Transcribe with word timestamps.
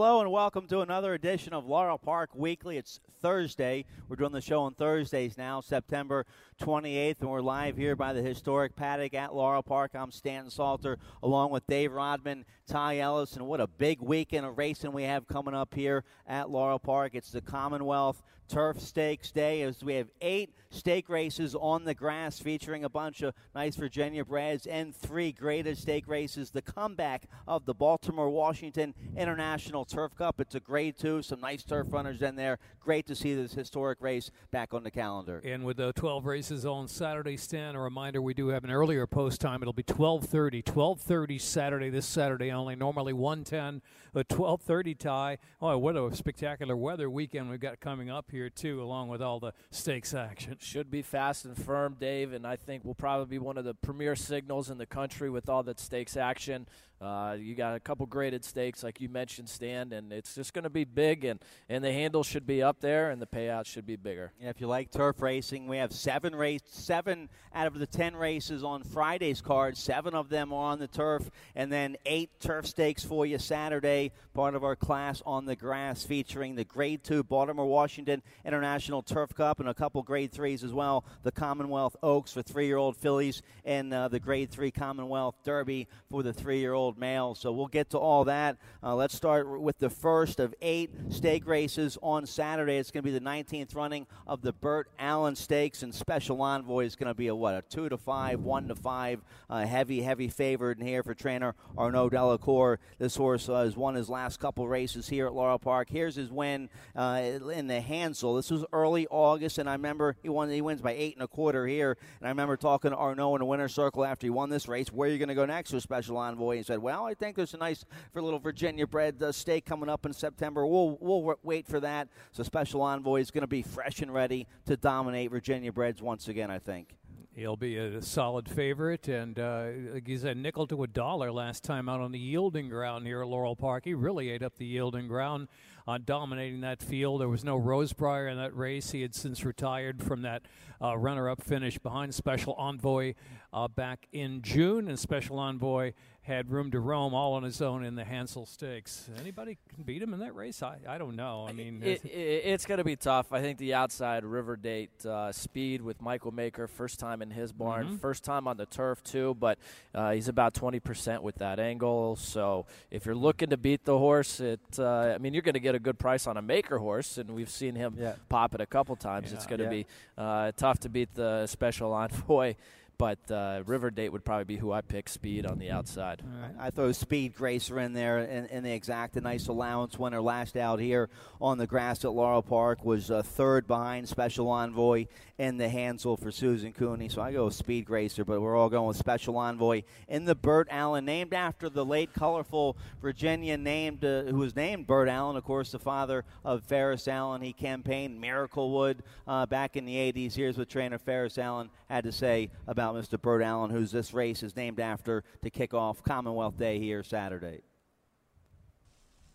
Hello 0.00 0.20
and 0.20 0.30
welcome 0.30 0.68
to 0.68 0.78
another 0.78 1.12
edition 1.12 1.52
of 1.52 1.66
Laurel 1.66 1.98
Park 1.98 2.30
Weekly. 2.32 2.76
It's 2.76 3.00
Thursday. 3.20 3.84
We're 4.08 4.14
doing 4.14 4.30
the 4.30 4.40
show 4.40 4.62
on 4.62 4.74
Thursdays 4.74 5.36
now, 5.36 5.60
September 5.60 6.24
28th, 6.62 7.20
and 7.20 7.28
we're 7.28 7.40
live 7.40 7.76
here 7.76 7.96
by 7.96 8.12
the 8.12 8.22
historic 8.22 8.76
paddock 8.76 9.14
at 9.14 9.34
Laurel 9.34 9.64
Park. 9.64 9.96
I'm 9.96 10.12
Stanton 10.12 10.52
Salter 10.52 10.98
along 11.20 11.50
with 11.50 11.66
Dave 11.66 11.92
Rodman, 11.92 12.44
Ty 12.68 12.98
Ehlis, 12.98 13.34
and 13.34 13.48
what 13.48 13.60
a 13.60 13.66
big 13.66 14.00
weekend 14.00 14.46
of 14.46 14.56
racing 14.56 14.92
we 14.92 15.02
have 15.02 15.26
coming 15.26 15.52
up 15.52 15.74
here 15.74 16.04
at 16.28 16.48
Laurel 16.48 16.78
Park. 16.78 17.16
It's 17.16 17.32
the 17.32 17.40
Commonwealth 17.40 18.22
Turf 18.48 18.80
Stakes 18.80 19.30
Day 19.30 19.62
as 19.62 19.84
we 19.84 19.94
have 19.94 20.08
eight 20.22 20.54
stake 20.70 21.08
races 21.08 21.54
on 21.54 21.84
the 21.84 21.94
grass 21.94 22.38
featuring 22.38 22.84
a 22.84 22.88
bunch 22.88 23.20
of 23.22 23.34
nice 23.54 23.76
Virginia 23.76 24.24
breds 24.24 24.66
and 24.66 24.96
three 24.96 25.32
graded 25.32 25.76
stake 25.76 26.08
races. 26.08 26.50
The 26.50 26.62
comeback 26.62 27.24
of 27.46 27.66
the 27.66 27.74
Baltimore 27.74 28.30
Washington 28.30 28.94
International 29.16 29.84
Turf 29.88 30.14
Cup. 30.14 30.40
It's 30.40 30.54
a 30.54 30.60
grade 30.60 30.96
two, 30.98 31.22
some 31.22 31.40
nice 31.40 31.62
turf 31.62 31.86
runners 31.90 32.22
in 32.22 32.36
there. 32.36 32.58
Great 32.80 33.06
to 33.06 33.14
see 33.14 33.34
this 33.34 33.54
historic 33.54 33.98
race 34.00 34.30
back 34.50 34.74
on 34.74 34.84
the 34.84 34.90
calendar. 34.90 35.40
And 35.44 35.64
with 35.64 35.78
the 35.78 35.92
12 35.94 36.26
races 36.26 36.66
on 36.66 36.88
Saturday, 36.88 37.36
Stan, 37.36 37.74
a 37.74 37.80
reminder 37.80 38.22
we 38.22 38.34
do 38.34 38.48
have 38.48 38.64
an 38.64 38.70
earlier 38.70 39.06
post 39.06 39.40
time. 39.40 39.62
It'll 39.62 39.72
be 39.72 39.82
12:30, 39.82 40.62
12:30 40.62 41.38
Saturday. 41.40 41.90
This 41.90 42.06
Saturday 42.06 42.50
only. 42.50 42.76
Normally 42.76 43.12
110, 43.12 43.82
a 44.14 44.24
12:30 44.24 44.98
tie. 44.98 45.38
Oh, 45.60 45.76
what 45.78 45.96
a 45.96 46.14
spectacular 46.14 46.76
weather 46.76 47.10
weekend 47.10 47.50
we've 47.50 47.60
got 47.60 47.80
coming 47.80 48.10
up 48.10 48.30
here 48.30 48.50
too, 48.50 48.82
along 48.82 49.08
with 49.08 49.22
all 49.22 49.40
the 49.40 49.52
stakes 49.70 50.14
action. 50.14 50.56
Should 50.60 50.90
be 50.90 51.02
fast 51.02 51.44
and 51.44 51.56
firm, 51.56 51.96
Dave, 51.98 52.32
and 52.32 52.46
I 52.46 52.56
think 52.56 52.84
will 52.84 52.94
probably 52.94 53.26
be 53.26 53.38
one 53.38 53.58
of 53.58 53.64
the 53.64 53.74
premier 53.74 54.16
signals 54.16 54.70
in 54.70 54.78
the 54.78 54.86
country 54.86 55.30
with 55.30 55.48
all 55.48 55.62
that 55.64 55.80
stakes 55.80 56.16
action. 56.16 56.66
Uh, 57.00 57.36
you 57.38 57.54
got 57.54 57.76
a 57.76 57.80
couple 57.80 58.06
graded 58.06 58.44
stakes, 58.44 58.82
like 58.82 59.00
you 59.00 59.08
mentioned, 59.08 59.48
Stan, 59.48 59.92
and 59.92 60.12
it's 60.12 60.34
just 60.34 60.52
going 60.52 60.64
to 60.64 60.70
be 60.70 60.82
big, 60.82 61.24
and, 61.24 61.38
and 61.68 61.84
the 61.84 61.92
handle 61.92 62.24
should 62.24 62.44
be 62.44 62.60
up 62.60 62.80
there, 62.80 63.10
and 63.10 63.22
the 63.22 63.26
payout 63.26 63.66
should 63.66 63.86
be 63.86 63.94
bigger. 63.94 64.32
Yeah, 64.40 64.48
if 64.48 64.60
you 64.60 64.66
like 64.66 64.90
turf 64.90 65.22
racing, 65.22 65.68
we 65.68 65.76
have 65.76 65.92
seven 65.92 66.34
race, 66.34 66.60
seven 66.66 67.28
out 67.54 67.68
of 67.68 67.78
the 67.78 67.86
ten 67.86 68.16
races 68.16 68.64
on 68.64 68.82
Friday's 68.82 69.40
card. 69.40 69.76
Seven 69.76 70.14
of 70.14 70.28
them 70.28 70.52
are 70.52 70.72
on 70.72 70.80
the 70.80 70.88
turf, 70.88 71.30
and 71.54 71.70
then 71.70 71.96
eight 72.04 72.40
turf 72.40 72.66
stakes 72.66 73.04
for 73.04 73.24
you 73.24 73.38
Saturday. 73.38 73.97
Part 74.34 74.54
of 74.54 74.62
our 74.62 74.76
class 74.76 75.22
on 75.26 75.46
the 75.46 75.56
grass, 75.56 76.04
featuring 76.04 76.54
the 76.54 76.64
Grade 76.64 77.02
Two 77.02 77.22
Baltimore 77.22 77.66
Washington 77.66 78.22
International 78.44 79.02
Turf 79.02 79.34
Cup 79.34 79.58
and 79.58 79.68
a 79.68 79.74
couple 79.74 80.02
Grade 80.02 80.30
Threes 80.30 80.62
as 80.62 80.72
well. 80.72 81.04
The 81.24 81.32
Commonwealth 81.32 81.96
Oaks 82.02 82.32
for 82.32 82.42
three-year-old 82.42 82.96
fillies, 82.96 83.42
and 83.64 83.92
uh, 83.92 84.08
the 84.08 84.20
Grade 84.20 84.50
Three 84.50 84.70
Commonwealth 84.70 85.34
Derby 85.44 85.88
for 86.08 86.22
the 86.22 86.32
three-year-old 86.32 86.98
males. 86.98 87.40
So 87.40 87.52
we'll 87.52 87.66
get 87.66 87.90
to 87.90 87.98
all 87.98 88.24
that. 88.24 88.56
Uh, 88.82 88.94
let's 88.94 89.14
start 89.14 89.60
with 89.60 89.78
the 89.78 89.90
first 89.90 90.38
of 90.38 90.54
eight 90.62 90.90
stake 91.10 91.46
races 91.46 91.98
on 92.02 92.26
Saturday. 92.26 92.76
It's 92.76 92.90
going 92.90 93.02
to 93.02 93.10
be 93.10 93.18
the 93.18 93.24
19th 93.24 93.74
running 93.74 94.06
of 94.26 94.42
the 94.42 94.52
Bert 94.52 94.88
Allen 94.98 95.34
Stakes, 95.34 95.82
and 95.82 95.94
Special 95.94 96.40
Envoy 96.42 96.84
is 96.84 96.96
going 96.96 97.08
to 97.08 97.14
be 97.14 97.28
a 97.28 97.34
what 97.34 97.54
a 97.54 97.62
two 97.62 97.88
to 97.88 97.96
five, 97.96 98.40
one 98.40 98.68
to 98.68 98.74
five, 98.74 99.20
uh, 99.50 99.66
heavy, 99.66 100.02
heavy 100.02 100.28
favorite 100.28 100.78
in 100.78 100.86
here 100.86 101.02
for 101.02 101.14
trainer 101.14 101.54
Arnaud 101.76 102.10
Delacour. 102.10 102.78
This 102.98 103.16
horse 103.16 103.48
uh, 103.48 103.64
has 103.64 103.76
won 103.88 103.94
his 103.94 104.10
last 104.10 104.38
couple 104.38 104.68
races 104.68 105.08
here 105.08 105.26
at 105.26 105.32
Laurel 105.32 105.58
Park. 105.58 105.88
Here's 105.90 106.14
his 106.14 106.30
win 106.30 106.68
uh, 106.94 107.22
in 107.54 107.68
the 107.68 107.80
Hansel. 107.80 108.34
This 108.34 108.50
was 108.50 108.66
early 108.70 109.06
August, 109.06 109.56
and 109.56 109.66
I 109.66 109.72
remember 109.72 110.14
he 110.22 110.28
won. 110.28 110.50
He 110.50 110.60
wins 110.60 110.82
by 110.82 110.92
eight 110.92 111.14
and 111.14 111.22
a 111.22 111.26
quarter 111.26 111.66
here, 111.66 111.96
and 112.20 112.26
I 112.26 112.28
remember 112.28 112.58
talking 112.58 112.90
to 112.90 112.96
Arnaud 112.98 113.36
in 113.36 113.38
the 113.38 113.46
winner's 113.46 113.74
circle 113.74 114.04
after 114.04 114.26
he 114.26 114.30
won 114.30 114.50
this 114.50 114.68
race. 114.68 114.92
Where 114.92 115.08
are 115.08 115.12
you 115.12 115.16
going 115.16 115.30
to 115.30 115.34
go 115.34 115.46
next 115.46 115.72
with 115.72 115.82
Special 115.82 116.18
Envoy? 116.18 116.58
He 116.58 116.62
said, 116.64 116.80
"Well, 116.80 117.06
I 117.06 117.14
think 117.14 117.34
there's 117.34 117.54
a 117.54 117.56
nice 117.56 117.86
for 118.12 118.20
little 118.20 118.40
Virginia 118.40 118.86
bred 118.86 119.22
uh, 119.22 119.32
stake 119.32 119.64
coming 119.64 119.88
up 119.88 120.04
in 120.04 120.12
September. 120.12 120.66
We'll 120.66 120.98
we'll 121.00 121.36
wait 121.42 121.66
for 121.66 121.80
that. 121.80 122.08
So 122.32 122.42
Special 122.42 122.82
Envoy 122.82 123.20
is 123.22 123.30
going 123.30 123.40
to 123.40 123.46
be 123.46 123.62
fresh 123.62 124.02
and 124.02 124.12
ready 124.12 124.46
to 124.66 124.76
dominate 124.76 125.30
Virginia 125.30 125.72
breds 125.72 126.02
once 126.02 126.28
again. 126.28 126.50
I 126.50 126.58
think." 126.58 126.94
He'll 127.38 127.56
be 127.56 127.76
a 127.76 128.02
solid 128.02 128.48
favorite, 128.48 129.06
and 129.06 129.38
uh, 129.38 129.66
he's 130.04 130.24
a 130.24 130.34
nickel 130.34 130.66
to 130.66 130.82
a 130.82 130.88
dollar 130.88 131.30
last 131.30 131.62
time 131.62 131.88
out 131.88 132.00
on 132.00 132.10
the 132.10 132.18
yielding 132.18 132.68
ground 132.68 133.06
here 133.06 133.22
at 133.22 133.28
Laurel 133.28 133.54
Park. 133.54 133.84
He 133.84 133.94
really 133.94 134.28
ate 134.28 134.42
up 134.42 134.56
the 134.56 134.66
yielding 134.66 135.06
ground 135.06 135.46
on 135.86 136.02
dominating 136.04 136.62
that 136.62 136.82
field. 136.82 137.20
There 137.20 137.28
was 137.28 137.44
no 137.44 137.56
Rosebriar 137.56 138.28
in 138.28 138.38
that 138.38 138.56
race. 138.56 138.90
He 138.90 139.02
had 139.02 139.14
since 139.14 139.44
retired 139.44 140.02
from 140.02 140.22
that 140.22 140.42
uh, 140.82 140.98
runner-up 140.98 141.40
finish 141.40 141.78
behind 141.78 142.12
Special 142.12 142.54
Envoy 142.54 143.14
uh, 143.52 143.68
back 143.68 144.06
in 144.12 144.42
June, 144.42 144.88
and 144.88 144.98
Special 144.98 145.38
Envoy 145.38 145.92
had 146.20 146.50
room 146.50 146.70
to 146.70 146.78
roam 146.78 147.14
all 147.14 147.32
on 147.32 147.42
his 147.42 147.62
own 147.62 147.82
in 147.82 147.94
the 147.94 148.04
Hansel 148.04 148.44
Stakes. 148.44 149.08
Anybody 149.18 149.56
can 149.74 149.82
beat 149.84 150.02
him 150.02 150.12
in 150.12 150.20
that 150.20 150.34
race? 150.34 150.62
I, 150.62 150.76
I 150.86 150.98
don't 150.98 151.16
know. 151.16 151.46
I 151.48 151.52
mean, 151.52 151.82
it, 151.82 152.04
it, 152.04 152.08
it's 152.10 152.66
going 152.66 152.76
to 152.76 152.84
be 152.84 152.96
tough. 152.96 153.32
I 153.32 153.40
think 153.40 153.56
the 153.56 153.72
outside 153.72 154.26
River 154.26 154.54
Date 154.54 155.06
uh, 155.06 155.32
speed 155.32 155.80
with 155.80 156.02
Michael 156.02 156.30
Maker, 156.32 156.66
first 156.66 156.98
time 157.00 157.22
in 157.22 157.30
his 157.30 157.50
barn, 157.50 157.86
Mm-hmm. 157.86 157.96
first 157.96 158.24
time 158.24 158.46
on 158.46 158.58
the 158.58 158.66
turf 158.66 159.02
too, 159.02 159.36
but 159.40 159.58
uh, 159.94 160.10
he's 160.10 160.28
about 160.28 160.52
20% 160.52 161.22
with 161.22 161.36
that 161.36 161.58
angle. 161.58 162.16
So 162.16 162.66
if 162.90 163.06
you're 163.06 163.14
looking 163.14 163.48
to 163.48 163.56
beat 163.56 163.86
the 163.86 163.96
horse, 163.96 164.38
it 164.40 164.60
uh, 164.78 165.14
I 165.14 165.18
mean, 165.18 165.32
you're 165.32 165.42
going 165.42 165.54
to 165.54 165.60
get 165.60 165.74
a 165.74 165.78
good 165.78 165.98
price 165.98 166.26
on 166.26 166.36
a 166.36 166.42
Maker 166.42 166.76
horse, 166.76 167.16
and 167.16 167.30
we've 167.30 167.48
seen 167.50 167.74
him 167.74 167.94
Yeah. 167.98 168.16
pop 168.28 168.54
it 168.54 168.60
a 168.60 168.66
couple 168.66 168.96
times. 168.96 169.30
Yeah. 169.30 169.36
It's 169.36 169.46
going 169.46 169.60
to 169.60 169.64
Yeah. 169.64 169.70
be 169.70 169.86
uh, 170.18 170.52
tough 170.58 170.80
to 170.80 170.90
beat 170.90 171.14
the 171.14 171.46
special 171.46 171.94
envoy. 171.94 172.54
But 172.98 173.30
uh, 173.30 173.62
River 173.64 173.92
Date 173.92 174.08
would 174.10 174.24
probably 174.24 174.44
be 174.44 174.56
who 174.56 174.72
I 174.72 174.80
pick 174.80 175.08
speed 175.08 175.46
on 175.46 175.60
the 175.60 175.70
outside. 175.70 176.22
I 176.58 176.70
throw 176.70 176.90
Speed 176.90 177.34
Gracer 177.34 177.78
in 177.78 177.92
there 177.92 178.18
in, 178.18 178.46
in 178.46 178.64
the 178.64 178.72
exact. 178.72 179.16
A 179.16 179.20
nice 179.20 179.46
allowance 179.46 179.96
winner 179.96 180.20
last 180.20 180.56
out 180.56 180.80
here 180.80 181.08
on 181.40 181.58
the 181.58 181.66
grass 181.68 182.04
at 182.04 182.10
Laurel 182.12 182.42
Park 182.42 182.84
was 182.84 183.10
uh, 183.10 183.22
third 183.22 183.68
behind 183.68 184.08
Special 184.08 184.48
Envoy 184.50 185.06
in 185.38 185.56
the 185.56 185.68
Hansel 185.68 186.16
for 186.16 186.32
Susan 186.32 186.72
Cooney. 186.72 187.08
So 187.08 187.22
I 187.22 187.32
go 187.32 187.44
with 187.44 187.54
Speed 187.54 187.86
Gracer, 187.86 188.24
but 188.24 188.40
we're 188.40 188.56
all 188.56 188.68
going 188.68 188.88
with 188.88 188.96
Special 188.96 189.36
Envoy 189.36 189.82
in 190.08 190.24
the 190.24 190.34
Bert 190.34 190.66
Allen, 190.70 191.04
named 191.04 191.32
after 191.32 191.68
the 191.68 191.84
late 191.84 192.12
colorful 192.12 192.76
Virginian 193.00 193.62
named 193.62 194.04
uh, 194.04 194.24
who 194.24 194.38
was 194.38 194.56
named 194.56 194.86
Bert 194.86 195.08
Allen, 195.08 195.36
of 195.36 195.44
course, 195.44 195.70
the 195.70 195.78
father 195.78 196.24
of 196.44 196.64
Ferris 196.64 197.06
Allen. 197.06 197.40
He 197.40 197.52
campaigned 197.52 198.20
Miraclewood 198.20 198.98
uh, 199.28 199.46
back 199.46 199.76
in 199.76 199.84
the 199.84 199.94
80s. 199.94 200.34
Here's 200.34 200.58
what 200.58 200.68
trainer 200.68 200.98
Ferris 200.98 201.38
Allen 201.38 201.70
had 201.88 202.04
to 202.04 202.12
say 202.12 202.50
about 202.66 202.96
Mr. 202.96 203.20
Bert 203.20 203.42
Allen, 203.42 203.70
who's 203.70 203.92
this 203.92 204.12
race 204.12 204.42
is 204.42 204.56
named 204.56 204.80
after 204.80 205.22
to 205.42 205.50
kick 205.50 205.72
off 205.72 206.02
Commonwealth 206.02 206.58
Day 206.58 206.80
here 206.80 207.04
Saturday. 207.04 207.62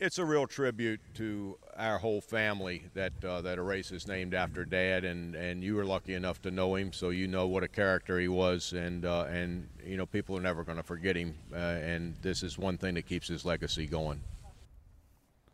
It's 0.03 0.19
a 0.19 0.25
real 0.25 0.45
tribute 0.45 0.99
to 1.13 1.57
our 1.77 1.97
whole 1.97 2.19
family 2.19 2.83
that 2.93 3.13
uh, 3.23 3.41
that 3.41 3.57
a 3.57 3.61
race 3.61 3.89
is 3.89 4.05
named 4.05 4.33
after 4.33 4.65
Dad, 4.65 5.05
and, 5.05 5.33
and 5.33 5.63
you 5.63 5.75
were 5.75 5.85
lucky 5.85 6.13
enough 6.13 6.41
to 6.41 6.51
know 6.51 6.75
him, 6.75 6.91
so 6.91 7.09
you 7.09 7.25
know 7.25 7.47
what 7.47 7.63
a 7.63 7.69
character 7.69 8.19
he 8.19 8.27
was, 8.27 8.73
and 8.73 9.05
uh, 9.05 9.25
and 9.29 9.69
you 9.85 9.95
know 9.95 10.05
people 10.05 10.37
are 10.37 10.41
never 10.41 10.65
going 10.65 10.75
to 10.75 10.83
forget 10.83 11.15
him, 11.15 11.33
uh, 11.53 11.55
and 11.55 12.15
this 12.21 12.43
is 12.43 12.57
one 12.57 12.77
thing 12.77 12.95
that 12.95 13.03
keeps 13.03 13.29
his 13.29 13.45
legacy 13.45 13.87
going. 13.87 14.19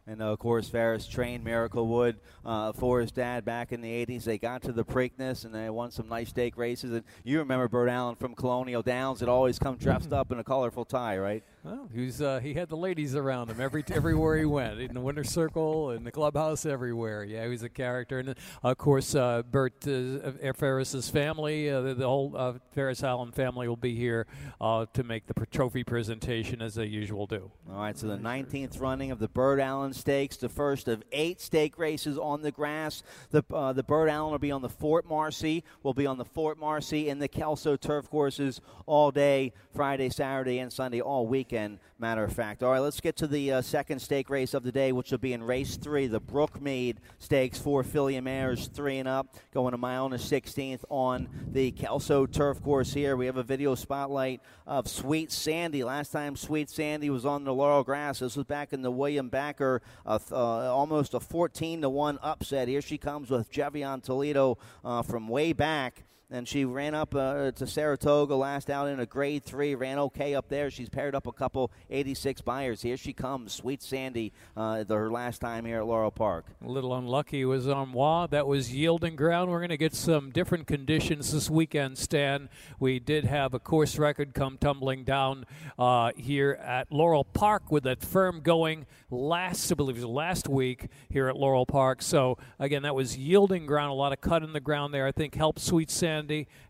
And 0.09 0.23
uh, 0.23 0.31
of 0.31 0.39
course, 0.39 0.67
Ferris 0.67 1.05
trained 1.05 1.45
Miraclewood 1.45 2.15
uh, 2.43 2.71
for 2.71 2.99
his 2.99 3.11
dad 3.11 3.45
back 3.45 3.71
in 3.71 3.79
the 3.79 4.05
80s. 4.07 4.23
They 4.23 4.39
got 4.39 4.63
to 4.63 4.71
the 4.71 4.83
Preakness 4.83 5.45
and 5.45 5.53
they 5.53 5.69
won 5.69 5.91
some 5.91 6.09
nice 6.09 6.29
stake 6.29 6.57
races. 6.57 6.91
And 6.91 7.03
you 7.23 7.37
remember 7.37 7.67
Bert 7.67 7.89
Allen 7.89 8.15
from 8.15 8.33
Colonial 8.33 8.81
Downs 8.81 9.19
that 9.19 9.29
always 9.29 9.59
come 9.59 9.75
dressed 9.75 10.11
up 10.13 10.31
in 10.31 10.39
a 10.39 10.43
colorful 10.43 10.83
tie, 10.83 11.19
right? 11.19 11.43
Well, 11.61 11.89
uh, 12.21 12.39
he 12.39 12.53
had 12.53 12.69
the 12.69 12.77
ladies 12.77 13.15
around 13.15 13.49
him 13.49 13.59
every 13.59 13.83
everywhere 13.91 14.37
he 14.37 14.45
went 14.45 14.79
in 14.79 14.93
the 14.93 15.01
winter 15.01 15.25
circle 15.25 15.91
in 15.91 16.05
the 16.05 16.11
clubhouse 16.11 16.65
everywhere. 16.65 17.25
Yeah, 17.25 17.43
he 17.43 17.49
was 17.49 17.63
a 17.63 17.69
character, 17.69 18.19
and 18.19 18.35
of 18.63 18.77
course, 18.77 19.13
uh, 19.13 19.43
Bert 19.43 19.85
uh, 19.85 20.53
Ferris's 20.55 21.09
family, 21.09 21.69
uh, 21.69 21.81
the, 21.81 21.95
the 21.95 22.07
whole 22.07 22.33
uh, 22.33 22.53
Ferris 22.73 23.03
Allen 23.03 23.33
family 23.33 23.67
will 23.67 23.75
be 23.75 23.93
here 23.93 24.25
uh, 24.61 24.85
to 24.93 25.03
make 25.03 25.27
the 25.27 25.33
trophy 25.47 25.83
presentation 25.83 26.61
as 26.61 26.75
they 26.75 26.85
usual 26.85 27.27
do. 27.27 27.51
All 27.69 27.81
right, 27.81 27.97
so 27.97 28.07
the 28.07 28.17
19th 28.17 28.79
running 28.79 29.11
of 29.11 29.19
the 29.19 29.27
Bert 29.27 29.59
Allen 29.59 29.91
Stakes, 29.91 30.37
the 30.37 30.47
first 30.47 30.87
of 30.87 31.03
eight 31.11 31.41
stake 31.41 31.77
races 31.77 32.17
on 32.17 32.41
the 32.41 32.51
grass. 32.51 33.03
The 33.31 33.43
uh, 33.53 33.73
the 33.73 33.83
Bert 33.83 34.09
Allen 34.09 34.31
will 34.31 34.39
be 34.39 34.51
on 34.51 34.61
the 34.61 34.69
Fort 34.69 35.05
Marcy, 35.05 35.65
will 35.83 35.93
be 35.93 36.05
on 36.05 36.17
the 36.17 36.25
Fort 36.25 36.57
Marcy 36.57 37.09
and 37.09 37.21
the 37.21 37.27
Kelso 37.27 37.75
turf 37.75 38.09
courses 38.09 38.61
all 38.85 39.11
day, 39.11 39.51
Friday, 39.75 40.09
Saturday, 40.09 40.59
and 40.59 40.71
Sunday, 40.71 41.01
all 41.01 41.27
weekend. 41.49 41.79
Matter 41.97 42.23
of 42.23 42.31
fact. 42.31 42.61
All 42.61 42.71
right, 42.71 42.79
let's 42.79 43.01
get 43.01 43.15
to 43.17 43.27
the 43.27 43.53
uh, 43.53 43.61
second 43.61 43.99
stake 43.99 44.29
race 44.29 44.53
of 44.53 44.61
the 44.61 44.71
day, 44.71 44.91
which 44.91 45.09
will 45.09 45.17
be 45.17 45.33
in 45.33 45.41
race 45.41 45.77
three, 45.77 46.05
the 46.05 46.21
Brookmead 46.21 46.97
Stakes 47.17 47.57
for 47.57 47.83
filly 47.83 48.19
mares, 48.21 48.67
three 48.67 48.99
and 48.99 49.07
up, 49.07 49.35
going 49.51 49.73
a 49.73 49.77
mile 49.77 50.05
and 50.05 50.13
a 50.13 50.17
16th 50.17 50.83
on 50.89 51.27
the 51.51 51.71
Kelso 51.71 52.27
turf 52.27 52.61
course 52.61 52.93
here. 52.93 53.17
We 53.17 53.25
have 53.25 53.37
a 53.37 53.43
video 53.43 53.73
spotlight 53.73 54.41
of 54.67 54.87
Sweet 54.87 55.31
Sandy. 55.31 55.83
Last 55.83 56.11
time 56.11 56.35
Sweet 56.35 56.69
Sandy 56.69 57.09
was 57.09 57.25
on 57.25 57.43
the 57.45 57.53
Laurel 57.53 57.83
Grass, 57.83 58.19
this 58.19 58.37
was 58.37 58.45
back 58.45 58.71
in 58.71 58.83
the 58.83 58.91
William 58.91 59.29
Backer, 59.29 59.81
uh, 60.05 60.19
uh, 60.31 60.35
almost 60.35 61.15
a 61.15 61.19
14 61.19 61.81
to 61.81 61.89
1 61.89 62.19
upset. 62.21 62.67
Here 62.67 62.81
she 62.81 62.99
comes 62.99 63.31
with 63.31 63.49
Jevian 63.49 64.01
Toledo 64.01 64.59
uh, 64.85 65.01
from 65.01 65.27
way 65.27 65.53
back 65.53 66.03
and 66.31 66.47
she 66.47 66.63
ran 66.63 66.93
up 66.93 67.15
uh, 67.15 67.51
to 67.51 67.65
Saratoga 67.65 68.35
last 68.35 68.69
out 68.69 68.87
in 68.87 68.99
a 68.99 69.05
grade 69.05 69.43
three, 69.43 69.73
ran 69.73 69.97
okay 69.97 70.35
up 70.35 70.47
there. 70.47 70.69
She's 70.69 70.89
paired 70.89 71.15
up 71.15 71.25
a 71.25 71.31
couple 71.31 71.71
86 71.89 72.41
Beyers. 72.41 72.81
Here 72.81 72.97
she 72.97 73.13
comes, 73.13 73.53
Sweet 73.53 73.81
Sandy, 73.81 74.31
uh, 74.55 74.83
the, 74.83 74.95
her 74.95 75.09
last 75.09 75.39
time 75.39 75.65
here 75.65 75.79
at 75.79 75.87
Laurel 75.87 76.11
Park. 76.11 76.45
A 76.63 76.69
little 76.69 76.95
unlucky 76.95 77.45
was 77.45 77.67
Armois. 77.67 78.29
That 78.29 78.45
was 78.45 78.73
yielding 78.73 79.15
ground. 79.15 79.49
We're 79.49 79.59
going 79.59 79.69
to 79.69 79.77
get 79.77 79.95
some 79.95 80.29
different 80.29 80.67
conditions 80.67 81.31
this 81.31 81.49
weekend, 81.49 81.97
Stan. 81.97 82.49
We 82.79 82.99
did 82.99 83.25
have 83.25 83.53
a 83.55 83.59
course 83.59 83.97
record 83.97 84.33
come 84.35 84.57
tumbling 84.57 85.05
down 85.05 85.45
uh, 85.79 86.11
here 86.15 86.59
at 86.63 86.91
Laurel 86.91 87.23
Park 87.23 87.71
with 87.71 87.83
that 87.83 88.03
firm 88.03 88.41
going 88.41 88.85
last, 89.09 89.71
I 89.71 89.75
believe 89.75 89.97
it 89.97 90.01
was 90.01 90.09
last 90.09 90.47
week 90.47 90.89
here 91.09 91.27
at 91.27 91.35
Laurel 91.35 91.65
Park. 91.65 92.03
So, 92.03 92.37
again, 92.59 92.83
that 92.83 92.93
was 92.93 93.17
yielding 93.17 93.65
ground, 93.65 93.89
a 93.89 93.95
lot 93.95 94.13
of 94.13 94.21
cut 94.21 94.43
in 94.43 94.53
the 94.53 94.59
ground 94.59 94.93
there. 94.93 95.07
I 95.07 95.11
think 95.11 95.33
helped 95.33 95.59
Sweet 95.59 95.89
Sandy. 95.89 96.18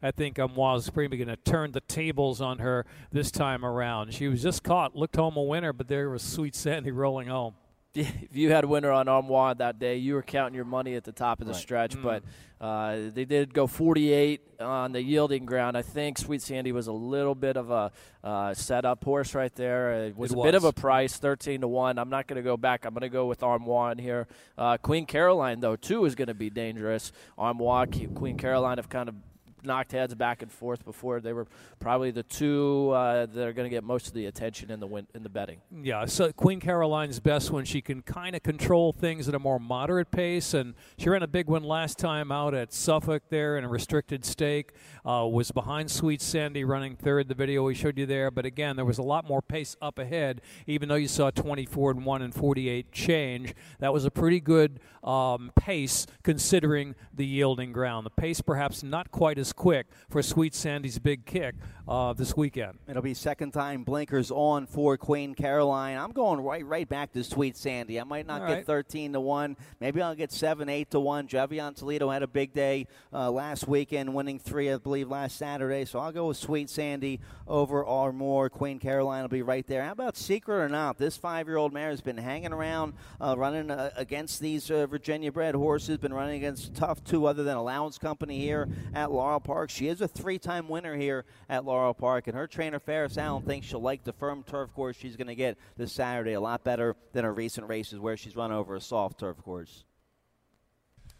I 0.01 0.11
think 0.11 0.37
um, 0.39 0.55
was 0.55 0.89
probably 0.89 1.17
going 1.17 1.27
to 1.29 1.35
turn 1.37 1.71
the 1.71 1.81
tables 1.81 2.41
on 2.41 2.59
her 2.59 2.85
this 3.11 3.31
time 3.31 3.65
around. 3.65 4.13
She 4.13 4.27
was 4.27 4.43
just 4.43 4.63
caught, 4.63 4.95
looked 4.95 5.15
home 5.15 5.37
a 5.37 5.43
winner, 5.43 5.73
but 5.73 5.87
there 5.87 6.09
was 6.09 6.21
Sweet 6.21 6.55
Sandy 6.55 6.91
rolling 6.91 7.27
home. 7.27 7.55
If 7.95 8.35
you 8.35 8.51
had 8.51 8.65
winner 8.65 8.91
on 8.91 9.07
Armois 9.07 9.55
that 9.57 9.79
day, 9.79 9.97
you 9.97 10.13
were 10.13 10.21
counting 10.21 10.53
your 10.53 10.63
money 10.63 10.93
at 10.93 11.03
the 11.03 11.11
top 11.11 11.41
of 11.41 11.47
the 11.47 11.53
Right. 11.53 11.61
stretch. 11.61 11.95
Mm. 11.97 12.03
But 12.03 12.23
uh, 12.63 13.09
they 13.11 13.25
did 13.25 13.51
go 13.51 13.65
48 13.65 14.41
on 14.59 14.91
the 14.91 15.01
yielding 15.01 15.45
ground. 15.45 15.75
I 15.75 15.81
think 15.81 16.19
Sweet 16.19 16.43
Sandy 16.43 16.71
was 16.71 16.85
a 16.85 16.91
little 16.93 17.33
bit 17.33 17.57
of 17.57 17.71
a 17.71 17.91
uh, 18.23 18.53
setup 18.53 19.03
horse 19.03 19.33
right 19.33 19.53
there. 19.55 20.05
It 20.05 20.15
was 20.15 20.31
It 20.31 20.37
a 20.37 20.43
bit 20.43 20.53
of 20.53 20.65
a 20.65 20.71
price, 20.71 21.17
13 21.17 21.61
to 21.61 21.67
one. 21.67 21.97
I'm 21.97 22.09
not 22.11 22.27
going 22.27 22.37
to 22.37 22.43
go 22.43 22.57
back. 22.57 22.85
I'm 22.85 22.93
going 22.93 23.01
to 23.01 23.09
go 23.09 23.25
with 23.25 23.39
Armois 23.41 23.93
in 23.93 23.97
here. 23.97 24.27
Uh, 24.55 24.77
Queen 24.77 25.07
Caroline 25.07 25.59
though 25.59 25.75
too 25.75 26.05
is 26.05 26.13
going 26.13 26.27
to 26.27 26.35
be 26.35 26.51
dangerous. 26.51 27.11
Armois, 27.39 27.87
Queen 28.13 28.37
Caroline 28.37 28.77
have 28.77 28.89
kind 28.89 29.09
of 29.09 29.15
knocked 29.63 29.91
heads 29.91 30.15
back 30.15 30.41
and 30.41 30.51
forth 30.51 30.83
before. 30.85 31.19
They 31.19 31.33
were 31.33 31.47
probably 31.79 32.11
the 32.11 32.23
two 32.23 32.91
uh, 32.91 33.25
that 33.25 33.47
are 33.47 33.53
going 33.53 33.65
to 33.65 33.69
get 33.69 33.83
most 33.83 34.07
of 34.07 34.13
the 34.13 34.25
attention 34.25 34.71
in 34.71 34.79
the 34.79 34.87
win- 34.87 35.07
in 35.13 35.23
the 35.23 35.29
betting. 35.29 35.61
Yeah, 35.83 36.05
so 36.05 36.31
Queen 36.31 36.59
Caroline's 36.59 37.19
best 37.19 37.51
when 37.51 37.65
she 37.65 37.81
can 37.81 38.01
kind 38.01 38.35
of 38.35 38.43
control 38.43 38.91
things 38.93 39.27
at 39.27 39.35
a 39.35 39.39
more 39.39 39.59
moderate 39.59 40.11
pace, 40.11 40.53
and 40.53 40.75
she 40.97 41.09
ran 41.09 41.23
a 41.23 41.27
big 41.27 41.47
one 41.47 41.63
last 41.63 41.97
time 41.97 42.31
out 42.31 42.53
at 42.53 42.73
Suffolk 42.73 43.23
there 43.29 43.57
in 43.57 43.63
a 43.63 43.69
restricted 43.69 44.25
stake. 44.25 44.73
Uh, 45.05 45.25
was 45.25 45.51
behind 45.51 45.89
Sweet 45.89 46.21
Sandy 46.21 46.63
running 46.63 46.95
third. 46.95 47.27
The 47.27 47.35
video 47.35 47.63
we 47.63 47.73
showed 47.73 47.97
you 47.97 48.05
there, 48.05 48.29
but 48.31 48.45
again, 48.45 48.75
there 48.75 48.85
was 48.85 48.97
a 48.97 49.03
lot 49.03 49.27
more 49.27 49.41
pace 49.41 49.75
up 49.81 49.97
ahead. 49.97 50.41
Even 50.67 50.89
though 50.89 50.95
you 50.95 51.07
saw 51.07 51.31
24 51.31 51.91
and 51.91 52.05
one 52.05 52.21
and 52.21 52.33
48 52.33 52.91
change, 52.91 53.53
that 53.79 53.93
was 53.93 54.05
a 54.05 54.11
pretty 54.11 54.39
good 54.39 54.79
um, 55.03 55.51
pace 55.55 56.05
considering 56.23 56.95
the 57.13 57.25
yielding 57.25 57.71
ground. 57.71 58.05
The 58.05 58.11
pace 58.11 58.41
perhaps 58.41 58.83
not 58.83 59.11
quite 59.11 59.37
as 59.39 59.48
quick 59.53 59.87
for 60.09 60.21
Sweet 60.21 60.55
Sandy's 60.55 60.99
big 60.99 61.25
kick 61.25 61.55
uh, 61.87 62.13
this 62.13 62.37
weekend. 62.37 62.77
It'll 62.87 63.01
be 63.01 63.15
second 63.15 63.51
time 63.51 63.83
blinkers 63.83 64.29
on 64.31 64.67
for 64.67 64.95
Queen 64.95 65.33
Caroline. 65.33 65.97
I'm 65.97 66.11
going 66.11 66.39
right 66.41 66.65
right 66.65 66.87
back 66.87 67.11
to 67.13 67.23
Sweet 67.23 67.57
Sandy. 67.57 67.99
I 67.99 68.03
might 68.03 68.27
not 68.27 68.41
All 68.41 68.47
get 68.47 68.53
right. 68.53 68.65
13 68.65 69.13
to 69.13 69.19
1. 69.19 69.57
Maybe 69.79 70.01
I'll 70.01 70.13
get 70.13 70.31
7, 70.31 70.69
8 70.69 70.91
to 70.91 70.99
1. 70.99 71.27
Jevian 71.27 71.73
Toledo 71.73 72.09
had 72.09 72.21
a 72.21 72.27
big 72.27 72.53
day 72.53 72.85
uh, 73.11 73.31
last 73.31 73.67
weekend, 73.67 74.13
winning 74.13 74.37
three, 74.37 74.71
I 74.71 74.77
believe, 74.77 75.09
last 75.09 75.37
Saturday. 75.37 75.85
So 75.85 75.99
I'll 75.99 76.11
go 76.11 76.27
with 76.27 76.37
Sweet 76.37 76.69
Sandy 76.69 77.19
over 77.47 77.83
Armois. 77.83 78.49
Queen 78.49 78.77
Caroline 78.77 79.23
will 79.23 79.29
be 79.29 79.41
right 79.41 79.65
there. 79.65 79.83
How 79.83 79.91
about 79.91 80.15
Secret 80.15 80.57
or 80.57 80.69
Not? 80.69 80.97
This 80.97 81.17
five 81.17 81.47
year 81.47 81.57
old 81.57 81.73
mare 81.73 81.89
has 81.89 82.01
been 82.01 82.17
hanging 82.17 82.53
around, 82.53 82.93
uh, 83.19 83.35
running 83.35 83.71
uh, 83.71 83.89
against 83.95 84.39
these 84.39 84.69
uh, 84.69 84.85
Virginia 84.85 85.31
bred 85.31 85.55
horses, 85.55 85.97
been 85.97 86.13
running 86.13 86.35
against 86.35 86.75
tough 86.75 87.03
two 87.03 87.25
other 87.25 87.43
than 87.43 87.57
Allowance 87.57 87.97
Company 87.97 88.39
here 88.39 88.69
at 88.93 89.11
Laurel 89.11 89.38
Park. 89.39 89.69
She 89.69 89.87
is 89.87 90.01
a 90.01 90.07
three 90.07 90.39
time 90.39 90.67
winner 90.67 90.95
here 90.95 91.25
at 91.49 91.65
Laurel 91.65 91.93
Park, 91.93 92.27
and 92.27 92.35
her 92.35 92.47
trainer, 92.47 92.79
Ferris 92.79 93.17
Allen, 93.17 93.43
thinks 93.43 93.67
she'll 93.67 93.81
like 93.81 94.03
the 94.03 94.13
firm 94.13 94.43
turf 94.43 94.73
course 94.73 94.95
she's 94.95 95.15
going 95.15 95.27
to 95.27 95.35
get 95.35 95.57
this 95.77 95.93
Saturday 95.93 96.33
a 96.33 96.41
lot 96.41 96.63
better 96.63 96.95
than 97.13 97.25
her 97.25 97.33
recent 97.33 97.67
races 97.67 97.99
where 97.99 98.17
she's 98.17 98.35
run 98.35 98.51
over 98.51 98.75
a 98.75 98.81
soft 98.81 99.19
turf 99.19 99.37
course. 99.43 99.83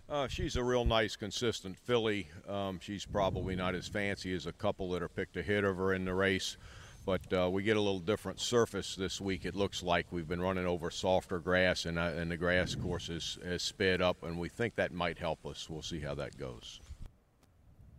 Uh, 0.09 0.27
she's 0.27 0.55
a 0.55 0.63
real 0.63 0.85
nice, 0.85 1.15
consistent 1.15 1.77
filly. 1.77 2.27
Um, 2.47 2.79
she's 2.81 3.05
probably 3.05 3.55
not 3.55 3.75
as 3.75 3.87
fancy 3.87 4.33
as 4.33 4.47
a 4.47 4.51
couple 4.51 4.89
that 4.91 5.03
are 5.03 5.09
picked 5.09 5.37
ahead 5.37 5.63
of 5.63 5.77
her 5.77 5.93
in 5.93 6.03
the 6.03 6.15
race, 6.15 6.57
but 7.05 7.21
uh, 7.31 7.47
we 7.51 7.61
get 7.61 7.77
a 7.77 7.81
little 7.81 7.99
different 7.99 8.39
surface 8.39 8.95
this 8.95 9.21
week. 9.21 9.45
It 9.45 9.55
looks 9.55 9.83
like 9.83 10.07
we've 10.09 10.27
been 10.27 10.41
running 10.41 10.65
over 10.65 10.89
softer 10.89 11.37
grass, 11.37 11.85
and, 11.85 11.99
uh, 11.99 12.13
and 12.17 12.31
the 12.31 12.37
grass 12.37 12.73
course 12.73 13.09
is, 13.09 13.37
is 13.43 13.61
sped 13.61 14.01
up, 14.01 14.23
and 14.23 14.39
we 14.39 14.49
think 14.49 14.75
that 14.75 14.91
might 14.91 15.19
help 15.19 15.45
us. 15.45 15.69
We'll 15.69 15.83
see 15.83 15.99
how 15.99 16.15
that 16.15 16.39
goes. 16.39 16.79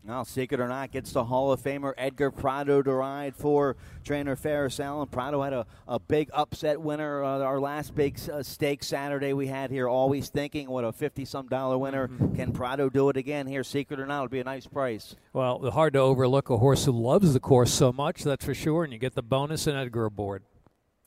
Now, 0.03 0.23
secret 0.23 0.61
or 0.61 0.67
not, 0.67 0.93
gets 0.93 1.13
the 1.13 1.25
Hall 1.25 1.53
of 1.53 1.63
Famer 1.63 1.93
Edgar 1.99 2.31
Prado 2.31 2.83
to 2.83 2.93
ride 2.93 3.37
for 3.37 3.77
trainer 4.03 4.35
Ferris 4.35 4.81
Allen. 4.81 5.07
Prado 5.09 5.43
had 5.43 5.53
a, 5.53 5.67
a 5.87 5.99
big 5.99 6.31
upset 6.33 6.81
winner. 6.81 7.23
Uh, 7.23 7.41
our 7.41 7.61
last 7.61 7.95
big 7.95 8.19
uh, 8.33 8.43
stake 8.43 8.83
Saturday 8.83 9.35
we 9.35 9.47
had 9.47 9.71
here. 9.71 9.87
Always 9.87 10.31
thinking, 10.31 10.71
what 10.71 10.85
a 10.85 10.93
fifty-some 10.93 11.49
dollar 11.49 11.77
winner. 11.77 12.09
Can 12.35 12.53
Prado 12.53 12.89
do 12.89 13.11
it 13.11 13.19
again 13.19 13.47
here? 13.47 13.63
Secret 13.63 14.01
or 14.01 14.07
not, 14.07 14.25
it'll 14.25 14.33
be 14.33 14.41
a 14.41 14.45
nice 14.45 14.67
price. 14.67 15.17
Well, 15.35 15.71
hard 15.71 15.93
to 15.93 15.99
overlook 16.01 16.49
a 16.49 16.57
horse 16.57 16.87
who 16.87 16.93
loves 16.93 17.35
the 17.35 17.41
course 17.41 17.73
so 17.73 17.93
much, 17.93 18.25
that's 18.25 18.45
for 18.45 18.55
sure, 18.55 18.85
and 18.85 18.93
you 18.93 18.99
get 18.99 19.15
the 19.15 19.23
bonus 19.23 19.67
and 19.67 19.77
Edgar 19.77 20.07
aboard. 20.07 20.43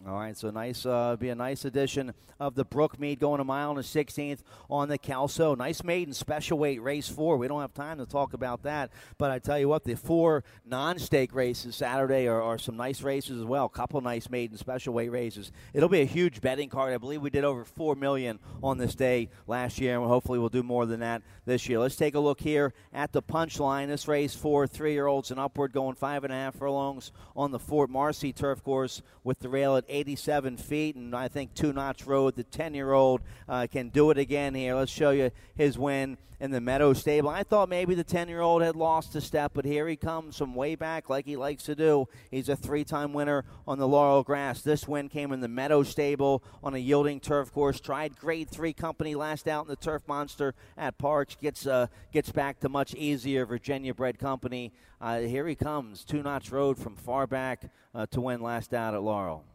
All 0.05 0.15
right, 0.15 0.35
so 0.35 0.49
nice, 0.49 0.85
uh, 0.85 1.15
be 1.17 1.29
a 1.29 1.35
nice 1.35 1.63
addition 1.63 2.13
of 2.37 2.55
the 2.55 2.65
Brookmead 2.65 3.19
going 3.19 3.39
a 3.39 3.45
mile 3.45 3.69
and 3.69 3.79
a 3.79 3.83
sixteenth 3.83 4.43
on 4.69 4.89
the 4.89 4.97
Kelso. 4.97 5.55
Nice 5.55 5.81
maiden 5.81 6.13
special 6.13 6.57
weight 6.57 6.81
race 6.81 7.07
four. 7.07 7.37
We 7.37 7.47
don't 7.47 7.61
have 7.61 7.73
time 7.73 7.99
to 7.99 8.05
talk 8.05 8.33
about 8.33 8.63
that, 8.63 8.91
but 9.17 9.31
I 9.31 9.39
tell 9.39 9.57
you 9.57 9.69
what, 9.69 9.85
the 9.85 9.95
four 9.95 10.43
non-stake 10.65 11.33
races 11.33 11.77
Saturday 11.77 12.27
are, 12.27 12.41
are 12.41 12.57
some 12.57 12.75
nice 12.75 13.01
races 13.01 13.39
as 13.39 13.45
well. 13.45 13.65
A 13.65 13.69
couple 13.69 14.01
nice 14.01 14.29
maiden 14.29 14.57
special 14.57 14.93
weight 14.93 15.09
races. 15.09 15.53
It'll 15.73 15.87
be 15.87 16.01
a 16.01 16.05
huge 16.05 16.41
betting 16.41 16.67
card. 16.67 16.93
I 16.93 16.97
believe 16.97 17.21
we 17.21 17.29
did 17.29 17.45
over 17.45 17.63
four 17.63 17.95
million 17.95 18.39
on 18.61 18.77
this 18.77 18.95
day 18.95 19.29
last 19.47 19.79
year, 19.79 19.97
and 19.97 20.05
hopefully 20.05 20.37
we'll 20.37 20.49
do 20.49 20.63
more 20.63 20.85
than 20.85 20.99
that 20.99 21.21
this 21.45 21.69
year. 21.69 21.79
Let's 21.79 21.95
take 21.95 22.15
a 22.15 22.19
look 22.19 22.41
here 22.41 22.73
at 22.91 23.13
the 23.13 23.21
punchline. 23.21 23.87
This 23.87 24.09
race 24.09 24.35
for 24.35 24.67
three-year-olds 24.67 25.31
and 25.31 25.39
upward, 25.39 25.71
going 25.71 25.95
five 25.95 26.25
and 26.25 26.33
a 26.33 26.35
half 26.35 26.55
furlongs 26.55 27.13
on 27.37 27.51
the 27.51 27.59
Fort 27.59 27.89
Marcy 27.89 28.33
turf 28.33 28.61
course 28.61 29.01
with 29.23 29.39
the 29.39 29.47
rail 29.47 29.77
at 29.77 29.85
87 29.93 30.57
feet, 30.57 30.95
and 30.95 31.15
I 31.15 31.27
think 31.27 31.53
two 31.53 31.71
notch 31.71 32.05
road. 32.05 32.35
The 32.35 32.43
10 32.43 32.73
year 32.73 32.91
old 32.91 33.21
uh, 33.47 33.67
can 33.71 33.89
do 33.89 34.09
it 34.09 34.17
again 34.17 34.55
here. 34.55 34.75
Let's 34.75 34.91
show 34.91 35.11
you 35.11 35.31
his 35.55 35.77
win 35.77 36.17
in 36.39 36.51
the 36.51 36.59
Meadow 36.59 36.91
Stable. 36.91 37.29
I 37.29 37.43
thought 37.43 37.69
maybe 37.69 37.95
the 37.95 38.03
10 38.03 38.27
year 38.27 38.41
old 38.41 38.63
had 38.63 38.75
lost 38.75 39.15
a 39.15 39.21
step, 39.21 39.51
but 39.53 39.63
here 39.63 39.87
he 39.87 39.95
comes 39.95 40.37
from 40.37 40.55
way 40.55 40.75
back, 40.75 41.09
like 41.09 41.25
he 41.25 41.37
likes 41.37 41.63
to 41.63 41.75
do. 41.75 42.07
He's 42.31 42.49
a 42.49 42.55
three 42.55 42.83
time 42.83 43.13
winner 43.13 43.45
on 43.67 43.77
the 43.77 43.87
Laurel 43.87 44.23
Grass. 44.23 44.61
This 44.61 44.87
win 44.87 45.07
came 45.07 45.31
in 45.31 45.39
the 45.39 45.47
Meadow 45.47 45.83
Stable 45.83 46.43
on 46.63 46.73
a 46.73 46.79
yielding 46.79 47.21
turf 47.21 47.53
course. 47.53 47.79
Tried 47.79 48.17
grade 48.17 48.49
three 48.49 48.73
company 48.73 49.15
last 49.15 49.47
out 49.47 49.65
in 49.65 49.69
the 49.69 49.77
Turf 49.77 50.01
Monster 50.07 50.53
at 50.77 50.97
Parx. 50.97 51.39
Gets 51.39 51.65
uh, 51.67 51.87
gets 52.11 52.31
back 52.31 52.59
to 52.59 52.67
much 52.67 52.93
easier 52.95 53.45
Virginia 53.45 53.93
bred 53.93 54.19
company. 54.19 54.73
Uh, 54.99 55.19
here 55.19 55.47
he 55.47 55.55
comes, 55.55 56.03
two 56.03 56.23
notch 56.23 56.51
road 56.51 56.77
from 56.77 56.95
far 56.95 57.27
back 57.27 57.71
uh, 57.93 58.05
to 58.07 58.19
win 58.19 58.41
last 58.41 58.73
out 58.73 58.93
at 58.93 59.01
Laurel. 59.01 59.45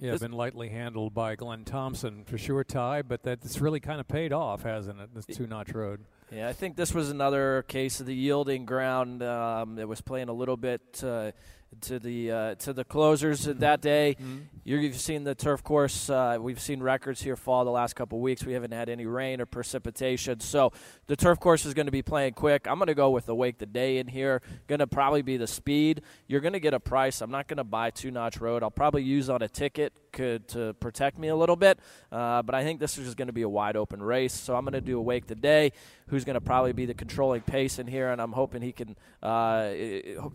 Yeah, 0.00 0.12
This- 0.12 0.20
been 0.20 0.32
lightly 0.32 0.68
handled 0.68 1.12
by 1.12 1.34
Glenn 1.34 1.64
Thompson 1.64 2.24
for 2.24 2.38
sure, 2.38 2.62
Ty, 2.64 3.02
but 3.02 3.22
that's 3.22 3.60
really 3.60 3.80
kind 3.80 4.00
of 4.00 4.06
paid 4.06 4.32
off, 4.32 4.62
hasn't 4.62 5.00
it? 5.00 5.14
This 5.14 5.26
two 5.26 5.46
notch 5.46 5.72
road. 5.72 6.04
Yeah, 6.30 6.48
I 6.48 6.52
think 6.52 6.76
this 6.76 6.94
was 6.94 7.10
another 7.10 7.64
case 7.68 8.00
of 8.00 8.06
the 8.06 8.14
yielding 8.14 8.64
ground. 8.66 9.22
Um, 9.22 9.74
that 9.76 9.88
was 9.88 10.00
playing 10.00 10.28
a 10.28 10.32
little 10.32 10.56
bit 10.56 11.02
uh, 11.02 11.32
to 11.82 11.98
the 11.98 12.30
uh, 12.30 12.54
to 12.56 12.72
the 12.72 12.84
closers 12.84 13.44
that 13.44 13.80
day. 13.80 14.16
You're, 14.64 14.80
you've 14.80 15.00
seen 15.00 15.24
the 15.24 15.34
turf 15.34 15.62
course. 15.62 16.10
Uh, 16.10 16.38
we've 16.40 16.60
seen 16.60 16.82
records 16.82 17.22
here 17.22 17.36
fall 17.36 17.64
the 17.64 17.70
last 17.70 17.94
couple 17.94 18.18
of 18.18 18.22
weeks. 18.22 18.44
We 18.44 18.52
haven't 18.52 18.72
had 18.72 18.88
any 18.88 19.06
rain 19.06 19.40
or 19.40 19.46
precipitation, 19.46 20.40
so 20.40 20.72
the 21.06 21.16
turf 21.16 21.40
course 21.40 21.64
is 21.64 21.74
going 21.74 21.86
to 21.86 21.92
be 21.92 22.02
playing 22.02 22.34
quick. 22.34 22.66
I'm 22.66 22.78
going 22.78 22.88
to 22.88 22.94
go 22.94 23.10
with 23.10 23.26
the 23.26 23.34
wake 23.34 23.58
the 23.58 23.66
day 23.66 23.98
in 23.98 24.08
here. 24.08 24.42
Going 24.66 24.80
to 24.80 24.86
probably 24.86 25.22
be 25.22 25.36
the 25.36 25.46
speed. 25.46 26.02
You're 26.26 26.40
going 26.40 26.52
to 26.52 26.60
get 26.60 26.74
a 26.74 26.80
price. 26.80 27.20
I'm 27.20 27.30
not 27.30 27.48
going 27.48 27.58
to 27.58 27.64
buy 27.64 27.90
two 27.90 28.10
notch 28.10 28.40
road. 28.40 28.62
I'll 28.62 28.70
probably 28.70 29.02
use 29.02 29.30
on 29.30 29.42
a 29.42 29.48
ticket 29.48 29.92
could 30.12 30.48
to 30.48 30.74
protect 30.74 31.18
me 31.18 31.28
a 31.28 31.36
little 31.36 31.56
bit, 31.56 31.78
uh, 32.10 32.42
but 32.42 32.54
I 32.54 32.64
think 32.64 32.80
this 32.80 32.98
is 32.98 33.04
just 33.04 33.16
going 33.16 33.28
to 33.28 33.32
be 33.32 33.42
a 33.42 33.48
wide 33.48 33.76
open 33.76 34.02
race. 34.02 34.34
So 34.34 34.56
I'm 34.56 34.64
going 34.64 34.72
to 34.72 34.80
do 34.80 34.98
a 34.98 35.02
wake 35.02 35.26
the 35.26 35.34
day. 35.34 35.72
Who's 36.08 36.24
going 36.24 36.34
to 36.34 36.40
probably 36.40 36.72
be 36.72 36.86
the 36.86 36.94
controlling 36.94 37.42
pace 37.42 37.78
in 37.78 37.86
here, 37.86 38.08
and 38.10 38.20
I'm 38.20 38.32
hoping 38.32 38.62
he 38.62 38.72
can, 38.72 38.96
uh, 39.22 39.72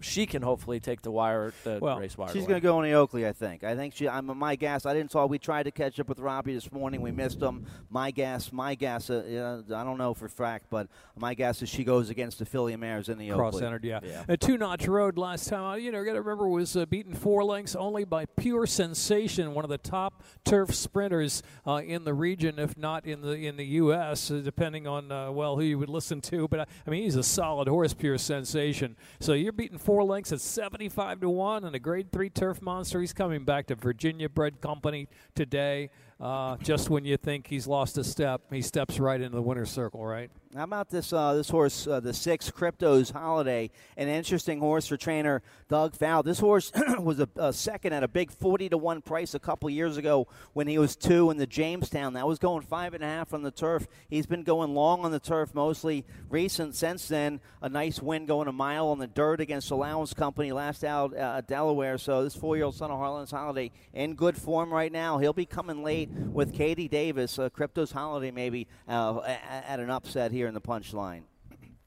she 0.01 0.27
can 0.27 0.43
hopefully 0.43 0.79
take 0.79 1.01
the 1.01 1.09
wire, 1.23 1.53
the 1.63 1.79
Well, 1.81 1.99
race 1.99 2.17
wire. 2.17 2.31
She's 2.31 2.45
going 2.45 2.61
to 2.61 2.63
go 2.63 2.81
in 2.81 2.89
the 2.89 2.95
Oakley, 2.95 3.27
I 3.27 3.33
think. 3.33 3.63
I 3.63 3.75
think 3.75 3.95
she. 3.95 4.07
I'm 4.07 4.37
my 4.37 4.55
guess. 4.55 4.85
I 4.85 4.93
didn't 4.93 5.11
saw. 5.11 5.25
We 5.25 5.39
tried 5.39 5.63
to 5.63 5.71
catch 5.71 5.99
up 5.99 6.07
with 6.07 6.19
Robbie 6.19 6.53
this 6.53 6.71
morning. 6.71 7.01
We 7.01 7.11
missed 7.11 7.41
him. 7.41 7.65
My 7.89 8.11
guess. 8.11 8.51
My 8.53 8.75
guess. 8.75 9.09
Uh, 9.09 9.23
yeah, 9.27 9.75
I 9.75 9.83
don't 9.83 9.97
know 9.97 10.13
for 10.13 10.27
fact, 10.27 10.67
but 10.69 10.87
my 11.17 11.33
guess 11.33 11.61
is 11.61 11.69
she 11.69 11.83
goes 11.83 12.09
against 12.11 12.39
the 12.39 12.45
filly 12.45 12.75
Mares 12.75 13.09
in 13.09 13.17
the 13.17 13.29
Cross 13.29 13.55
Oakley. 13.55 13.59
centered, 13.61 13.83
yeah. 13.83 13.99
Yeah. 14.03 14.23
A 14.27 14.37
two 14.37 14.57
notch 14.57 14.87
road 14.87 15.17
last 15.17 15.47
time, 15.49 15.63
uh, 15.63 15.75
you 15.75 15.91
know, 15.91 16.03
got 16.03 16.13
to 16.13 16.21
remember 16.21 16.47
was 16.47 16.75
uh, 16.77 16.85
beaten 16.85 17.13
four 17.13 17.43
lengths 17.43 17.75
only 17.75 18.03
by 18.03 18.25
Pure 18.25 18.67
Sensation, 18.67 19.53
one 19.53 19.63
one 19.63 19.71
of 19.71 19.81
the 19.81 19.89
top 19.89 20.23
turf 20.43 20.75
sprinters 20.75 21.41
uh, 21.65 21.75
in 21.75 22.03
the 22.03 22.13
region, 22.13 22.59
if 22.59 22.77
not 22.77 23.05
in 23.05 23.21
the 23.21 23.31
in 23.31 23.55
the 23.55 23.65
U.S., 23.65 24.29
uh, 24.29 24.41
depending 24.43 24.87
on 24.87 25.09
uh, 25.09 25.31
well 25.31 25.55
who 25.55 25.63
you 25.63 25.79
would 25.79 25.89
listen 25.89 26.19
to. 26.19 26.49
But 26.49 26.67
I 26.85 26.89
mean, 26.89 27.03
he's 27.03 27.15
a 27.15 27.23
solid 27.23 27.69
horse, 27.69 27.93
pure 27.93 28.17
sensation. 28.17 28.97
So 29.21 29.31
you're 29.31 29.53
beating 29.53 29.77
four 29.77 30.03
lengths 30.03 30.33
at 30.33 30.41
75 30.41 31.12
to 31.21 31.29
one, 31.29 31.63
and 31.63 31.75
a 31.75 31.79
Grade 31.79 32.11
Three 32.11 32.29
turf 32.29 32.61
monster. 32.61 32.99
He's 32.99 33.13
coming 33.13 33.45
back 33.45 33.67
to 33.67 33.75
Virginia 33.75 34.29
Bred 34.29 34.61
Company 34.61 35.07
today. 35.35 35.89
Uh, 36.19 36.57
just 36.57 36.89
when 36.89 37.05
you 37.05 37.17
think 37.17 37.47
he's 37.47 37.67
lost 37.67 37.97
a 37.97 38.03
step, 38.03 38.41
he 38.51 38.61
steps 38.61 38.99
right 38.99 39.19
into 39.19 39.35
the 39.35 39.41
winner's 39.41 39.71
circle, 39.71 40.05
right? 40.05 40.29
How 40.55 40.65
about 40.65 40.89
this 40.89 41.11
uh, 41.11 41.33
this 41.33 41.49
horse, 41.49 41.87
uh, 41.87 41.99
the 41.99 42.13
six 42.13 42.51
Cryptos 42.51 43.11
Holiday? 43.11 43.71
An 43.97 44.07
interesting 44.07 44.59
horse 44.59 44.85
for 44.85 44.97
trainer 44.97 45.41
Doug 45.67 45.95
Fowl. 45.95 46.21
This 46.21 46.37
horse 46.37 46.71
was 46.99 47.19
a, 47.19 47.27
a, 47.37 47.51
second 47.51 47.93
at 47.93 48.03
a 48.03 48.07
big 48.07 48.29
forty 48.29 48.69
to 48.69 48.77
one 48.77 49.01
price 49.01 49.33
a 49.33 49.39
couple 49.39 49.67
years 49.71 49.97
ago 49.97 50.27
when 50.53 50.67
he 50.67 50.77
was 50.77 50.95
two 50.95 51.31
in 51.31 51.37
the 51.37 51.47
Jamestown. 51.47 52.13
That 52.13 52.27
was 52.27 52.37
going 52.37 52.61
five 52.61 52.93
and 52.93 53.03
a 53.03 53.07
half 53.07 53.33
on 53.33 53.41
the 53.41 53.49
turf. 53.49 53.87
He's 54.11 54.27
been 54.27 54.43
going 54.43 54.75
long 54.75 55.03
on 55.03 55.11
the 55.11 55.19
turf 55.19 55.55
mostly 55.55 56.05
recent 56.29 56.75
since 56.75 57.07
then. 57.07 57.41
A 57.63 57.69
nice 57.69 57.99
win 57.99 58.27
going 58.27 58.47
a 58.47 58.53
mile 58.53 58.89
on 58.89 58.99
the 58.99 59.07
dirt 59.07 59.41
against 59.41 59.71
Allowance 59.71 60.13
Company 60.13 60.51
last 60.51 60.83
out 60.83 61.17
uh, 61.17 61.41
Delaware. 61.41 61.97
So 61.97 62.23
this 62.23 62.35
four 62.35 62.57
year 62.57 62.65
old 62.65 62.75
son 62.75 62.91
of 62.91 62.99
Harlan's 62.99 63.31
Holiday 63.31 63.71
in 63.91 64.13
good 64.13 64.37
form 64.37 64.71
right 64.71 64.91
now. 64.91 65.17
He'll 65.17 65.33
be 65.33 65.47
coming 65.47 65.83
late 65.83 66.02
with 66.31 66.53
Katie 66.53 66.87
Davis. 66.87 67.39
Uh, 67.39 67.49
Cryptos 67.49 67.91
Holiday 67.91 68.29
maybe 68.29 68.67
uh, 68.87 69.19
at 69.21 69.79
an 69.79 69.89
upset 69.89 70.31
here 70.31 70.43
here 70.43 70.49
in 70.49 70.53
the 70.53 70.61
punchline. 70.61 71.21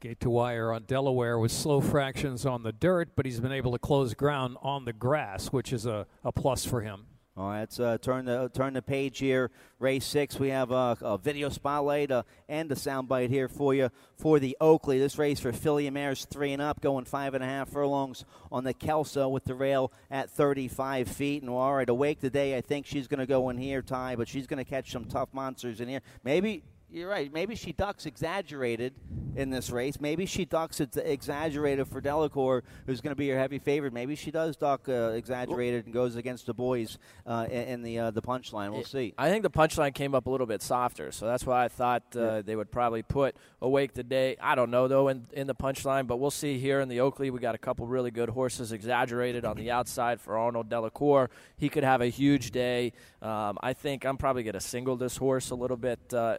Gate 0.00 0.18
to 0.20 0.30
wire 0.30 0.72
on 0.72 0.84
Delaware 0.84 1.38
with 1.38 1.52
slow 1.52 1.82
fractions 1.82 2.46
on 2.46 2.62
the 2.62 2.72
dirt, 2.72 3.10
but 3.14 3.26
he's 3.26 3.38
been 3.38 3.52
able 3.52 3.72
to 3.72 3.78
close 3.78 4.14
ground 4.14 4.56
on 4.62 4.86
the 4.86 4.94
grass, 4.94 5.48
which 5.48 5.74
is 5.74 5.84
a, 5.84 6.06
a 6.24 6.32
plus 6.32 6.64
for 6.64 6.80
him. 6.80 7.04
All 7.38 7.48
right, 7.48 7.60
let's 7.60 7.78
uh, 7.78 7.98
turn 8.00 8.24
the 8.24 8.48
turn 8.48 8.72
the 8.72 8.80
page 8.80 9.18
here. 9.18 9.50
Race 9.78 10.06
six, 10.06 10.40
we 10.40 10.48
have 10.48 10.70
a, 10.70 10.96
a 11.02 11.18
video 11.18 11.50
spotlight 11.50 12.10
uh, 12.10 12.22
and 12.48 12.72
a 12.72 12.74
soundbite 12.74 13.28
here 13.28 13.46
for 13.46 13.74
you 13.74 13.90
for 14.16 14.38
the 14.38 14.56
Oakley. 14.58 14.98
This 14.98 15.18
race 15.18 15.38
for 15.38 15.52
filly 15.52 15.90
mares 15.90 16.24
three 16.24 16.54
and 16.54 16.62
up, 16.62 16.80
going 16.80 17.04
five 17.04 17.34
and 17.34 17.44
a 17.44 17.46
half 17.46 17.68
furlongs 17.68 18.24
on 18.50 18.64
the 18.64 18.72
Kelso 18.72 19.28
with 19.28 19.44
the 19.44 19.54
rail 19.54 19.92
at 20.10 20.30
35 20.30 21.08
feet. 21.08 21.42
And 21.42 21.50
all 21.50 21.74
right, 21.74 21.86
awake 21.90 22.20
today. 22.22 22.56
I 22.56 22.62
think 22.62 22.86
she's 22.86 23.06
going 23.06 23.20
to 23.20 23.26
go 23.26 23.50
in 23.50 23.58
here, 23.58 23.82
Ty, 23.82 24.16
but 24.16 24.28
she's 24.28 24.46
going 24.46 24.64
to 24.64 24.70
catch 24.70 24.90
some 24.90 25.04
tough 25.04 25.28
monsters 25.34 25.82
in 25.82 25.88
here. 25.88 26.00
Maybe 26.24 26.62
you're 26.96 27.10
right. 27.10 27.30
Maybe 27.32 27.54
she 27.54 27.72
ducks 27.72 28.06
exaggerated 28.06 28.94
in 29.36 29.50
this 29.50 29.70
race. 29.70 30.00
Maybe 30.00 30.24
she 30.24 30.46
ducks 30.46 30.80
it 30.80 30.96
exaggerated 30.96 31.86
for 31.86 32.00
Delacour, 32.00 32.64
who's 32.86 33.02
going 33.02 33.10
to 33.10 33.16
be 33.16 33.26
your 33.26 33.38
heavy 33.38 33.58
favorite. 33.58 33.92
Maybe 33.92 34.16
she 34.16 34.30
does 34.30 34.56
duck 34.56 34.88
uh, 34.88 35.10
exaggerated 35.10 35.84
and 35.84 35.94
goes 35.94 36.16
against 36.16 36.46
the 36.46 36.54
boys 36.54 36.98
uh, 37.26 37.46
in 37.50 37.82
the 37.82 37.98
uh, 37.98 38.10
the 38.10 38.22
punchline. 38.22 38.72
We'll 38.72 38.84
see. 38.84 39.12
I 39.18 39.28
think 39.28 39.42
the 39.42 39.50
punchline 39.50 39.94
came 39.94 40.14
up 40.14 40.26
a 40.26 40.30
little 40.30 40.46
bit 40.46 40.62
softer, 40.62 41.12
so 41.12 41.26
that's 41.26 41.44
why 41.44 41.64
I 41.64 41.68
thought 41.68 42.02
uh, 42.16 42.20
yeah. 42.20 42.42
they 42.42 42.56
would 42.56 42.72
probably 42.72 43.02
put 43.02 43.36
awake 43.60 43.92
today. 43.92 44.36
I 44.40 44.54
don't 44.54 44.70
know 44.70 44.88
though 44.88 45.08
in 45.08 45.26
in 45.32 45.46
the 45.46 45.54
punchline, 45.54 46.06
but 46.06 46.16
we'll 46.16 46.30
see 46.30 46.58
here 46.58 46.80
in 46.80 46.88
the 46.88 47.00
Oakley. 47.00 47.30
We 47.30 47.38
got 47.38 47.54
a 47.54 47.58
couple 47.58 47.86
really 47.86 48.10
good 48.10 48.30
horses 48.30 48.72
exaggerated 48.72 49.44
on 49.44 49.56
the 49.56 49.70
outside 49.70 50.18
for 50.18 50.38
Arnaud 50.38 50.64
Delacour. 50.64 51.28
He 51.58 51.68
could 51.68 51.84
have 51.84 52.00
a 52.00 52.08
huge 52.08 52.52
day. 52.52 52.92
Um, 53.20 53.58
I 53.60 53.74
think 53.74 54.06
I'm 54.06 54.16
probably 54.16 54.44
going 54.44 54.54
to 54.54 54.60
single 54.60 54.96
this 54.96 55.16
horse 55.16 55.50
a 55.50 55.54
little 55.54 55.76
bit 55.76 55.98
uh, 56.14 56.36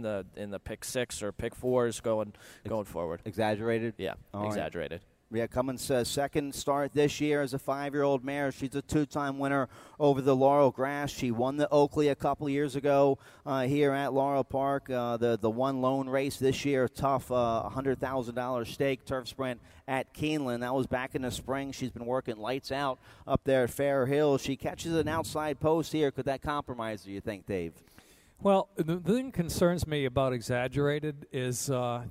in 0.00 0.02
the 0.02 0.26
in 0.40 0.50
the 0.50 0.58
pick 0.58 0.84
six 0.84 1.22
or 1.22 1.32
pick 1.32 1.54
fours 1.54 2.00
going 2.00 2.32
going 2.68 2.86
forward. 2.86 3.20
Exaggerated. 3.24 3.94
Yeah, 3.98 4.14
All 4.32 4.46
exaggerated. 4.46 5.00
Right. 5.00 5.06
Yeah, 5.32 5.46
Cummins' 5.46 5.88
uh, 5.88 6.02
second 6.02 6.56
start 6.56 6.92
this 6.92 7.20
year 7.20 7.40
as 7.40 7.54
a 7.54 7.58
five-year-old 7.60 8.24
mare. 8.24 8.50
She's 8.50 8.74
a 8.74 8.82
two-time 8.82 9.38
winner 9.38 9.68
over 10.00 10.20
the 10.20 10.34
Laurel 10.34 10.72
Grass. 10.72 11.08
She 11.08 11.30
won 11.30 11.56
the 11.56 11.68
Oakley 11.70 12.08
a 12.08 12.16
couple 12.16 12.48
years 12.48 12.74
ago 12.74 13.16
uh, 13.46 13.62
here 13.62 13.92
at 13.92 14.12
Laurel 14.12 14.42
Park. 14.42 14.90
Uh, 14.90 15.16
the 15.18 15.38
the 15.40 15.48
one 15.50 15.80
lone 15.80 16.08
race 16.08 16.36
this 16.36 16.64
year, 16.64 16.88
tough, 16.88 17.30
uh, 17.30 17.68
hundred 17.68 18.00
thousand 18.00 18.34
dollar 18.34 18.64
stake 18.64 19.04
turf 19.04 19.28
sprint 19.28 19.60
at 19.86 20.12
Keeneland. 20.14 20.60
That 20.60 20.74
was 20.74 20.88
back 20.88 21.14
in 21.14 21.22
the 21.22 21.30
spring. 21.30 21.70
She's 21.70 21.90
been 21.92 22.06
working 22.06 22.36
lights 22.36 22.72
out 22.72 22.98
up 23.24 23.42
there 23.44 23.62
at 23.64 23.70
Fair 23.70 24.06
Hill. 24.06 24.36
She 24.36 24.56
catches 24.56 24.94
an 24.96 25.06
outside 25.06 25.60
post 25.60 25.92
here. 25.92 26.10
Could 26.10 26.24
that 26.24 26.42
compromise? 26.42 27.04
Do 27.04 27.12
you 27.12 27.20
think, 27.20 27.46
Dave? 27.46 27.74
Well, 28.42 28.70
the 28.74 28.96
thing 28.96 29.32
concerns 29.32 29.86
me 29.86 30.06
about 30.06 30.32
exaggerated 30.32 31.26
is 31.30 31.68
uh, 31.70 32.04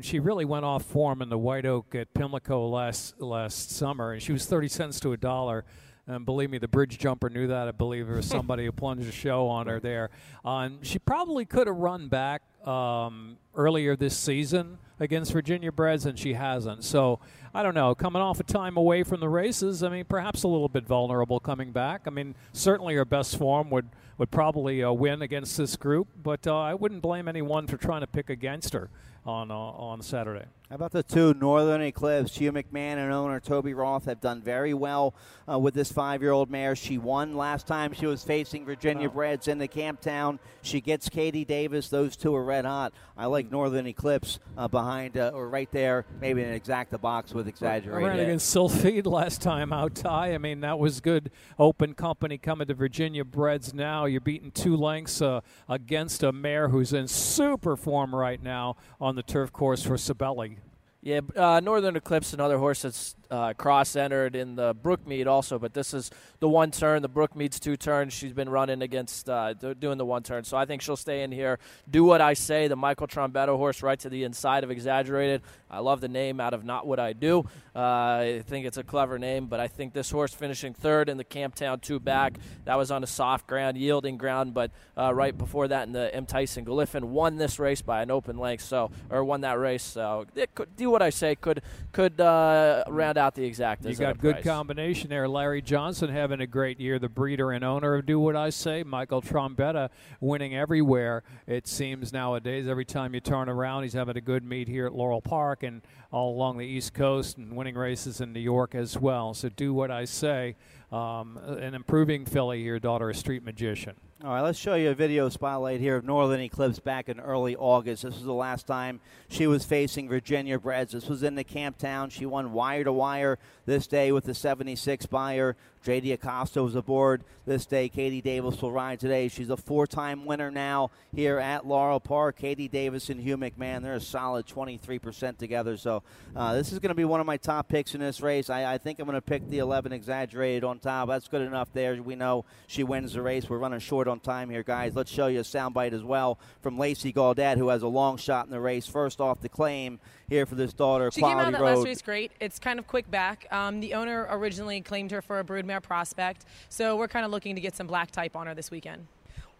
she 0.00 0.18
really 0.18 0.46
went 0.46 0.64
off 0.64 0.82
form 0.82 1.20
in 1.20 1.28
the 1.28 1.36
White 1.36 1.66
Oak 1.66 1.94
at 1.94 2.14
Pimlico 2.14 2.66
last 2.68 3.20
last 3.20 3.72
summer, 3.72 4.12
and 4.12 4.22
she 4.22 4.32
was 4.32 4.46
thirty 4.46 4.68
cents 4.68 4.98
to 5.00 5.12
a 5.12 5.18
dollar. 5.18 5.66
And 6.06 6.24
believe 6.24 6.48
me, 6.48 6.56
the 6.56 6.68
bridge 6.68 6.98
jumper 6.98 7.28
knew 7.28 7.48
that. 7.48 7.68
I 7.68 7.72
believe 7.72 8.06
there 8.06 8.16
was 8.16 8.26
somebody 8.38 8.64
who 8.64 8.72
plunged 8.72 9.06
a 9.06 9.12
show 9.12 9.46
on 9.48 9.66
her 9.66 9.78
there. 9.78 10.08
Uh, 10.42 10.70
she 10.80 10.98
probably 10.98 11.44
could 11.44 11.66
have 11.66 11.76
run 11.76 12.08
back 12.08 12.40
um, 12.66 13.36
earlier 13.54 13.94
this 13.94 14.16
season 14.16 14.78
against 14.98 15.32
Virginia 15.32 15.70
Breds, 15.70 16.06
and 16.06 16.18
she 16.18 16.32
hasn't. 16.32 16.82
So 16.82 17.20
I 17.52 17.62
don't 17.62 17.74
know. 17.74 17.94
Coming 17.94 18.22
off 18.22 18.40
a 18.40 18.44
time 18.44 18.78
away 18.78 19.02
from 19.02 19.20
the 19.20 19.28
races, 19.28 19.82
I 19.82 19.90
mean, 19.90 20.06
perhaps 20.06 20.44
a 20.44 20.48
little 20.48 20.70
bit 20.70 20.86
vulnerable 20.86 21.40
coming 21.40 21.72
back. 21.72 22.02
I 22.06 22.10
mean, 22.10 22.36
certainly 22.54 22.94
her 22.94 23.04
best 23.04 23.36
form 23.36 23.68
would 23.68 23.90
would 24.18 24.30
probably 24.30 24.82
uh, 24.82 24.92
win 24.92 25.22
against 25.22 25.56
this 25.56 25.76
group, 25.76 26.08
but 26.22 26.46
uh, 26.46 26.58
I 26.58 26.74
wouldn't 26.74 27.02
blame 27.02 27.28
anyone 27.28 27.66
for 27.66 27.76
trying 27.76 28.00
to 28.00 28.06
pick 28.06 28.28
against 28.28 28.72
her 28.72 28.90
on 29.28 29.50
uh, 29.50 29.54
on 29.54 30.02
Saturday. 30.02 30.46
How 30.68 30.74
about 30.74 30.92
the 30.92 31.02
two 31.02 31.32
Northern 31.32 31.80
Eclipse? 31.80 32.36
Hugh 32.36 32.52
McMahon 32.52 32.98
and 32.98 33.10
owner 33.10 33.40
Toby 33.40 33.72
Roth 33.72 34.04
have 34.04 34.20
done 34.20 34.42
very 34.42 34.74
well 34.74 35.14
uh, 35.50 35.58
with 35.58 35.72
this 35.72 35.90
five-year-old 35.90 36.50
mare. 36.50 36.76
She 36.76 36.98
won 36.98 37.38
last 37.38 37.66
time 37.66 37.94
she 37.94 38.04
was 38.04 38.22
facing 38.22 38.66
Virginia. 38.66 39.08
Breds 39.08 39.48
in 39.48 39.56
the 39.56 39.66
Camptown. 39.66 40.38
She 40.60 40.82
gets 40.82 41.08
Katie 41.08 41.46
Davis. 41.46 41.88
Those 41.88 42.16
two 42.16 42.34
are 42.34 42.44
red 42.44 42.66
hot. 42.66 42.92
I 43.16 43.26
like 43.26 43.50
Northern 43.50 43.86
Eclipse 43.86 44.40
uh, 44.58 44.68
behind 44.68 45.16
uh, 45.16 45.30
or 45.32 45.48
right 45.48 45.70
there, 45.72 46.04
maybe 46.20 46.42
an 46.42 46.58
exacta 46.58 47.00
box 47.00 47.32
with 47.32 47.48
exaggerated. 47.48 48.04
I 48.04 48.06
ran 48.06 48.20
against 48.20 48.54
Sylphide 48.54 49.06
last 49.10 49.40
time 49.40 49.72
out, 49.72 49.94
Ty. 49.94 50.34
I 50.34 50.38
mean, 50.38 50.60
that 50.60 50.78
was 50.78 51.00
good 51.00 51.30
open 51.58 51.94
company 51.94 52.36
coming 52.36 52.66
to 52.66 52.74
Virginia 52.74 53.24
Breds 53.24 53.72
now. 53.72 54.04
You're 54.04 54.20
beating 54.20 54.50
two 54.50 54.76
lengths 54.76 55.22
uh, 55.22 55.40
against 55.66 56.22
a 56.22 56.30
mare 56.30 56.68
who's 56.68 56.92
in 56.92 57.08
super 57.08 57.74
form 57.74 58.14
right 58.14 58.42
now 58.42 58.76
on 59.00 59.16
the 59.18 59.22
turf 59.24 59.52
course 59.52 59.82
for 59.82 59.94
Sabelli. 59.94 60.58
Yeah, 61.02 61.20
uh, 61.34 61.60
Northern 61.60 61.96
Eclipse, 61.96 62.32
another 62.32 62.56
horse 62.58 62.82
that's 62.82 63.16
uh, 63.30 63.52
cross 63.54 63.96
entered 63.96 64.34
in 64.34 64.56
the 64.56 64.74
Brookmead 64.74 65.26
also, 65.26 65.58
but 65.58 65.74
this 65.74 65.92
is 65.92 66.10
the 66.40 66.48
one 66.48 66.70
turn. 66.70 67.02
The 67.02 67.08
Brookmead's 67.08 67.60
two 67.60 67.76
turns. 67.76 68.12
She's 68.12 68.32
been 68.32 68.48
running 68.48 68.82
against 68.82 69.28
uh, 69.28 69.54
doing 69.54 69.98
the 69.98 70.04
one 70.04 70.22
turn, 70.22 70.44
so 70.44 70.56
I 70.56 70.64
think 70.64 70.82
she'll 70.82 70.96
stay 70.96 71.22
in 71.22 71.32
here. 71.32 71.58
Do 71.90 72.04
what 72.04 72.20
I 72.20 72.34
say. 72.34 72.68
The 72.68 72.76
Michael 72.76 73.06
Trombetta 73.06 73.56
horse 73.56 73.82
right 73.82 73.98
to 74.00 74.08
the 74.08 74.24
inside 74.24 74.64
of 74.64 74.70
Exaggerated. 74.70 75.42
I 75.70 75.80
love 75.80 76.00
the 76.00 76.08
name 76.08 76.40
out 76.40 76.54
of 76.54 76.64
Not 76.64 76.86
What 76.86 76.98
I 76.98 77.12
Do. 77.12 77.44
Uh, 77.74 77.78
I 77.78 78.42
think 78.46 78.66
it's 78.66 78.78
a 78.78 78.82
clever 78.82 79.18
name, 79.18 79.46
but 79.46 79.60
I 79.60 79.68
think 79.68 79.92
this 79.92 80.10
horse 80.10 80.32
finishing 80.32 80.74
third 80.74 81.08
in 81.08 81.16
the 81.16 81.24
Camptown 81.24 81.80
two 81.80 82.00
back. 82.00 82.38
That 82.64 82.76
was 82.76 82.90
on 82.90 83.04
a 83.04 83.06
soft 83.06 83.46
ground, 83.46 83.76
yielding 83.76 84.16
ground, 84.16 84.54
but 84.54 84.70
uh, 84.96 85.14
right 85.14 85.36
before 85.36 85.68
that 85.68 85.86
in 85.86 85.92
the 85.92 86.14
M 86.14 86.26
Tyson 86.26 86.64
Gilpin 86.64 87.12
won 87.12 87.36
this 87.36 87.58
race 87.58 87.82
by 87.82 88.02
an 88.02 88.10
open 88.10 88.38
length, 88.38 88.64
so 88.64 88.90
or 89.10 89.22
won 89.22 89.42
that 89.42 89.58
race. 89.58 89.82
So 89.82 90.26
it 90.34 90.54
could 90.54 90.76
do 90.76 90.90
what 90.90 91.02
I 91.02 91.10
say. 91.10 91.34
Could 91.34 91.62
could 91.92 92.20
uh, 92.20 92.84
round 93.18 93.26
out 93.26 93.34
the 93.34 93.44
exact. 93.44 93.84
You 93.84 93.94
got 93.94 94.18
good 94.18 94.42
combination 94.42 95.10
there. 95.10 95.28
Larry 95.28 95.62
Johnson 95.62 96.10
having 96.10 96.40
a 96.40 96.46
great 96.46 96.80
year, 96.80 96.98
the 96.98 97.08
breeder 97.08 97.52
and 97.52 97.64
owner 97.64 97.96
of 97.96 98.06
Do 98.06 98.18
What 98.18 98.36
I 98.36 98.50
Say. 98.50 98.82
Michael 98.82 99.20
Trombetta 99.22 99.90
winning 100.20 100.54
everywhere. 100.54 101.22
It 101.46 101.66
seems 101.66 102.12
nowadays. 102.12 102.68
Every 102.68 102.84
time 102.84 103.14
you 103.14 103.20
turn 103.20 103.48
around, 103.48 103.82
he's 103.82 103.92
having 103.92 104.16
a 104.16 104.20
good 104.20 104.44
meet 104.44 104.68
here 104.68 104.86
at 104.86 104.92
Laurel 104.92 105.20
Park 105.20 105.62
and 105.62 105.82
all 106.10 106.34
along 106.34 106.58
the 106.58 106.66
East 106.66 106.94
Coast 106.94 107.36
and 107.36 107.54
winning 107.54 107.74
races 107.74 108.20
in 108.20 108.32
New 108.32 108.40
York 108.40 108.74
as 108.74 108.98
well. 108.98 109.34
So 109.34 109.48
Do 109.48 109.74
What 109.74 109.90
I 109.90 110.04
Say. 110.04 110.56
Um, 110.90 111.36
an 111.36 111.74
improving 111.74 112.24
filly 112.24 112.62
here, 112.62 112.78
daughter 112.78 113.10
of 113.10 113.16
Street 113.16 113.42
Magician. 113.44 113.94
All 114.24 114.30
right, 114.32 114.40
let's 114.40 114.58
show 114.58 114.74
you 114.74 114.90
a 114.90 114.96
video 114.96 115.28
spotlight 115.28 115.78
here 115.78 115.94
of 115.94 116.04
Northern 116.04 116.40
Eclipse 116.40 116.80
back 116.80 117.08
in 117.08 117.20
early 117.20 117.54
August. 117.54 118.02
This 118.02 118.16
was 118.16 118.24
the 118.24 118.32
last 118.32 118.66
time 118.66 118.98
she 119.28 119.46
was 119.46 119.64
facing 119.64 120.08
Virginia 120.08 120.58
Breds. 120.58 120.90
This 120.90 121.06
was 121.06 121.22
in 121.22 121.36
the 121.36 121.44
camp 121.44 121.78
town. 121.78 122.10
She 122.10 122.26
won 122.26 122.52
wire 122.52 122.82
to 122.82 122.92
wire 122.92 123.38
this 123.64 123.86
day 123.86 124.10
with 124.10 124.24
the 124.24 124.34
76 124.34 125.06
Beyer. 125.06 125.54
J.D. 125.82 126.12
Acosta 126.12 126.62
was 126.62 126.74
aboard 126.74 127.24
this 127.46 127.66
day. 127.66 127.88
Katie 127.88 128.20
Davis 128.20 128.60
will 128.60 128.72
ride 128.72 129.00
today. 129.00 129.28
She's 129.28 129.50
a 129.50 129.56
four-time 129.56 130.24
winner 130.24 130.50
now 130.50 130.90
here 131.14 131.38
at 131.38 131.66
Laurel 131.66 132.00
Park. 132.00 132.36
Katie 132.36 132.68
Davis 132.68 133.08
and 133.10 133.20
Hugh 133.20 133.36
McMahon, 133.36 133.82
they're 133.82 133.94
a 133.94 134.00
solid 134.00 134.46
23% 134.46 135.38
together. 135.38 135.76
So 135.76 136.02
uh, 136.36 136.54
this 136.54 136.72
is 136.72 136.78
going 136.78 136.90
to 136.90 136.94
be 136.94 137.04
one 137.04 137.20
of 137.20 137.26
my 137.26 137.36
top 137.36 137.68
picks 137.68 137.94
in 137.94 138.00
this 138.00 138.20
race. 138.20 138.50
I, 138.50 138.74
I 138.74 138.78
think 138.78 138.98
I'm 138.98 139.06
going 139.06 139.14
to 139.14 139.22
pick 139.22 139.48
the 139.48 139.58
11 139.58 139.92
exaggerated 139.92 140.64
on 140.64 140.78
top. 140.78 141.08
That's 141.08 141.28
good 141.28 141.42
enough 141.42 141.72
there. 141.72 142.00
We 142.02 142.16
know 142.16 142.44
she 142.66 142.84
wins 142.84 143.14
the 143.14 143.22
race. 143.22 143.48
We're 143.48 143.58
running 143.58 143.80
short 143.80 144.08
on 144.08 144.20
time 144.20 144.50
here, 144.50 144.62
guys. 144.62 144.94
Let's 144.94 145.10
show 145.10 145.26
you 145.28 145.40
a 145.40 145.42
soundbite 145.42 145.92
as 145.92 146.02
well 146.02 146.38
from 146.60 146.78
Lacey 146.78 147.12
Gaudet, 147.12 147.58
who 147.58 147.68
has 147.68 147.82
a 147.82 147.88
long 147.88 148.16
shot 148.16 148.46
in 148.46 148.50
the 148.50 148.60
race. 148.60 148.86
First 148.86 149.20
off 149.20 149.40
the 149.40 149.48
claim 149.48 150.00
here 150.28 150.46
for 150.46 150.54
this 150.54 150.72
daughter. 150.72 151.10
She 151.10 151.20
Quality 151.20 151.38
came 151.38 151.54
out 151.54 151.60
Road. 151.60 151.68
that 151.68 151.76
last 151.78 151.86
race 151.86 152.02
great. 152.02 152.32
It's 152.40 152.58
kind 152.58 152.78
of 152.78 152.86
quick 152.86 153.10
back. 153.10 153.46
Um, 153.50 153.80
the 153.80 153.94
owner 153.94 154.26
originally 154.30 154.80
claimed 154.80 155.10
her 155.10 155.22
for 155.22 155.38
a 155.38 155.44
brood 155.44 155.66
mare 155.68 155.80
prospect. 155.80 156.44
So 156.68 156.96
we're 156.96 157.06
kind 157.06 157.24
of 157.24 157.30
looking 157.30 157.54
to 157.54 157.60
get 157.60 157.76
some 157.76 157.86
black 157.86 158.10
type 158.10 158.34
on 158.34 158.48
her 158.48 158.54
this 158.54 158.72
weekend. 158.72 159.06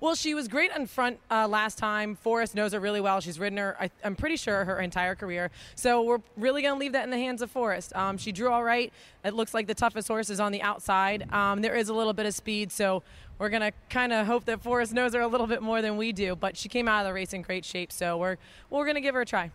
Well, 0.01 0.15
she 0.15 0.33
was 0.33 0.47
great 0.47 0.71
in 0.77 0.87
front 0.87 1.19
uh, 1.29 1.49
last 1.49 1.77
time. 1.77 2.15
Forest 2.15 2.55
knows 2.55 2.73
her 2.73 2.79
really 2.79 3.01
well. 3.01 3.21
She's 3.21 3.41
ridden 3.41 3.59
her, 3.59 3.77
I, 3.81 3.91
am 4.05 4.15
pretty 4.15 4.37
sure, 4.37 4.65
her 4.65 4.79
entire 4.79 5.17
career. 5.17 5.51
So 5.75 6.03
we're 6.03 6.21
really 6.37 6.63
going 6.63 6.75
to 6.75 6.79
leave 6.79 6.93
that 6.93 7.03
in 7.03 7.11
the 7.11 7.19
hands 7.19 7.43
of 7.43 7.51
Forest. 7.51 7.97
Um, 7.97 8.17
she 8.17 8.31
drew 8.31 8.49
all 8.49 8.63
right. 8.63 8.93
It 9.25 9.35
looks 9.35 9.55
like 9.55 9.67
the 9.67 9.75
toughest 9.75 10.07
horse 10.07 10.31
is 10.31 10.39
on 10.39 10.53
the 10.53 10.63
outside. 10.63 11.29
Um, 11.33 11.63
there 11.63 11.75
is 11.75 11.89
a 11.89 11.95
little 11.95 12.13
bit 12.13 12.27
of 12.27 12.35
speed, 12.35 12.71
so 12.71 13.03
we're 13.41 13.49
going 13.49 13.63
to 13.63 13.73
kind 13.91 14.13
of 14.13 14.25
hope 14.25 14.45
that 14.45 14.63
Forest 14.63 14.93
knows 14.93 15.15
her 15.15 15.21
a 15.21 15.27
little 15.27 15.49
bit 15.49 15.63
more 15.63 15.83
than 15.83 15.97
we 15.97 16.13
do. 16.13 16.37
But 16.37 16.57
she 16.57 16.69
came 16.69 16.87
out 16.87 17.01
of 17.01 17.07
the 17.09 17.13
race 17.13 17.33
in 17.33 17.43
great 17.43 17.65
shape, 17.65 17.91
so 17.91 18.17
we're, 18.17 18.37
we're 18.71 18.85
going 18.85 18.95
to 18.95 19.01
give 19.01 19.17
her 19.17 19.23
a 19.23 19.27
try. 19.27 19.51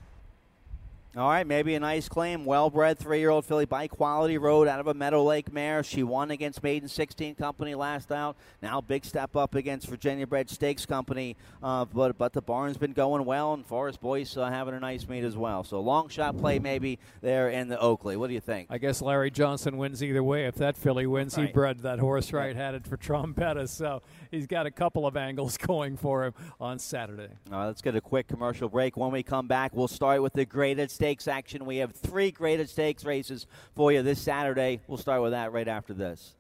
All 1.16 1.30
right, 1.30 1.46
maybe 1.46 1.76
a 1.76 1.80
nice 1.80 2.10
claim. 2.10 2.44
Well 2.44 2.72
bred 2.72 2.98
three 2.98 3.20
year 3.20 3.30
old 3.30 3.46
filly 3.46 3.66
by 3.66 3.88
Quality 3.88 4.40
Road 4.40 4.68
out 4.68 4.80
of 4.80 4.88
a 4.88 4.96
Meadow 4.96 5.24
Lake 5.24 5.54
mare. 5.54 5.84
She 5.84 6.02
won 6.02 6.32
against 6.32 6.64
Maiden 6.64 6.90
16 6.90 7.36
Company 7.36 7.76
last 7.76 8.12
out. 8.12 8.36
Now, 8.64 8.82
big 8.82 9.06
step 9.06 9.36
up 9.36 9.54
against 9.54 9.88
Virginia 9.88 10.26
Bred 10.26 10.50
Stakes 10.50 10.88
Company. 10.88 11.38
Uh, 11.62 11.86
but 11.86 12.18
but 12.18 12.34
the 12.34 12.42
barn's 12.42 12.78
been 12.78 12.94
going 12.94 13.26
well, 13.26 13.54
and 13.54 13.64
Forest 13.64 14.02
Boyce 14.02 14.36
uh, 14.38 14.50
having 14.50 14.74
a 14.74 14.80
nice 14.80 15.08
meet 15.08 15.24
as 15.24 15.38
well. 15.38 15.64
So, 15.64 15.80
long 15.82 16.10
shot 16.10 16.36
play 16.36 16.58
maybe 16.58 16.98
there 17.22 17.48
in 17.48 17.68
the 17.68 17.80
Oakley. 17.80 18.18
What 18.18 18.30
do 18.30 18.34
you 18.34 18.42
think? 18.42 18.70
I 18.72 18.80
guess 18.80 19.00
Larry 19.00 19.30
Johnson 19.30 19.78
wins 19.78 20.02
either 20.02 20.24
way. 20.24 20.48
If 20.48 20.56
that 20.56 20.76
filly 20.76 21.06
wins, 21.06 21.38
right. 21.38 21.46
he 21.46 21.54
bred 21.54 21.82
that 21.82 22.00
horse 22.00 22.34
right, 22.34 22.56
had 22.56 22.74
it 22.74 22.88
for 22.88 22.98
Trombetta. 22.98 23.70
So, 23.70 24.02
he's 24.32 24.48
got 24.48 24.66
a 24.66 24.72
couple 24.72 25.06
of 25.06 25.16
angles 25.16 25.58
going 25.68 25.96
for 25.96 26.24
him 26.24 26.34
on 26.60 26.80
Saturday. 26.80 27.30
All 27.52 27.60
right, 27.60 27.68
let's 27.68 27.84
get 27.84 27.96
a 27.96 28.02
quick 28.02 28.28
commercial 28.28 28.68
break. 28.68 28.98
When 28.98 29.12
we 29.12 29.22
come 29.22 29.46
back, 29.46 29.76
we'll 29.76 29.88
start 29.88 30.24
with 30.24 30.34
the 30.34 30.46
graded 30.46 30.90
stakes 31.04 31.28
action. 31.28 31.66
We 31.66 31.78
have 31.80 31.92
three 31.92 32.32
graded 32.32 32.70
stakes 32.70 33.04
races 33.04 33.46
for 33.76 33.92
you 33.92 34.02
this 34.04 34.22
Saturday. 34.22 34.80
We'll 34.88 34.98
start 34.98 35.22
with 35.22 35.32
that 35.32 35.52
right 35.52 35.68
after 35.68 35.94
this. 35.94 36.34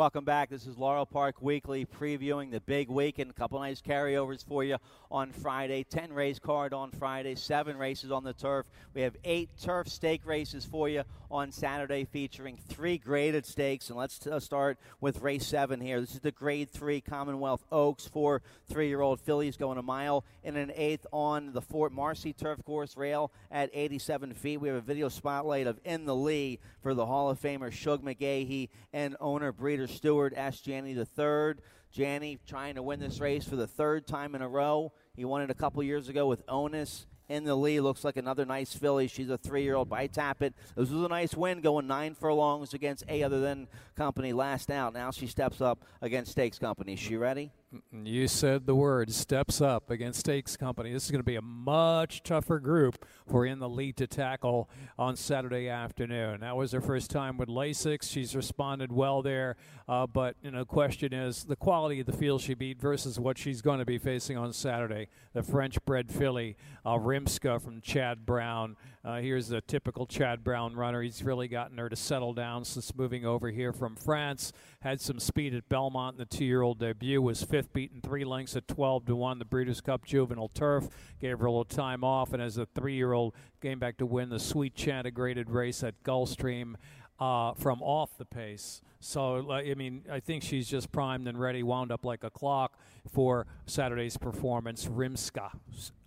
Welcome 0.00 0.24
back. 0.24 0.48
This 0.48 0.66
is 0.66 0.78
Laurel 0.78 1.04
Park 1.04 1.42
Weekly 1.42 1.84
previewing 1.84 2.50
the 2.50 2.60
big 2.60 2.88
weekend. 2.88 3.28
A 3.28 3.34
couple 3.34 3.60
nice 3.60 3.82
carryovers 3.82 4.42
for 4.42 4.64
you 4.64 4.78
on 5.10 5.30
Friday. 5.30 5.84
10 5.84 6.14
race 6.14 6.38
card 6.38 6.72
on 6.72 6.90
Friday, 6.90 7.34
seven 7.34 7.76
races 7.76 8.10
on 8.10 8.24
the 8.24 8.32
turf. 8.32 8.64
We 8.94 9.02
have 9.02 9.14
eight 9.24 9.50
turf 9.60 9.88
stake 9.88 10.22
races 10.24 10.64
for 10.64 10.88
you 10.88 11.02
on 11.30 11.52
Saturday 11.52 12.06
featuring 12.06 12.56
three 12.56 12.96
graded 12.96 13.44
stakes. 13.44 13.90
And 13.90 13.98
let's 13.98 14.26
uh, 14.26 14.40
start 14.40 14.78
with 15.02 15.20
race 15.20 15.46
seven 15.46 15.82
here. 15.82 16.00
This 16.00 16.14
is 16.14 16.20
the 16.20 16.32
grade 16.32 16.70
three 16.70 17.02
Commonwealth 17.02 17.62
Oaks 17.70 18.08
for 18.08 18.40
three 18.70 18.88
year 18.88 19.02
old 19.02 19.20
fillies 19.20 19.58
going 19.58 19.76
a 19.76 19.82
mile 19.82 20.24
in 20.42 20.56
an 20.56 20.72
eighth 20.74 21.06
on 21.12 21.52
the 21.52 21.60
Fort 21.60 21.92
Marcy 21.92 22.32
turf 22.32 22.64
course 22.64 22.96
rail 22.96 23.30
at 23.50 23.68
87 23.74 24.32
feet. 24.32 24.62
We 24.62 24.68
have 24.68 24.78
a 24.78 24.80
video 24.80 25.10
spotlight 25.10 25.66
of 25.66 25.78
In 25.84 26.06
the 26.06 26.16
Lee 26.16 26.58
for 26.82 26.94
the 26.94 27.04
Hall 27.04 27.28
of 27.28 27.38
Famer 27.38 27.70
Shug 27.70 28.02
McGaughey 28.02 28.70
and 28.94 29.14
owner 29.20 29.52
Breeder 29.52 29.89
Stuart 29.90 30.34
S. 30.36 30.60
Janney 30.60 30.94
the 30.94 31.04
third. 31.04 31.60
Janney 31.92 32.38
trying 32.46 32.76
to 32.76 32.82
win 32.82 33.00
this 33.00 33.20
race 33.20 33.44
for 33.44 33.56
the 33.56 33.66
third 33.66 34.06
time 34.06 34.34
in 34.34 34.42
a 34.42 34.48
row. 34.48 34.92
He 35.16 35.24
won 35.24 35.42
it 35.42 35.50
a 35.50 35.54
couple 35.54 35.82
years 35.82 36.08
ago 36.08 36.26
with 36.26 36.42
Onus 36.48 37.06
in 37.28 37.44
the 37.44 37.54
lead. 37.54 37.80
Looks 37.80 38.04
like 38.04 38.16
another 38.16 38.44
nice 38.44 38.72
filly. 38.74 39.08
She's 39.08 39.28
a 39.28 39.38
three-year-old 39.38 39.88
by 39.88 40.06
Tapit. 40.06 40.54
This 40.76 40.90
was 40.90 41.04
a 41.04 41.08
nice 41.08 41.34
win, 41.34 41.60
going 41.60 41.86
nine 41.86 42.14
furlongs 42.14 42.74
against 42.74 43.04
a 43.08 43.22
other 43.22 43.40
than 43.40 43.68
company 43.96 44.32
last 44.32 44.70
out. 44.70 44.92
Now 44.94 45.10
she 45.10 45.26
steps 45.26 45.60
up 45.60 45.84
against 46.00 46.32
Stakes 46.32 46.58
Company. 46.58 46.96
She 46.96 47.16
ready? 47.16 47.52
You 47.92 48.26
said 48.26 48.66
the 48.66 48.74
word 48.74 49.12
steps 49.12 49.60
up 49.60 49.90
against 49.90 50.20
Stakes 50.20 50.56
Company. 50.56 50.92
This 50.92 51.04
is 51.04 51.12
going 51.12 51.20
to 51.20 51.24
be 51.24 51.36
a 51.36 51.42
much 51.42 52.24
tougher 52.24 52.58
group 52.58 53.06
for 53.28 53.46
in 53.46 53.60
the 53.60 53.68
lead 53.68 53.96
to 53.98 54.08
tackle 54.08 54.68
on 54.98 55.14
Saturday 55.14 55.68
afternoon. 55.68 56.40
That 56.40 56.56
was 56.56 56.72
her 56.72 56.80
first 56.80 57.10
time 57.10 57.36
with 57.36 57.48
Lasix. 57.48 58.10
She's 58.10 58.34
responded 58.34 58.90
well 58.90 59.22
there, 59.22 59.54
uh, 59.88 60.08
but 60.08 60.34
you 60.42 60.50
know, 60.50 60.64
question 60.64 61.14
is 61.14 61.44
the 61.44 61.54
quality 61.54 62.00
of 62.00 62.06
the 62.06 62.12
field 62.12 62.40
she 62.40 62.54
beat 62.54 62.80
versus 62.80 63.20
what 63.20 63.38
she's 63.38 63.62
going 63.62 63.78
to 63.78 63.84
be 63.84 63.98
facing 63.98 64.36
on 64.36 64.52
Saturday. 64.52 65.06
The 65.32 65.44
French-bred 65.44 66.10
filly 66.10 66.56
uh, 66.84 66.96
Rymska 66.96 67.62
from 67.62 67.80
Chad 67.82 68.26
Brown. 68.26 68.76
Uh, 69.02 69.18
here's 69.18 69.50
a 69.50 69.62
typical 69.62 70.04
Chad 70.06 70.44
Brown 70.44 70.74
runner. 70.74 71.00
He's 71.00 71.22
really 71.22 71.48
gotten 71.48 71.78
her 71.78 71.88
to 71.88 71.96
settle 71.96 72.34
down 72.34 72.66
since 72.66 72.94
moving 72.94 73.24
over 73.24 73.48
here 73.48 73.72
from 73.72 73.96
France. 73.96 74.52
Had 74.82 75.00
some 75.00 75.18
speed 75.18 75.54
at 75.54 75.70
Belmont 75.70 76.14
in 76.14 76.18
the 76.18 76.26
two-year-old 76.26 76.78
debut. 76.78 77.22
Was 77.22 77.42
fifth, 77.42 77.72
beaten 77.72 78.02
three 78.02 78.26
lengths 78.26 78.56
at 78.56 78.68
12 78.68 79.06
to 79.06 79.16
one. 79.16 79.38
The 79.38 79.46
Breeders' 79.46 79.80
Cup 79.80 80.04
Juvenile 80.04 80.50
Turf 80.52 80.88
gave 81.18 81.38
her 81.38 81.46
a 81.46 81.50
little 81.50 81.64
time 81.64 82.04
off, 82.04 82.34
and 82.34 82.42
as 82.42 82.58
a 82.58 82.66
three-year-old, 82.66 83.34
came 83.62 83.78
back 83.78 83.96
to 83.98 84.06
win 84.06 84.28
the 84.28 84.38
Sweet 84.38 84.74
Chant 84.74 85.12
graded 85.14 85.48
race 85.48 85.82
at 85.82 86.02
Gulfstream 86.02 86.74
uh, 87.18 87.54
from 87.54 87.82
off 87.82 88.18
the 88.18 88.26
pace. 88.26 88.82
So, 89.00 89.50
I 89.50 89.72
mean, 89.74 90.02
I 90.12 90.20
think 90.20 90.42
she's 90.42 90.68
just 90.68 90.92
primed 90.92 91.26
and 91.26 91.40
ready, 91.40 91.62
wound 91.62 91.90
up 91.90 92.04
like 92.04 92.22
a 92.22 92.30
clock 92.30 92.78
for 93.10 93.46
Saturday's 93.64 94.18
performance. 94.18 94.84
Rymska. 94.84 95.52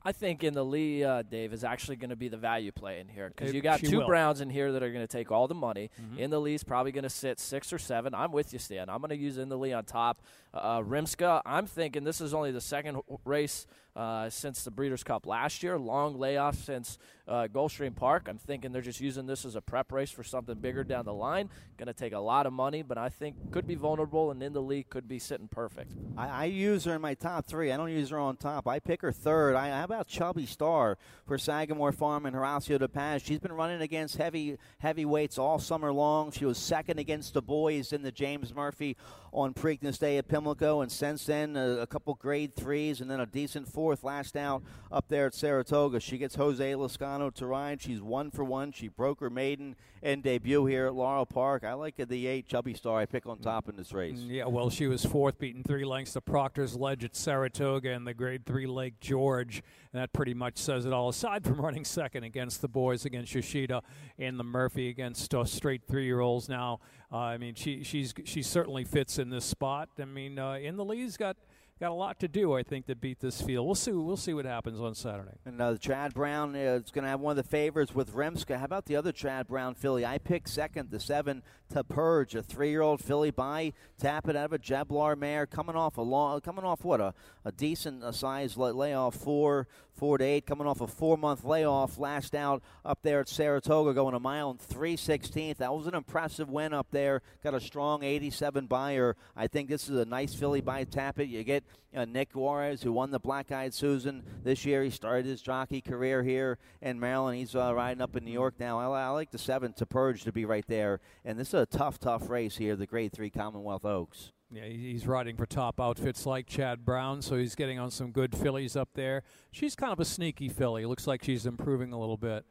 I 0.06 0.12
think 0.12 0.44
in 0.44 0.54
the 0.54 0.66
Lee, 0.66 1.04
uh, 1.04 1.22
Dave, 1.22 1.54
is 1.54 1.64
actually 1.64 1.96
going 1.96 2.10
to 2.10 2.16
be 2.16 2.28
the 2.28 2.38
value 2.38 2.72
play 2.72 3.00
in 3.00 3.08
here 3.08 3.32
because 3.34 3.54
you 3.54 3.62
got 3.62 3.80
two 3.80 4.00
will. 4.00 4.08
Browns 4.08 4.42
in 4.42 4.50
here 4.50 4.72
that 4.74 4.84
are 4.84 4.92
going 4.92 5.06
to 5.06 5.12
take 5.12 5.32
all 5.32 5.48
the 5.48 5.56
money. 5.56 5.92
Mm-hmm. 6.02 6.20
In 6.20 6.30
the 6.30 6.42
Lee's 6.42 6.64
probably 6.64 6.92
going 6.92 7.04
to 7.04 7.10
sit 7.10 7.40
six 7.40 7.72
or 7.72 7.80
seven. 7.80 8.14
I'm 8.14 8.32
with 8.32 8.52
you, 8.52 8.60
Stan. 8.60 8.90
I'm 8.90 9.00
going 9.00 9.10
to 9.10 9.18
use 9.18 9.38
in 9.38 9.50
the 9.50 9.58
Lee 9.58 9.72
on 9.72 9.86
top. 9.86 10.22
Uh, 10.54 10.82
Rymska, 10.82 11.42
I'm 11.46 11.66
thinking 11.66 12.04
this 12.04 12.22
is 12.22 12.34
only 12.34 12.52
the 12.52 12.62
second 12.62 13.02
race 13.26 13.66
uh, 13.96 14.30
since 14.30 14.64
the 14.64 14.72
Breeders' 14.72 15.04
Cup 15.04 15.26
last 15.26 15.64
year. 15.64 15.80
Long 15.80 16.18
layoff 16.20 16.56
since 16.56 16.98
uh, 17.28 17.48
Gulfstream 17.52 17.96
Park. 17.96 18.28
I'm 18.30 18.38
thinking 18.38 18.72
they're 18.72 18.82
just 18.82 19.02
using 19.02 19.26
this 19.26 19.46
as 19.46 19.56
a 19.56 19.62
prep 19.62 19.92
race 19.92 20.12
for 20.12 20.24
something 20.24 20.56
bigger 20.56 20.84
down 20.84 21.06
the 21.06 21.14
line. 21.14 21.50
Going 21.78 21.88
to 21.88 21.94
take 21.94 22.14
a 22.14 22.20
lot 22.20 22.46
of 22.46 22.54
money, 22.54 22.82
but 22.82 22.98
I 22.98 23.10
think 23.10 23.52
could 23.52 23.66
be 23.66 23.76
vulnerable, 23.76 24.32
and 24.32 24.44
in 24.44 24.54
the 24.54 24.62
league 24.62 24.90
could 24.90 25.08
be 25.08 25.18
sitting 25.18 25.48
perfect. 25.48 25.94
I, 26.18 26.28
I 26.28 26.46
use 26.46 26.84
her 26.86 26.94
in 26.94 27.02
my 27.02 27.14
top 27.14 27.46
three. 27.46 27.72
I 27.72 27.78
don't 27.78 27.90
use 27.90 28.10
her 28.10 28.20
on 28.20 28.38
top. 28.38 28.68
I 28.68 28.80
pick 28.80 29.02
her 29.02 29.12
third. 29.12 29.56
I, 29.56 29.70
how 29.70 29.93
about 29.94 30.08
Chubby 30.08 30.48
Star 30.48 30.98
for 31.28 31.38
Sagamore 31.38 31.92
Farm 31.92 32.26
and 32.26 32.36
Horacio 32.36 32.80
De 32.80 32.88
Paz? 32.88 33.22
She's 33.22 33.38
been 33.38 33.54
running 33.54 33.80
against 33.80 34.18
heavy 34.18 34.58
heavyweights 34.80 35.38
all 35.38 35.60
summer 35.60 35.94
long. 35.94 36.32
She 36.32 36.46
was 36.46 36.58
second 36.58 36.98
against 36.98 37.36
the 37.36 37.44
boys 37.44 37.94
in 37.94 38.02
the 38.02 38.12
James 38.12 38.56
Murphy 38.56 38.98
on 39.32 39.54
Preakness 39.54 40.00
Day 40.00 40.18
at 40.18 40.28
Pimlico, 40.28 40.82
and 40.82 40.92
since 40.92 41.26
then 41.26 41.56
a, 41.56 41.80
a 41.82 41.88
couple 41.88 42.14
grade 42.16 42.56
threes 42.56 43.02
and 43.02 43.10
then 43.10 43.20
a 43.20 43.26
decent 43.26 43.68
fourth 43.68 44.04
last 44.04 44.36
out 44.36 44.64
up 44.92 45.08
there 45.10 45.28
at 45.28 45.34
Saratoga. 45.34 46.00
She 46.00 46.18
gets 46.18 46.36
Jose 46.36 46.74
Lezcano 46.74 47.34
to 47.36 47.46
ride. 47.46 47.82
She's 47.82 48.02
one 48.02 48.30
for 48.32 48.44
one. 48.44 48.72
She 48.72 48.88
broke 48.88 49.20
her 49.20 49.30
maiden 49.30 49.76
and 50.04 50.22
debut 50.22 50.66
here 50.66 50.88
at 50.88 50.94
Laurel 50.94 51.26
Park. 51.26 51.64
I 51.64 51.74
like 51.74 51.96
the 51.98 52.28
eight 52.28 52.48
Chubby 52.48 52.74
Star 52.74 53.00
I 53.00 53.06
pick 53.06 53.26
on 53.26 53.40
top 53.40 53.70
in 53.70 53.76
this 53.76 53.94
race. 53.94 54.20
Mm, 54.20 54.30
yeah, 54.30 54.46
well, 54.46 54.70
she 54.70 54.88
was 54.88 55.06
fourth, 55.06 55.40
beaten 55.40 55.64
three 55.64 55.86
lengths 55.86 56.14
to 56.14 56.22
Proctor's 56.22 56.76
Ledge 56.76 57.04
at 57.04 57.16
Saratoga 57.16 57.92
and 57.92 58.06
the 58.06 58.14
grade 58.14 58.46
three 58.46 58.68
Lake 58.68 59.00
George. 59.00 59.64
And 59.94 60.02
that 60.02 60.12
pretty 60.12 60.34
much 60.34 60.58
says 60.58 60.86
it 60.86 60.94
all, 60.94 61.10
aside 61.10 61.44
from 61.44 61.62
running 61.62 61.86
second 61.86 62.24
against 62.24 62.62
the 62.62 62.68
boys, 62.68 63.06
against 63.06 63.34
Yoshida 63.36 63.84
and 64.18 64.40
the 64.40 64.44
Murphy, 64.44 64.90
against 64.90 65.36
uh, 65.36 65.46
straight 65.46 65.84
three 65.88 66.06
year 66.06 66.20
olds 66.20 66.50
now. 66.50 66.80
Uh, 67.12 67.18
I 67.18 67.38
mean, 67.38 67.54
she 67.54 67.84
she's 67.84 68.12
she 68.26 68.42
certainly 68.42 68.86
fits 68.86 69.20
in 69.20 69.30
this 69.30 69.46
spot. 69.46 69.90
I 70.00 70.06
mean, 70.06 70.40
uh, 70.40 70.54
in 70.54 70.78
the 70.78 70.86
lead's 70.86 71.16
got 71.16 71.38
got 71.80 71.92
a 71.92 71.94
lot 71.94 72.20
to 72.20 72.28
do, 72.28 72.54
I 72.54 72.64
think, 72.64 72.86
to 72.88 72.96
beat 72.96 73.20
this 73.20 73.42
field. 73.42 73.66
We'll 73.66 73.76
see. 73.76 73.92
We'll 73.92 74.18
see 74.18 74.34
what 74.34 74.46
happens 74.46 74.80
on 74.80 74.96
Saturday. 74.96 75.38
And 75.46 75.62
uh, 75.62 75.78
Chad 75.78 76.14
Brown 76.14 76.56
uh, 76.56 76.82
is 76.84 76.92
going 76.92 77.04
to 77.04 77.10
have 77.10 77.20
one 77.20 77.38
of 77.38 77.44
the 77.44 77.50
favorites 77.50 77.94
with 77.94 78.14
Rymska. 78.14 78.58
How 78.58 78.66
about 78.66 78.86
the 78.86 78.96
other 78.96 79.12
Chad 79.12 79.48
Brown 79.48 79.76
filly? 79.76 80.06
I 80.06 80.18
picked 80.18 80.50
second, 80.50 80.92
the 80.92 81.00
seven 81.00 81.44
to 81.74 81.84
Purge, 81.84 82.36
a 82.36 82.44
three-year-old 82.44 83.02
filly 83.02 83.32
by 83.32 83.74
Tapit 84.02 84.36
out 84.36 84.46
of 84.46 84.54
a 84.54 84.60
Jablar 84.60 85.18
mare, 85.18 85.46
coming 85.46 85.76
off 85.76 85.98
a 85.98 86.02
long, 86.02 86.42
coming 86.42 86.64
off 86.64 86.84
what 86.84 87.02
a, 87.02 87.14
a 87.44 87.52
decent 87.52 88.04
uh, 88.04 88.12
size 88.12 88.56
layoff, 88.58 89.16
four 89.16 89.68
four 89.94 90.18
to 90.18 90.24
eight, 90.24 90.46
coming 90.46 90.68
off 90.68 90.82
a 90.82 90.88
four-month 90.88 91.44
layoff, 91.44 91.98
last 91.98 92.36
out 92.36 92.62
up 92.84 93.00
there 93.04 93.22
at 93.22 93.30
Saratoga, 93.30 93.94
going 93.94 94.16
a 94.16 94.20
mile 94.20 94.50
and 94.50 94.60
three 94.60 94.96
sixteenth. 94.96 95.60
That 95.60 95.74
was 95.74 95.88
an 95.88 95.96
impressive 95.96 96.50
win 96.50 96.74
up 96.74 96.88
there. 96.92 97.22
Got 97.44 97.54
a 97.54 97.60
strong 97.60 98.04
87 98.04 98.68
Beyer. 98.68 99.16
I 99.36 99.48
think 99.48 99.70
this 99.70 99.90
is 99.90 99.98
a 99.98 100.06
nice 100.06 100.34
filly 100.34 100.62
by 100.62 100.86
Tapit. 100.86 101.30
You 101.30 101.44
get. 101.44 101.64
Uh, 101.96 102.06
Nick 102.06 102.34
Juarez, 102.34 102.82
who 102.82 102.92
won 102.92 103.12
the 103.12 103.20
Black 103.20 103.52
Eyed 103.52 103.72
Susan 103.72 104.24
this 104.44 104.66
year, 104.66 104.84
he 104.84 104.90
started 104.90 105.28
his 105.28 105.44
jockey 105.44 105.80
career 105.80 106.24
here 106.24 106.58
in 106.82 107.00
Maryland. 107.00 107.38
He's 107.38 107.56
uh, 107.56 107.72
riding 107.72 108.02
up 108.02 108.16
in 108.16 108.26
New 108.26 108.32
York 108.32 108.56
now. 108.60 108.80
I, 108.80 109.06
I 109.06 109.10
like 109.10 109.30
the 109.30 109.38
seven 109.38 109.74
to 109.74 109.86
Purge 109.86 110.24
to 110.24 110.32
be 110.32 110.44
right 110.44 110.66
there, 110.68 111.02
and 111.24 111.38
this 111.38 111.50
is 111.50 111.54
a 111.54 111.66
tough, 111.68 112.00
tough 112.00 112.32
race 112.32 112.58
here. 112.58 112.76
The 112.76 112.88
Grade 112.88 113.14
Three 113.14 113.30
Commonwealth 113.30 113.86
Oaks. 113.86 114.32
Yeah, 114.54 114.66
he's 114.66 115.08
riding 115.08 115.36
for 115.36 115.48
top 115.48 115.80
outfits 115.80 116.28
like 116.28 116.46
Chad 116.46 116.86
Brown, 116.86 117.24
so 117.24 117.38
he's 117.38 117.56
getting 117.56 117.80
on 117.80 117.90
some 117.90 118.12
good 118.12 118.36
fillies 118.36 118.76
up 118.76 118.90
there. 118.94 119.24
She's 119.52 119.76
kind 119.76 119.92
of 119.92 120.00
a 120.00 120.06
sneaky 120.06 120.48
filly. 120.48 120.86
Looks 120.86 121.08
like 121.08 121.24
she's 121.24 121.48
improving 121.48 121.92
a 121.92 122.00
little 122.00 122.18
bit. 122.18 122.46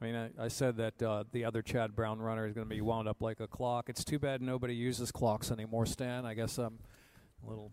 I 0.00 0.04
mean, 0.04 0.14
I, 0.16 0.44
I 0.44 0.48
said 0.48 0.76
that 0.78 1.00
uh, 1.00 1.22
the 1.30 1.44
other 1.44 1.62
Chad 1.62 1.94
Brown 1.94 2.18
runner 2.18 2.46
is 2.46 2.52
going 2.52 2.68
to 2.68 2.74
be 2.74 2.80
wound 2.80 3.06
up 3.06 3.22
like 3.22 3.38
a 3.38 3.46
clock. 3.46 3.88
It's 3.88 4.04
too 4.04 4.18
bad 4.18 4.42
nobody 4.42 4.74
uses 4.74 5.12
clocks 5.12 5.52
anymore, 5.52 5.86
Stan. 5.86 6.26
I 6.26 6.34
guess 6.34 6.58
I'm 6.58 6.80
a 6.82 6.95
little. 7.48 7.72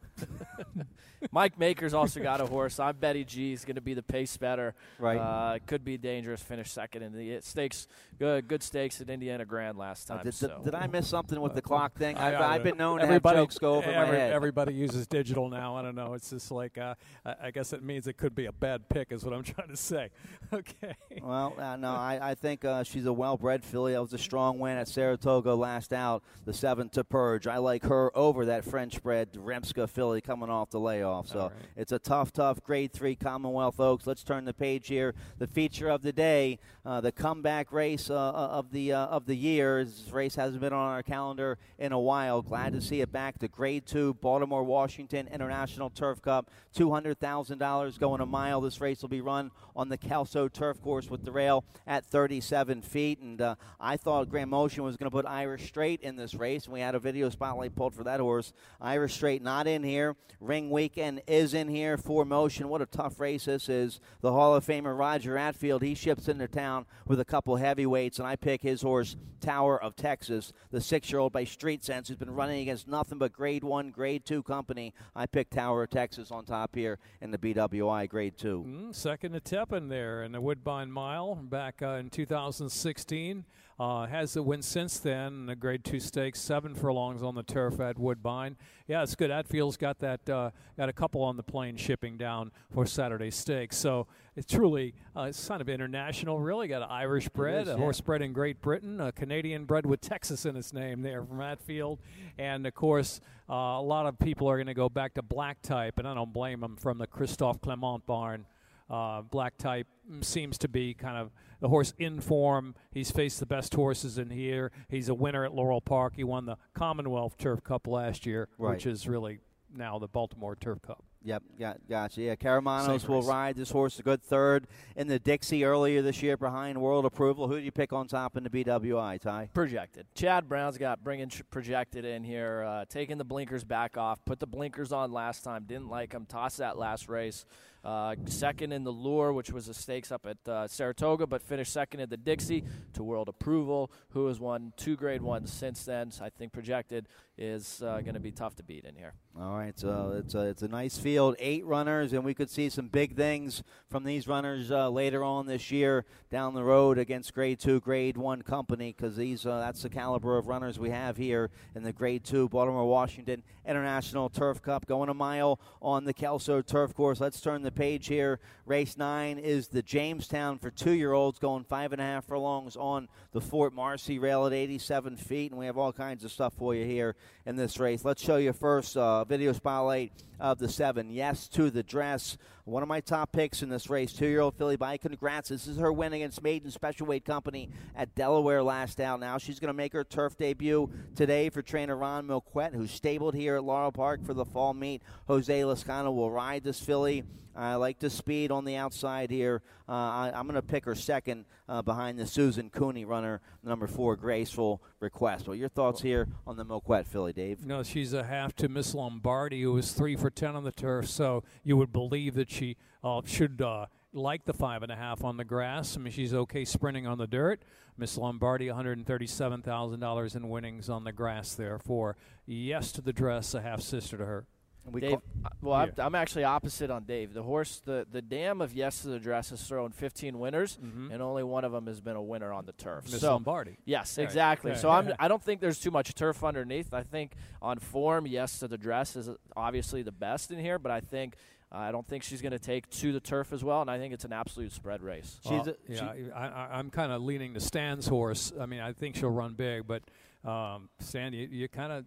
Mike 1.32 1.58
Maker's 1.58 1.94
also 1.94 2.22
got 2.22 2.42
a 2.42 2.46
horse. 2.46 2.80
I'm 2.80 2.96
Betty 2.98 3.24
G. 3.24 3.52
He's 3.52 3.64
going 3.66 3.76
to 3.76 3.82
be 3.82 3.94
the 3.94 4.04
pace 4.04 4.36
better. 4.38 4.76
Right. 5.00 5.18
Uh, 5.18 5.60
could 5.66 5.86
be 5.86 5.98
dangerous. 5.98 6.42
Finish 6.42 6.72
second 6.72 7.02
in 7.04 7.14
the 7.14 7.40
stakes. 7.42 7.88
Good, 8.20 8.48
good 8.48 8.62
stakes 8.62 9.00
at 9.02 9.10
Indiana 9.10 9.46
Grand 9.46 9.78
last 9.78 10.08
time. 10.08 10.20
Uh, 10.20 10.24
did, 10.24 10.34
so. 10.34 10.48
did, 10.50 10.66
did 10.66 10.76
I 10.76 10.88
miss 10.88 11.08
something 11.08 11.40
with 11.40 11.56
the 11.56 11.62
clock 11.62 11.94
thing? 11.96 12.18
I've, 12.18 12.36
I- 12.36 12.38
I- 12.38 12.56
I've 12.56 12.64
been 12.64 12.78
known 12.78 12.98
to 13.00 13.06
have 13.06 13.10
everybody, 13.10 13.38
jokes 13.38 13.58
go 13.58 13.76
over 13.76 13.90
every- 13.90 14.14
my 14.14 14.20
head. 14.24 14.34
Everybody 14.34 14.74
uses 14.74 15.08
digital 15.08 15.50
now. 15.50 15.76
I 15.76 15.82
don't 15.82 15.96
know. 15.96 16.14
It's 16.14 16.30
just 16.30 16.52
like 16.52 16.78
uh, 16.78 16.96
I, 17.26 17.36
I 17.46 17.52
guess 17.52 17.74
it 17.74 17.82
means 17.84 18.06
it 18.08 18.18
could 18.18 18.36
be 18.36 18.46
a 18.46 18.52
bad 18.52 18.88
pick, 18.90 19.12
is 19.12 19.24
what 19.24 19.34
I'm 19.34 19.44
trying 19.44 19.70
to 19.70 19.78
say. 19.78 20.10
Okay. 20.54 20.94
Well, 21.24 21.56
uh, 21.58 21.78
no, 21.78 21.90
I, 21.90 22.20
I 22.22 22.36
think 22.36 22.64
uh, 22.64 22.84
she's 22.84 23.08
a 23.08 23.14
well-bred 23.14 23.64
filly. 23.64 23.94
That 23.94 24.02
was 24.04 24.14
a 24.14 24.20
strong 24.20 24.60
win 24.60 24.78
at 24.78 24.88
Saratoga 24.88 25.56
last 25.56 25.94
out. 25.94 26.22
The 26.46 26.54
seven 26.54 26.90
to 26.90 27.04
Purge. 27.04 27.48
I 27.48 27.58
like 27.58 27.84
her 27.86 28.16
over 28.16 28.46
that 28.46 28.64
French-bred 28.64 29.30
Filly 29.72 30.22
coming 30.22 30.50
off 30.50 30.70
the 30.70 30.80
layoff. 30.80 31.28
So 31.28 31.40
right. 31.40 31.52
it's 31.76 31.92
a 31.92 32.00
tough, 32.00 32.34
tough 32.34 32.64
Grade 32.64 32.92
Three 32.92 33.16
Commonwealth 33.16 33.80
Oaks. 33.80 34.06
Let's 34.06 34.24
turn 34.24 34.46
the 34.46 34.54
page 34.54 34.88
here. 34.88 35.14
The 35.38 35.48
feature 35.48 35.90
of 35.90 36.02
the 36.02 36.12
day, 36.12 36.60
uh, 36.86 37.02
the 37.02 37.12
comeback 37.12 37.72
race 37.72 38.10
uh, 38.10 38.32
of 38.32 38.72
the 38.72 38.94
uh, 38.94 39.06
of 39.08 39.26
the 39.26 39.36
year. 39.36 39.84
This 39.84 40.10
race 40.12 40.36
hasn't 40.36 40.62
been 40.62 40.74
on 40.74 40.90
our 40.90 41.04
calendar 41.04 41.58
in 41.80 41.92
a 41.92 42.00
while. 42.00 42.42
Glad 42.42 42.74
to 42.74 42.82
see 42.82 43.02
it 43.02 43.12
back. 43.12 43.40
The 43.40 43.48
Grade 43.48 43.86
Two 43.86 44.16
Baltimore 44.16 44.64
Washington 44.64 45.28
International 45.32 45.90
Turf 45.90 46.22
Cup. 46.22 46.52
Two 46.74 46.92
hundred 46.92 47.20
thousand 47.20 47.60
dollars 47.60 47.98
going 47.98 48.22
a 48.22 48.26
mile. 48.26 48.62
This 48.62 48.82
race 48.82 49.02
will 49.02 49.10
be 49.10 49.22
run 49.22 49.52
on 49.76 49.90
the 49.90 49.98
Kelso 49.98 50.48
Turf 50.48 50.82
Course 50.82 51.10
with 51.10 51.24
the 51.24 51.32
rail 51.32 51.64
at 51.88 52.06
37 52.06 52.82
feet. 52.82 53.20
And 53.20 53.42
uh, 53.42 53.56
I 53.80 53.98
thought 53.98 54.30
Graham 54.30 54.50
Motion 54.50 54.84
was 54.84 54.98
going 54.98 55.10
to 55.10 55.16
put 55.16 55.26
Irish 55.26 55.66
Straight 55.66 56.02
in 56.02 56.16
this 56.16 56.34
race, 56.34 56.66
and 56.66 56.74
we 56.74 56.80
had 56.80 56.96
a 56.96 57.00
video 57.00 57.30
spotlight 57.30 57.76
pulled 57.76 57.96
for 57.96 58.04
that 58.04 58.20
horse. 58.20 58.54
Irish 58.82 59.14
Straight 59.14 59.42
not 59.54 59.68
in 59.68 59.84
here. 59.84 60.16
Ring 60.40 60.72
Weekend 60.72 61.22
is 61.28 61.54
in 61.54 61.68
here 61.68 61.96
for 61.96 62.26
Motion. 62.26 62.70
What 62.70 62.82
a 62.82 62.88
tough 62.88 63.20
race 63.20 63.46
this 63.46 63.70
is. 63.70 64.00
The 64.22 64.32
Hall 64.32 64.56
of 64.56 64.66
Famer 64.66 64.98
Roger 64.98 65.36
Attfield, 65.36 65.84
he 65.84 65.94
ships 65.94 66.28
into 66.28 66.48
town 66.48 66.88
with 67.06 67.20
a 67.20 67.26
couple 67.26 67.56
heavyweights, 67.58 68.18
and 68.18 68.28
I 68.28 68.36
pick 68.36 68.64
his 68.64 68.82
horse, 68.82 69.16
Tower 69.42 69.80
of 69.82 69.96
Texas, 69.96 70.54
the 70.72 70.82
six-year-old 70.82 71.34
by 71.34 71.44
Street 71.44 71.84
Sense, 71.84 72.08
who's 72.08 72.18
been 72.18 72.34
running 72.34 72.62
against 72.62 72.88
nothing 72.88 73.20
but 73.20 73.32
Grade 73.32 73.64
One, 73.64 73.92
Grade 73.92 74.26
Two 74.26 74.42
company. 74.42 74.92
I 75.16 75.28
pick 75.28 75.52
Tower 75.52 75.84
of 75.84 75.92
Texas 75.92 76.32
on 76.32 76.46
top 76.46 76.74
here 76.74 76.98
in 77.22 77.30
the 77.30 77.38
BWI 77.38 78.10
Grade 78.10 78.38
Two. 78.38 78.66
Mm, 78.68 78.96
second 78.96 79.34
to 79.34 79.40
Tepin 79.40 79.90
there 79.90 80.24
in 80.24 80.32
the 80.32 80.42
Woodbine 80.42 80.92
Mile 80.92 81.36
back 81.36 81.82
uh, 81.84 81.98
in 82.00 82.10
2016. 82.10 83.46
Uh, 83.80 84.06
has 84.06 84.34
the 84.34 84.44
win 84.44 84.62
since 84.62 85.00
then. 85.00 85.48
The 85.48 85.56
Grade 85.56 85.84
Two 85.84 86.00
Stakes, 86.00 86.40
seven 86.40 86.76
furlongs 86.76 87.24
on 87.24 87.34
the 87.36 87.44
turf 87.44 87.80
at 87.80 87.98
Woodbine. 87.98 88.56
Yeah, 88.88 89.02
it's 89.02 89.16
good. 89.16 89.32
Attfield's 89.32 89.78
got 89.78 90.00
that. 90.00 90.30
Uh, 90.30 90.52
got 90.78 90.90
a 90.90 90.94
couple 90.94 91.24
on 91.24 91.38
the 91.38 91.44
plane 91.44 91.76
shipping 91.76 92.18
down 92.18 92.52
for 92.72 92.86
Saturday 92.86 93.32
Stakes. 93.32 93.76
So 93.78 94.08
it's 94.36 94.52
truly 94.52 94.94
uh, 95.16 95.24
it's 95.24 95.48
kind 95.48 95.62
of 95.62 95.70
international. 95.70 96.40
Really 96.40 96.68
got 96.68 96.84
an 96.84 96.90
Irish 96.92 97.30
bred, 97.30 97.64
is, 97.64 97.70
a 97.70 97.72
yeah. 97.72 97.78
horse 97.78 98.00
bred 98.00 98.22
in 98.22 98.32
Great 98.32 98.62
Britain, 98.62 99.02
a 99.02 99.12
Canadian 99.12 99.66
bred 99.66 99.86
with 99.86 100.02
Texas 100.02 100.46
in 100.46 100.56
its 100.56 100.72
name 100.72 101.02
there 101.02 101.24
from 101.24 101.38
Attfield, 101.38 101.98
and 102.38 102.68
of 102.68 102.76
course 102.76 103.22
uh, 103.50 103.54
a 103.54 103.82
lot 103.82 104.06
of 104.06 104.20
people 104.20 104.48
are 104.48 104.58
going 104.58 104.68
to 104.68 104.74
go 104.74 104.90
back 104.90 105.16
to 105.16 105.22
black 105.22 105.62
type, 105.62 105.98
and 105.98 106.08
I 106.08 106.14
don't 106.14 106.34
blame 106.34 106.60
them 106.60 106.76
from 106.76 106.98
the 107.00 107.08
Christophe 107.08 107.62
Clement 107.62 108.06
barn. 108.06 108.46
Uh, 108.90 109.22
black 109.22 109.58
type 109.58 109.88
seems 110.22 110.58
to 110.60 110.68
be 110.68 110.94
kind 110.94 111.18
of 111.18 111.32
the 111.62 111.70
horse 111.70 111.94
in 111.98 112.20
form. 112.20 112.76
He's 112.92 113.10
faced 113.12 113.40
the 113.40 113.46
best 113.46 113.74
horses 113.74 114.18
in 114.18 114.30
here. 114.30 114.72
He's 114.90 115.10
a 115.10 115.14
winner 115.14 115.46
at 115.46 115.54
Laurel 115.54 115.82
Park. 115.82 116.14
He 116.16 116.24
won 116.24 116.46
the 116.46 116.58
Commonwealth 116.74 117.38
Turf 117.38 117.64
Cup 117.64 117.88
last 117.88 118.26
year, 118.26 118.50
Right. 118.58 118.72
which 118.76 118.86
is 118.86 119.08
really 119.08 119.40
now 119.76 119.98
the 120.00 120.08
Baltimore 120.08 120.56
Turf 120.56 120.82
Cup. 120.82 121.04
Yep, 121.26 121.44
got, 121.58 121.78
gotcha. 121.90 122.22
Yeah, 122.22 122.36
Karamanos 122.36 123.00
Same 123.00 123.10
will 123.10 123.22
race. 123.22 123.28
ride 123.30 123.56
this 123.56 123.72
horse 123.72 123.98
a 123.98 124.04
good 124.04 124.22
third 124.22 124.68
in 124.98 125.08
the 125.08 125.18
Dixie 125.20 125.64
earlier 125.64 126.02
this 126.02 126.22
year 126.22 126.36
behind 126.36 126.82
World 126.82 127.06
Approval. 127.06 127.48
Who 127.48 127.58
do 127.58 127.62
you 127.64 127.72
pick 127.72 127.94
on 127.94 128.08
top 128.08 128.36
in 128.36 128.44
the 128.44 128.50
BWI, 128.50 129.22
Ty? 129.22 129.50
projected. 129.54 130.06
Chad 130.16 130.50
Brown's 130.50 130.78
got 130.78 131.02
bringing 131.02 131.32
projected 131.50 132.04
in 132.04 132.26
here, 132.26 132.64
uh, 132.68 132.84
taking 132.90 133.18
the 133.18 133.24
blinkers 133.24 133.64
back 133.64 133.96
off, 133.96 134.24
put 134.26 134.42
the 134.42 134.46
blinkers 134.48 134.92
on 134.92 135.14
last 135.14 135.46
time, 135.46 135.64
didn't 135.64 135.88
like 135.90 136.12
him, 136.12 136.26
tossed 136.26 136.58
that 136.58 136.78
last 136.78 137.08
race. 137.08 137.46
Uh, 137.84 138.16
second 138.26 138.72
in 138.72 138.84
the 138.84 138.92
Lure, 138.92 139.34
which 139.34 139.52
was 139.52 139.68
a 139.68 139.74
stakes 139.74 140.12
up 140.12 140.26
at 140.26 140.38
uh, 140.48 140.68
Saratoga, 140.68 141.28
but 141.28 141.42
finished 141.42 141.74
second 141.74 142.00
in 142.00 142.10
the 142.10 142.16
Dixie 142.16 142.64
to 142.94 143.04
World 143.04 143.28
Approval, 143.28 143.92
who 144.10 144.28
has 144.28 144.40
won 144.40 144.72
two 144.78 144.96
grade 144.96 145.22
ones 145.22 145.52
since 145.52 145.84
then. 145.84 146.10
So 146.10 146.24
I 146.24 146.30
think 146.30 146.54
projected 146.54 147.10
is 147.38 147.82
uh, 147.82 148.00
going 148.02 148.14
to 148.14 148.20
be 148.20 148.32
tough 148.32 148.56
to 148.56 148.64
beat 148.64 148.86
in 148.86 148.96
here. 148.96 149.14
All 149.40 149.58
right, 149.58 149.78
so 149.78 150.14
it's 150.16 150.36
a, 150.36 150.42
it's 150.42 150.62
a 150.62 150.68
nice 150.68 151.00
field, 151.00 151.36
eight 151.40 151.66
runners, 151.66 152.14
and 152.14 152.24
we 152.24 152.36
could 152.36 152.52
see 152.52 152.70
some 152.70 152.88
big 152.88 153.16
things 153.16 153.64
from 153.90 154.04
these 154.04 154.28
runners 154.28 154.70
uh, 154.70 154.90
later 154.90 155.24
on 155.24 155.48
this 155.48 155.72
year 155.72 156.06
down 156.30 156.54
the 156.54 156.64
road 156.64 157.00
against 157.00 157.34
Grade 157.34 157.60
Two, 157.60 157.80
Grade 157.80 158.16
One 158.16 158.44
company, 158.44 158.94
because 158.96 159.16
these 159.16 159.48
uh, 159.48 159.60
that's 159.60 159.82
the 159.82 159.90
caliber 159.90 160.38
of 160.38 160.48
runners 160.48 160.78
we 160.78 160.92
have 160.92 161.18
here 161.18 161.50
in 161.74 161.82
the 161.82 161.92
Grade 161.92 162.24
Two 162.24 162.48
Baltimore 162.48 162.86
Washington 162.86 163.42
International 163.66 164.30
Turf 164.30 164.62
Cup, 164.62 164.86
going 164.86 165.10
a 165.10 165.16
mile 165.16 165.60
on 165.82 166.04
the 166.06 166.14
Kelso 166.14 166.62
Turf 166.62 166.94
Course. 166.94 167.20
Let's 167.20 167.42
turn 167.42 167.64
the 167.64 167.72
page 167.72 168.06
here. 168.06 168.40
Race 168.68 168.98
nine 168.98 169.40
is 169.40 169.68
the 169.68 169.82
Jamestown 169.82 170.60
for 170.60 170.70
two-year-olds, 170.70 171.40
going 171.40 171.64
five 171.64 171.92
and 171.92 172.02
a 172.02 172.06
half 172.06 172.26
furlongs 172.26 172.76
on 172.76 173.08
the 173.32 173.42
Fort 173.42 173.74
Marcy 173.74 174.20
rail 174.20 174.46
at 174.46 174.54
87 174.54 175.18
feet, 175.18 175.52
and 175.52 175.60
we 175.60 175.66
have 175.66 175.78
all 175.80 175.92
kinds 175.92 176.24
of 176.24 176.32
stuff 176.32 176.54
for 176.54 176.76
you 176.76 176.86
here 176.86 177.16
in 177.46 177.56
this 177.56 177.80
race. 177.80 178.06
Let's 178.06 178.22
show 178.24 178.38
you 178.38 178.54
first 178.54 178.96
uh, 178.98 179.24
video 179.26 179.52
spotlight 179.54 180.12
of 180.44 180.60
the 180.60 180.68
seven. 180.68 181.10
Yes 181.10 181.48
to 181.48 181.72
the 181.72 181.82
dress. 181.82 182.38
One 182.66 182.84
of 182.84 182.90
my 182.90 183.00
top 183.00 183.32
picks 183.32 183.64
in 183.64 183.70
this 183.70 183.90
race, 183.90 184.12
two-year-old 184.12 184.56
filly 184.56 184.76
by 184.76 184.98
Congrats. 184.98 185.50
This 185.50 185.68
is 185.68 185.78
her 185.78 185.92
win 185.92 186.12
against 186.14 186.44
Maiden 186.44 186.70
Special 186.70 187.08
Weight 187.08 187.24
Company 187.24 187.70
at 187.96 188.14
Delaware 188.14 188.62
last 188.62 189.00
out. 189.00 189.22
Now 189.22 189.38
she's 189.38 189.60
going 189.60 189.70
to 189.70 189.74
make 189.74 189.94
her 189.94 190.04
turf 190.04 190.38
debut 190.38 190.92
today 191.16 191.50
for 191.50 191.62
trainer 191.62 191.96
Ron 191.96 192.28
Milquet, 192.28 192.74
who's 192.74 192.92
stabled 192.92 193.36
here 193.36 193.56
at 193.56 193.64
Laurel 193.64 193.94
Park 193.94 194.24
for 194.26 194.34
the 194.34 194.46
fall 194.46 194.74
meet. 194.74 195.02
Jose 195.28 195.62
Lezcano 195.62 196.14
will 196.14 196.30
ride 196.30 196.64
this 196.64 196.80
filly. 196.80 197.24
I 197.56 197.76
like 197.76 198.00
the 198.00 198.10
speed 198.10 198.50
on 198.50 198.66
the 198.66 198.78
outside 198.78 199.30
here. 199.30 199.62
Uh, 199.88 199.92
I, 199.92 200.32
I'm 200.34 200.48
going 200.48 200.56
to 200.56 200.64
pick 200.64 200.86
her 200.86 200.96
second 200.96 201.46
uh, 201.70 201.84
behind 201.84 202.18
the 202.18 202.26
Susan 202.26 202.72
Cooney 202.72 203.06
runner, 203.06 203.42
number 203.64 203.86
four, 203.86 204.16
Graceful 204.16 204.82
Request. 205.00 205.48
Well, 205.48 205.56
your 205.56 205.70
thoughts 205.70 206.02
here 206.02 206.28
on 206.48 206.58
the 206.58 206.66
Milquet 206.66 207.04
filly, 207.06 207.32
Dave? 207.32 207.64
No, 207.64 207.84
she's 207.84 208.12
a 208.12 208.24
half 208.24 208.56
to 208.56 208.70
Miss 208.70 208.96
Lombardi, 208.96 209.62
who 209.62 209.74
was 209.74 209.92
three 209.92 210.16
for 210.16 210.32
ten 210.36 210.56
on 210.56 210.64
the 210.64 210.72
turf. 210.72 211.08
So 211.08 211.44
you 211.64 211.78
would 211.78 211.92
believe 211.92 212.36
that 212.36 212.50
she 212.50 212.78
uh, 213.04 213.22
should 213.26 213.62
uh, 213.62 213.88
like 214.14 214.46
the 214.46 214.54
five 214.54 214.84
and 214.84 214.92
a 214.92 214.96
half 214.96 215.24
on 215.24 215.38
the 215.38 215.44
grass. 215.44 215.98
I 215.98 216.00
mean, 216.00 216.14
she's 216.14 216.34
okay 216.34 216.66
sprinting 216.66 217.08
on 217.08 217.18
the 217.18 217.28
dirt. 217.28 217.64
Miss 217.98 218.18
Lombardi, 218.18 218.68
one 218.68 218.76
hundred 218.76 218.98
and 218.98 219.06
thirty-seven 219.06 219.62
thousand 219.62 220.00
dollars 220.00 220.36
in 220.36 220.50
winnings 220.50 220.90
on 220.90 221.04
the 221.04 221.12
grass. 221.12 221.54
There 221.54 221.78
for 221.78 222.18
yes 222.46 222.92
to 222.94 223.02
the 223.02 223.14
dress, 223.14 223.54
a 223.54 223.62
half 223.62 223.82
sister 223.82 224.18
to 224.18 224.26
her. 224.26 224.46
We 224.92 225.02
Dave, 225.02 225.12
call- 225.12 225.22
uh, 225.46 225.50
well, 225.62 225.74
I'm, 225.76 225.94
I'm 225.98 226.16
actually 226.16 226.44
opposite 226.44 226.92
on 226.92 227.04
Dave. 227.04 227.34
The 227.34 227.44
horse, 227.44 227.82
the, 227.86 228.06
the 228.12 228.22
dam 228.22 228.62
of 228.62 228.74
Yes 228.74 229.02
to 229.04 229.08
the 229.08 229.20
Dress 229.20 229.50
has 229.52 229.64
thrown 229.66 229.92
15 229.92 230.38
winners, 230.40 230.78
and 230.82 231.22
only 231.22 231.44
one 231.44 231.64
of 231.64 231.72
them 231.72 231.88
has 231.88 232.02
been 232.02 232.16
a 232.18 232.22
winner 232.22 232.52
on 232.52 232.66
the 232.66 232.74
turf. 232.74 233.06
Miss 233.10 233.22
so, 233.22 233.32
Lombardi. 233.34 233.78
Yes, 233.86 234.18
Right. 234.18 234.24
exactly. 234.26 234.72
Yeah, 234.72 234.78
So 234.78 234.90
I'm. 234.90 235.14
I 235.20 235.28
don't 235.28 235.42
think 235.42 235.62
there's 235.62 235.80
too 235.80 235.92
much 235.92 236.14
turf 236.16 236.44
underneath. 236.44 236.94
I 236.94 237.04
think 237.04 237.34
on 237.62 237.80
form, 237.80 238.28
Yes 238.28 238.60
to 238.60 238.68
the 238.68 238.78
Dress 238.78 239.16
is 239.16 239.30
obviously 239.56 240.02
the 240.02 240.12
best 240.12 240.52
in 240.52 240.60
here, 240.60 240.78
but 240.78 240.92
I 240.92 241.00
think 241.00 241.36
uh, 241.72 241.78
I 241.78 241.92
don't 241.92 242.06
think 242.08 242.24
she's 242.24 242.42
going 242.42 242.52
to 242.52 242.60
take 242.60 242.90
to 242.90 243.12
the 243.14 243.20
turf 243.20 243.54
as 243.54 243.64
well, 243.64 243.82
and 243.82 243.90
I 243.90 243.98
think 243.98 244.14
it's 244.14 244.26
an 244.26 244.34
absolute 244.34 244.72
spread 244.74 245.02
race. 245.02 245.40
She's 245.48 245.66
a- 245.68 245.76
yeah, 245.88 246.14
I, 246.36 246.48
I, 246.48 246.68
I'm 246.78 246.90
kind 246.90 247.12
of 247.12 247.22
leaning 247.22 247.54
to 247.56 247.60
Stan's 247.60 248.08
horse. 248.08 248.52
I 248.60 248.66
mean, 248.66 248.82
I 248.82 248.92
think 248.94 249.16
she'll 249.16 249.30
run 249.30 249.54
big, 249.54 249.88
but 249.88 250.04
um, 250.46 250.90
Stan, 251.00 251.34
you, 251.34 251.48
you 251.52 251.68
kind 251.70 251.92
of, 251.92 252.06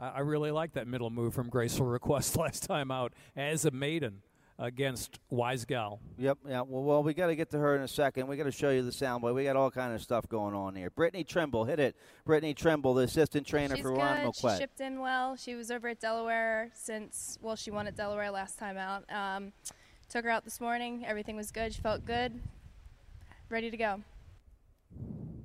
I, 0.00 0.08
I 0.08 0.20
really 0.20 0.50
like 0.50 0.72
that 0.72 0.88
middle 0.88 1.10
move 1.10 1.34
from 1.34 1.48
Graceful 1.48 1.86
Request 1.86 2.36
last 2.38 2.64
time 2.64 2.90
out 2.90 3.12
as 3.36 3.64
a 3.64 3.70
maiden. 3.70 4.22
against 4.58 5.20
Wise 5.30 5.64
Gal. 5.64 6.00
Yep. 6.18 6.38
Yeah. 6.48 6.62
Well, 6.62 6.82
well, 6.82 7.02
we 7.04 7.14
got 7.14 7.28
to 7.28 7.36
get 7.36 7.50
to 7.50 7.58
her 7.58 7.76
in 7.76 7.82
a 7.82 7.88
second. 7.88 8.26
We 8.26 8.36
got 8.36 8.44
to 8.44 8.50
show 8.50 8.70
you 8.70 8.82
the 8.82 8.90
sound 8.90 9.22
soundboy. 9.22 9.34
We 9.34 9.44
got 9.44 9.54
all 9.54 9.70
kind 9.70 9.94
of 9.94 10.02
stuff 10.02 10.28
going 10.28 10.54
on 10.54 10.74
here. 10.74 10.90
Brittany 10.90 11.22
Trimble, 11.22 11.64
hit 11.64 11.78
it. 11.78 11.94
Brittany 12.24 12.54
Trimble, 12.54 12.94
the 12.94 13.04
assistant 13.04 13.46
trainer 13.46 13.76
She's 13.76 13.84
for 13.84 13.92
good. 13.92 13.98
Ron 13.98 14.32
She 14.32 14.48
shipped 14.58 14.80
in 14.80 14.98
well. 15.00 15.36
She 15.36 15.54
was 15.54 15.70
over 15.70 15.88
at 15.88 16.00
Delaware 16.00 16.70
since 16.74 17.38
well, 17.40 17.54
she 17.54 17.70
won 17.70 17.86
at 17.86 17.96
Delaware 17.96 18.30
last 18.32 18.58
time 18.58 18.76
out. 18.76 19.04
Um, 19.12 19.52
took 20.08 20.24
her 20.24 20.30
out 20.30 20.44
this 20.44 20.60
morning. 20.60 21.04
Everything 21.06 21.36
was 21.36 21.52
good. 21.52 21.72
She 21.72 21.80
felt 21.80 22.04
good. 22.04 22.40
Ready 23.50 23.70
to 23.70 23.76
go. 23.76 24.02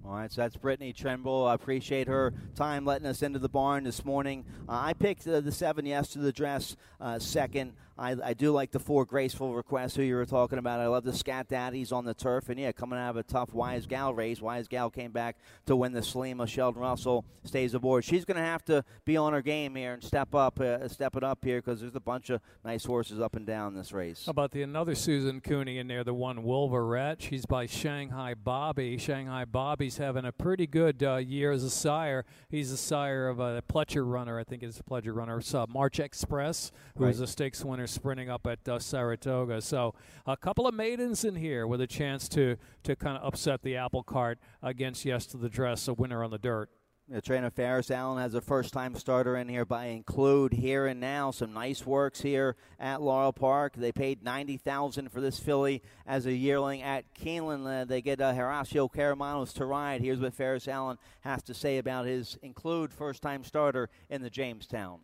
All 0.05 0.15
right, 0.15 0.29
so 0.29 0.41
that's 0.41 0.57
Brittany 0.57 0.91
Trimble. 0.91 1.47
I 1.47 1.53
appreciate 1.53 2.09
her 2.09 2.33
time 2.55 2.83
letting 2.83 3.07
us 3.07 3.21
into 3.21 3.39
the 3.39 3.47
barn 3.47 3.85
this 3.85 4.03
morning. 4.03 4.43
Uh, 4.67 4.73
I 4.73 4.91
picked 4.91 5.25
uh, 5.25 5.39
the 5.39 5.51
seven 5.51 5.85
yes 5.85 6.09
to 6.09 6.19
the 6.19 6.33
dress 6.33 6.75
uh, 6.99 7.19
second. 7.19 7.71
I, 7.97 8.15
I 8.23 8.33
do 8.33 8.51
like 8.51 8.71
the 8.71 8.79
four 8.79 9.05
graceful 9.05 9.53
requests 9.53 9.95
who 9.95 10.01
you 10.01 10.15
were 10.15 10.25
talking 10.25 10.57
about. 10.57 10.79
I 10.79 10.87
love 10.87 11.03
the 11.03 11.13
Scat 11.13 11.47
Daddies 11.47 11.91
on 11.91 12.05
the 12.05 12.13
turf, 12.13 12.49
and 12.49 12.59
yeah, 12.59 12.71
coming 12.71 12.97
out 12.97 13.11
of 13.11 13.17
a 13.17 13.23
tough 13.23 13.53
Wise 13.53 13.85
Gal 13.85 14.13
race. 14.13 14.41
Wise 14.41 14.67
Gal 14.67 14.89
came 14.89 15.11
back 15.11 15.37
to 15.67 15.75
win 15.75 15.93
the 15.93 16.01
Selima. 16.01 16.47
Sheldon 16.47 16.81
Russell 16.81 17.23
stays 17.43 17.73
aboard. 17.73 18.03
She's 18.03 18.25
going 18.25 18.37
to 18.37 18.43
have 18.43 18.65
to 18.65 18.83
be 19.05 19.15
on 19.15 19.33
her 19.33 19.41
game 19.41 19.75
here 19.75 19.93
and 19.93 20.03
step 20.03 20.33
up, 20.33 20.59
uh, 20.59 20.87
step 20.87 21.15
it 21.15 21.23
up 21.23 21.43
here 21.45 21.59
because 21.59 21.81
there's 21.81 21.95
a 21.95 21.99
bunch 21.99 22.29
of 22.29 22.41
nice 22.65 22.83
horses 22.85 23.19
up 23.19 23.35
and 23.35 23.45
down 23.45 23.75
this 23.75 23.91
race. 23.91 24.23
How 24.25 24.31
about 24.31 24.51
the 24.51 24.63
another 24.63 24.95
Susan 24.95 25.39
Cooney 25.39 25.77
in 25.77 25.87
there, 25.87 26.03
the 26.03 26.13
one 26.13 26.43
Wolverette? 26.43 27.21
She's 27.21 27.45
by 27.45 27.65
Shanghai 27.67 28.33
Bobby. 28.33 28.97
Shanghai 28.97 29.45
Bobby's 29.45 29.97
having 29.97 30.25
a 30.25 30.31
pretty 30.31 30.65
good 30.65 31.03
uh, 31.03 31.17
year 31.17 31.51
as 31.51 31.63
a 31.63 31.69
sire. 31.69 32.25
He's 32.49 32.71
the 32.71 32.77
sire 32.77 33.27
of 33.27 33.39
a 33.39 33.61
Pletcher 33.71 34.09
runner, 34.09 34.39
I 34.39 34.43
think 34.43 34.63
it's 34.63 34.79
a 34.79 34.83
Pletcher 34.83 35.15
runner, 35.15 35.41
uh, 35.53 35.65
March 35.69 35.99
Express, 35.99 36.71
who 36.97 37.05
was 37.05 37.19
Right. 37.19 37.25
a 37.25 37.31
stakes 37.31 37.63
winner 37.63 37.82
sprinting 37.87 38.29
up 38.29 38.47
at 38.47 38.67
uh, 38.67 38.79
Saratoga. 38.79 39.61
So 39.61 39.93
a 40.25 40.37
couple 40.37 40.67
of 40.67 40.73
maidens 40.73 41.23
in 41.23 41.35
here 41.35 41.67
with 41.67 41.81
a 41.81 41.87
chance 41.87 42.27
to 42.29 42.57
to 42.83 42.95
kind 42.95 43.17
of 43.17 43.23
upset 43.25 43.61
the 43.61 43.75
apple 43.75 44.03
cart 44.03 44.39
against 44.61 45.05
Yes 45.05 45.25
to 45.27 45.37
the 45.37 45.49
Dress, 45.49 45.87
a 45.87 45.93
winner 45.93 46.23
on 46.23 46.31
the 46.31 46.37
dirt. 46.37 46.69
The 47.09 47.21
trainer 47.21 47.51
Ferris 47.51 47.91
Allen 47.91 48.21
has 48.21 48.33
a 48.33 48.39
first 48.39 48.71
time 48.71 48.95
starter 48.95 49.35
in 49.35 49.49
here 49.49 49.65
by 49.65 49.87
include 49.87 50.53
here 50.53 50.87
and 50.87 51.01
now. 51.01 51.31
Some 51.31 51.51
nice 51.51 51.85
works 51.85 52.21
here 52.21 52.55
at 52.79 53.01
Laurel 53.01 53.33
Park. 53.33 53.73
They 53.75 53.91
paid 53.91 54.23
ninety 54.23 54.55
thousand 54.55 55.11
for 55.11 55.19
this 55.19 55.37
filly 55.37 55.83
as 56.07 56.25
a 56.25 56.33
yearling 56.33 56.81
at 56.81 57.13
Keeneland. 57.13 57.81
Uh, 57.81 57.83
they 57.83 58.01
get 58.01 58.21
uh, 58.21 58.33
Horacio 58.33 58.89
Karamanos 58.89 59.53
to 59.55 59.65
ride. 59.65 59.99
Here's 59.99 60.21
what 60.21 60.33
Ferris 60.33 60.67
Allen 60.69 60.97
has 61.21 61.43
to 61.43 61.53
say 61.53 61.77
about 61.77 62.05
his 62.05 62.37
include 62.41 62.93
first 62.93 63.21
time 63.21 63.43
starter 63.43 63.89
in 64.09 64.21
the 64.21 64.29
Jamestown. 64.29 65.01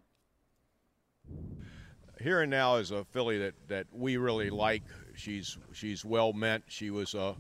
Here 2.21 2.41
and 2.41 2.51
now 2.51 2.75
is 2.75 2.91
a 2.91 3.05
filly 3.05 3.38
that, 3.39 3.53
that 3.69 3.88
we 3.93 4.17
really 4.17 4.49
like. 4.49 4.84
She's 5.15 5.58
she's 5.71 6.03
well 6.03 6.34
meant. 6.34 6.65
She 6.67 6.91
was 6.91 7.13
a 7.13 7.36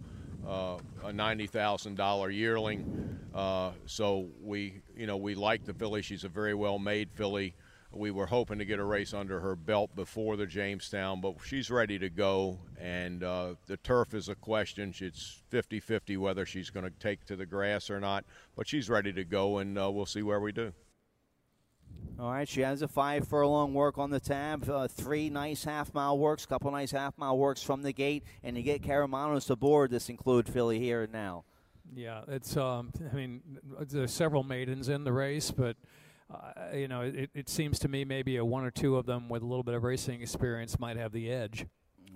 uh, 0.47 0.77
a 1.03 1.11
ninety 1.11 1.47
thousand 1.47 1.95
dollar 1.95 2.29
yearling, 2.29 3.19
uh, 3.35 3.71
so 3.85 4.27
we 4.41 4.81
you 4.95 5.05
know 5.05 5.17
we 5.17 5.35
like 5.35 5.65
the 5.65 5.73
filly. 5.73 6.01
She's 6.01 6.23
a 6.23 6.29
very 6.29 6.53
well 6.53 6.79
made 6.79 7.09
filly. 7.11 7.55
We 7.91 8.11
were 8.11 8.27
hoping 8.27 8.59
to 8.59 8.65
get 8.65 8.79
a 8.79 8.83
race 8.83 9.13
under 9.13 9.39
her 9.39 9.55
belt 9.55 9.95
before 9.95 10.37
the 10.37 10.45
Jamestown, 10.45 11.21
but 11.21 11.35
she's 11.43 11.71
ready 11.71 11.97
to 11.99 12.09
go. 12.09 12.59
And 12.79 13.23
uh, 13.23 13.55
the 13.65 13.77
turf 13.77 14.13
is 14.13 14.29
a 14.29 14.35
question. 14.35 14.93
It's 14.99 15.41
50 15.49 15.79
50 15.79 16.15
whether 16.15 16.45
she's 16.45 16.69
going 16.69 16.85
to 16.85 16.93
take 16.99 17.25
to 17.25 17.35
the 17.35 17.47
grass 17.47 17.89
or 17.89 17.99
not, 17.99 18.23
but 18.55 18.67
she's 18.67 18.89
ready 18.89 19.11
to 19.11 19.25
go, 19.25 19.57
and 19.57 19.77
uh, 19.77 19.91
we'll 19.91 20.05
see 20.05 20.21
where 20.21 20.39
we 20.39 20.51
do. 20.53 20.71
All 22.19 22.31
right, 22.31 22.47
she 22.49 22.61
has 22.61 22.81
a 22.81 22.87
five 22.87 23.27
furlong 23.27 23.73
work 23.73 23.97
on 23.97 24.09
the 24.09 24.19
tab, 24.19 24.69
uh, 24.69 24.89
three 24.89 25.29
nice 25.29 25.63
half 25.63 25.93
mile 25.93 26.17
works, 26.17 26.45
couple 26.45 26.69
nice 26.69 26.91
half 26.91 27.17
mile 27.17 27.37
works 27.37 27.63
from 27.63 27.81
the 27.81 27.93
gate, 27.93 28.23
and 28.43 28.57
you 28.57 28.63
get 28.63 28.81
Karamanos 28.81 29.49
aboard 29.49 29.89
this 29.89 30.09
include 30.09 30.49
filly 30.49 30.79
here 30.79 31.03
and 31.03 31.13
now. 31.13 31.45
Yeah, 31.95 32.21
it's. 32.27 32.57
Um, 32.57 32.91
I 33.09 33.15
mean, 33.15 33.41
there's 33.89 34.11
several 34.11 34.43
maidens 34.43 34.89
in 34.89 35.05
the 35.05 35.13
race, 35.13 35.49
but 35.51 35.77
uh, 36.31 36.75
you 36.75 36.87
know, 36.87 37.01
it, 37.01 37.29
it 37.33 37.49
seems 37.49 37.79
to 37.79 37.87
me 37.87 38.05
maybe 38.05 38.37
a 38.37 38.45
one 38.45 38.63
or 38.63 38.71
two 38.71 38.97
of 38.97 39.05
them 39.05 39.29
with 39.29 39.41
a 39.41 39.45
little 39.45 39.63
bit 39.63 39.73
of 39.73 39.83
racing 39.83 40.21
experience 40.21 40.77
might 40.77 40.97
have 40.97 41.11
the 41.11 41.31
edge. 41.31 41.65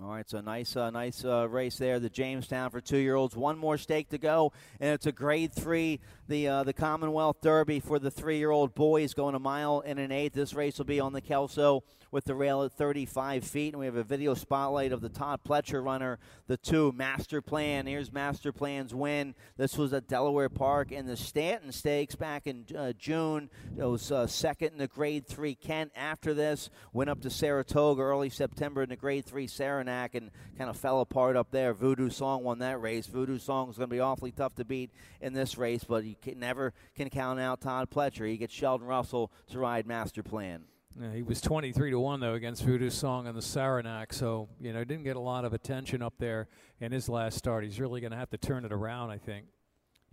All 0.02 0.08
right, 0.08 0.28
so 0.28 0.40
nice, 0.40 0.74
uh, 0.76 0.90
nice 0.90 1.24
uh, 1.24 1.48
race 1.48 1.76
there. 1.76 2.00
The 2.00 2.10
Jamestown 2.10 2.70
for 2.70 2.80
two-year-olds. 2.80 3.36
One 3.36 3.56
more 3.56 3.78
stake 3.78 4.08
to 4.08 4.18
go, 4.18 4.52
and 4.80 4.92
it's 4.92 5.06
a 5.06 5.12
Grade 5.12 5.52
Three, 5.52 6.00
the 6.26 6.48
uh, 6.48 6.64
the 6.64 6.72
Commonwealth 6.72 7.40
Derby 7.40 7.78
for 7.78 8.00
the 8.00 8.10
three-year-old 8.10 8.74
boys, 8.74 9.14
going 9.14 9.36
a 9.36 9.38
mile 9.38 9.84
and 9.86 10.00
an 10.00 10.10
eighth. 10.10 10.32
This 10.32 10.52
race 10.52 10.78
will 10.78 10.84
be 10.84 10.98
on 10.98 11.12
the 11.12 11.20
Kelso 11.20 11.84
with 12.14 12.24
the 12.26 12.34
rail 12.34 12.62
at 12.62 12.72
35 12.72 13.42
feet, 13.42 13.72
and 13.72 13.80
we 13.80 13.86
have 13.86 13.96
a 13.96 14.04
video 14.04 14.34
spotlight 14.34 14.92
of 14.92 15.00
the 15.00 15.08
Todd 15.08 15.40
Pletcher 15.44 15.84
runner, 15.84 16.20
the 16.46 16.56
two 16.56 16.92
Master 16.92 17.42
Plan. 17.42 17.86
Here's 17.86 18.12
Master 18.12 18.52
Plan's 18.52 18.94
win. 18.94 19.34
This 19.56 19.76
was 19.76 19.92
at 19.92 20.06
Delaware 20.06 20.48
Park 20.48 20.92
in 20.92 21.06
the 21.06 21.16
Stanton 21.16 21.72
Stakes 21.72 22.14
back 22.14 22.46
in 22.46 22.66
uh, 22.76 22.92
June. 22.92 23.50
It 23.76 23.84
was 23.84 24.12
uh, 24.12 24.28
second 24.28 24.72
in 24.72 24.78
the 24.78 24.86
Grade 24.86 25.26
Three 25.26 25.56
Kent. 25.56 25.90
After 25.96 26.34
this, 26.34 26.70
went 26.92 27.10
up 27.10 27.20
to 27.22 27.30
Saratoga 27.30 28.02
early 28.02 28.30
September 28.30 28.82
in 28.82 28.90
the 28.90 28.96
Grade 28.96 29.24
Three 29.24 29.48
And 29.88 30.30
kind 30.56 30.70
of 30.70 30.76
fell 30.76 31.00
apart 31.00 31.36
up 31.36 31.50
there. 31.50 31.74
Voodoo 31.74 32.10
Song 32.10 32.42
won 32.42 32.58
that 32.60 32.80
race. 32.80 33.06
Voodoo 33.06 33.38
Song 33.38 33.70
is 33.70 33.76
going 33.76 33.88
to 33.88 33.94
be 33.94 34.00
awfully 34.00 34.32
tough 34.32 34.54
to 34.56 34.64
beat 34.64 34.90
in 35.20 35.32
this 35.32 35.56
race, 35.58 35.84
but 35.84 36.04
you 36.04 36.14
can 36.20 36.38
never 36.38 36.72
can 36.94 37.10
count 37.10 37.40
out 37.40 37.60
Todd 37.60 37.90
Pletcher. 37.90 38.28
He 38.28 38.36
gets 38.36 38.52
Sheldon 38.52 38.86
Russell 38.86 39.30
to 39.48 39.58
ride 39.58 39.86
Master 39.86 40.22
Plan. 40.22 40.64
Yeah, 41.00 41.12
he 41.12 41.22
was 41.22 41.40
23 41.40 41.90
to 41.90 41.98
1 41.98 42.20
though 42.20 42.34
against 42.34 42.62
Voodoo 42.62 42.90
Song 42.90 43.26
and 43.26 43.36
the 43.36 43.42
Saranac, 43.42 44.12
so 44.12 44.48
you 44.60 44.72
know 44.72 44.84
didn't 44.84 45.04
get 45.04 45.16
a 45.16 45.20
lot 45.20 45.44
of 45.44 45.52
attention 45.52 46.02
up 46.02 46.14
there 46.18 46.48
in 46.80 46.92
his 46.92 47.08
last 47.08 47.36
start. 47.36 47.64
He's 47.64 47.80
really 47.80 48.00
going 48.00 48.12
to 48.12 48.16
have 48.16 48.30
to 48.30 48.38
turn 48.38 48.64
it 48.64 48.72
around, 48.72 49.10
I 49.10 49.18
think. 49.18 49.46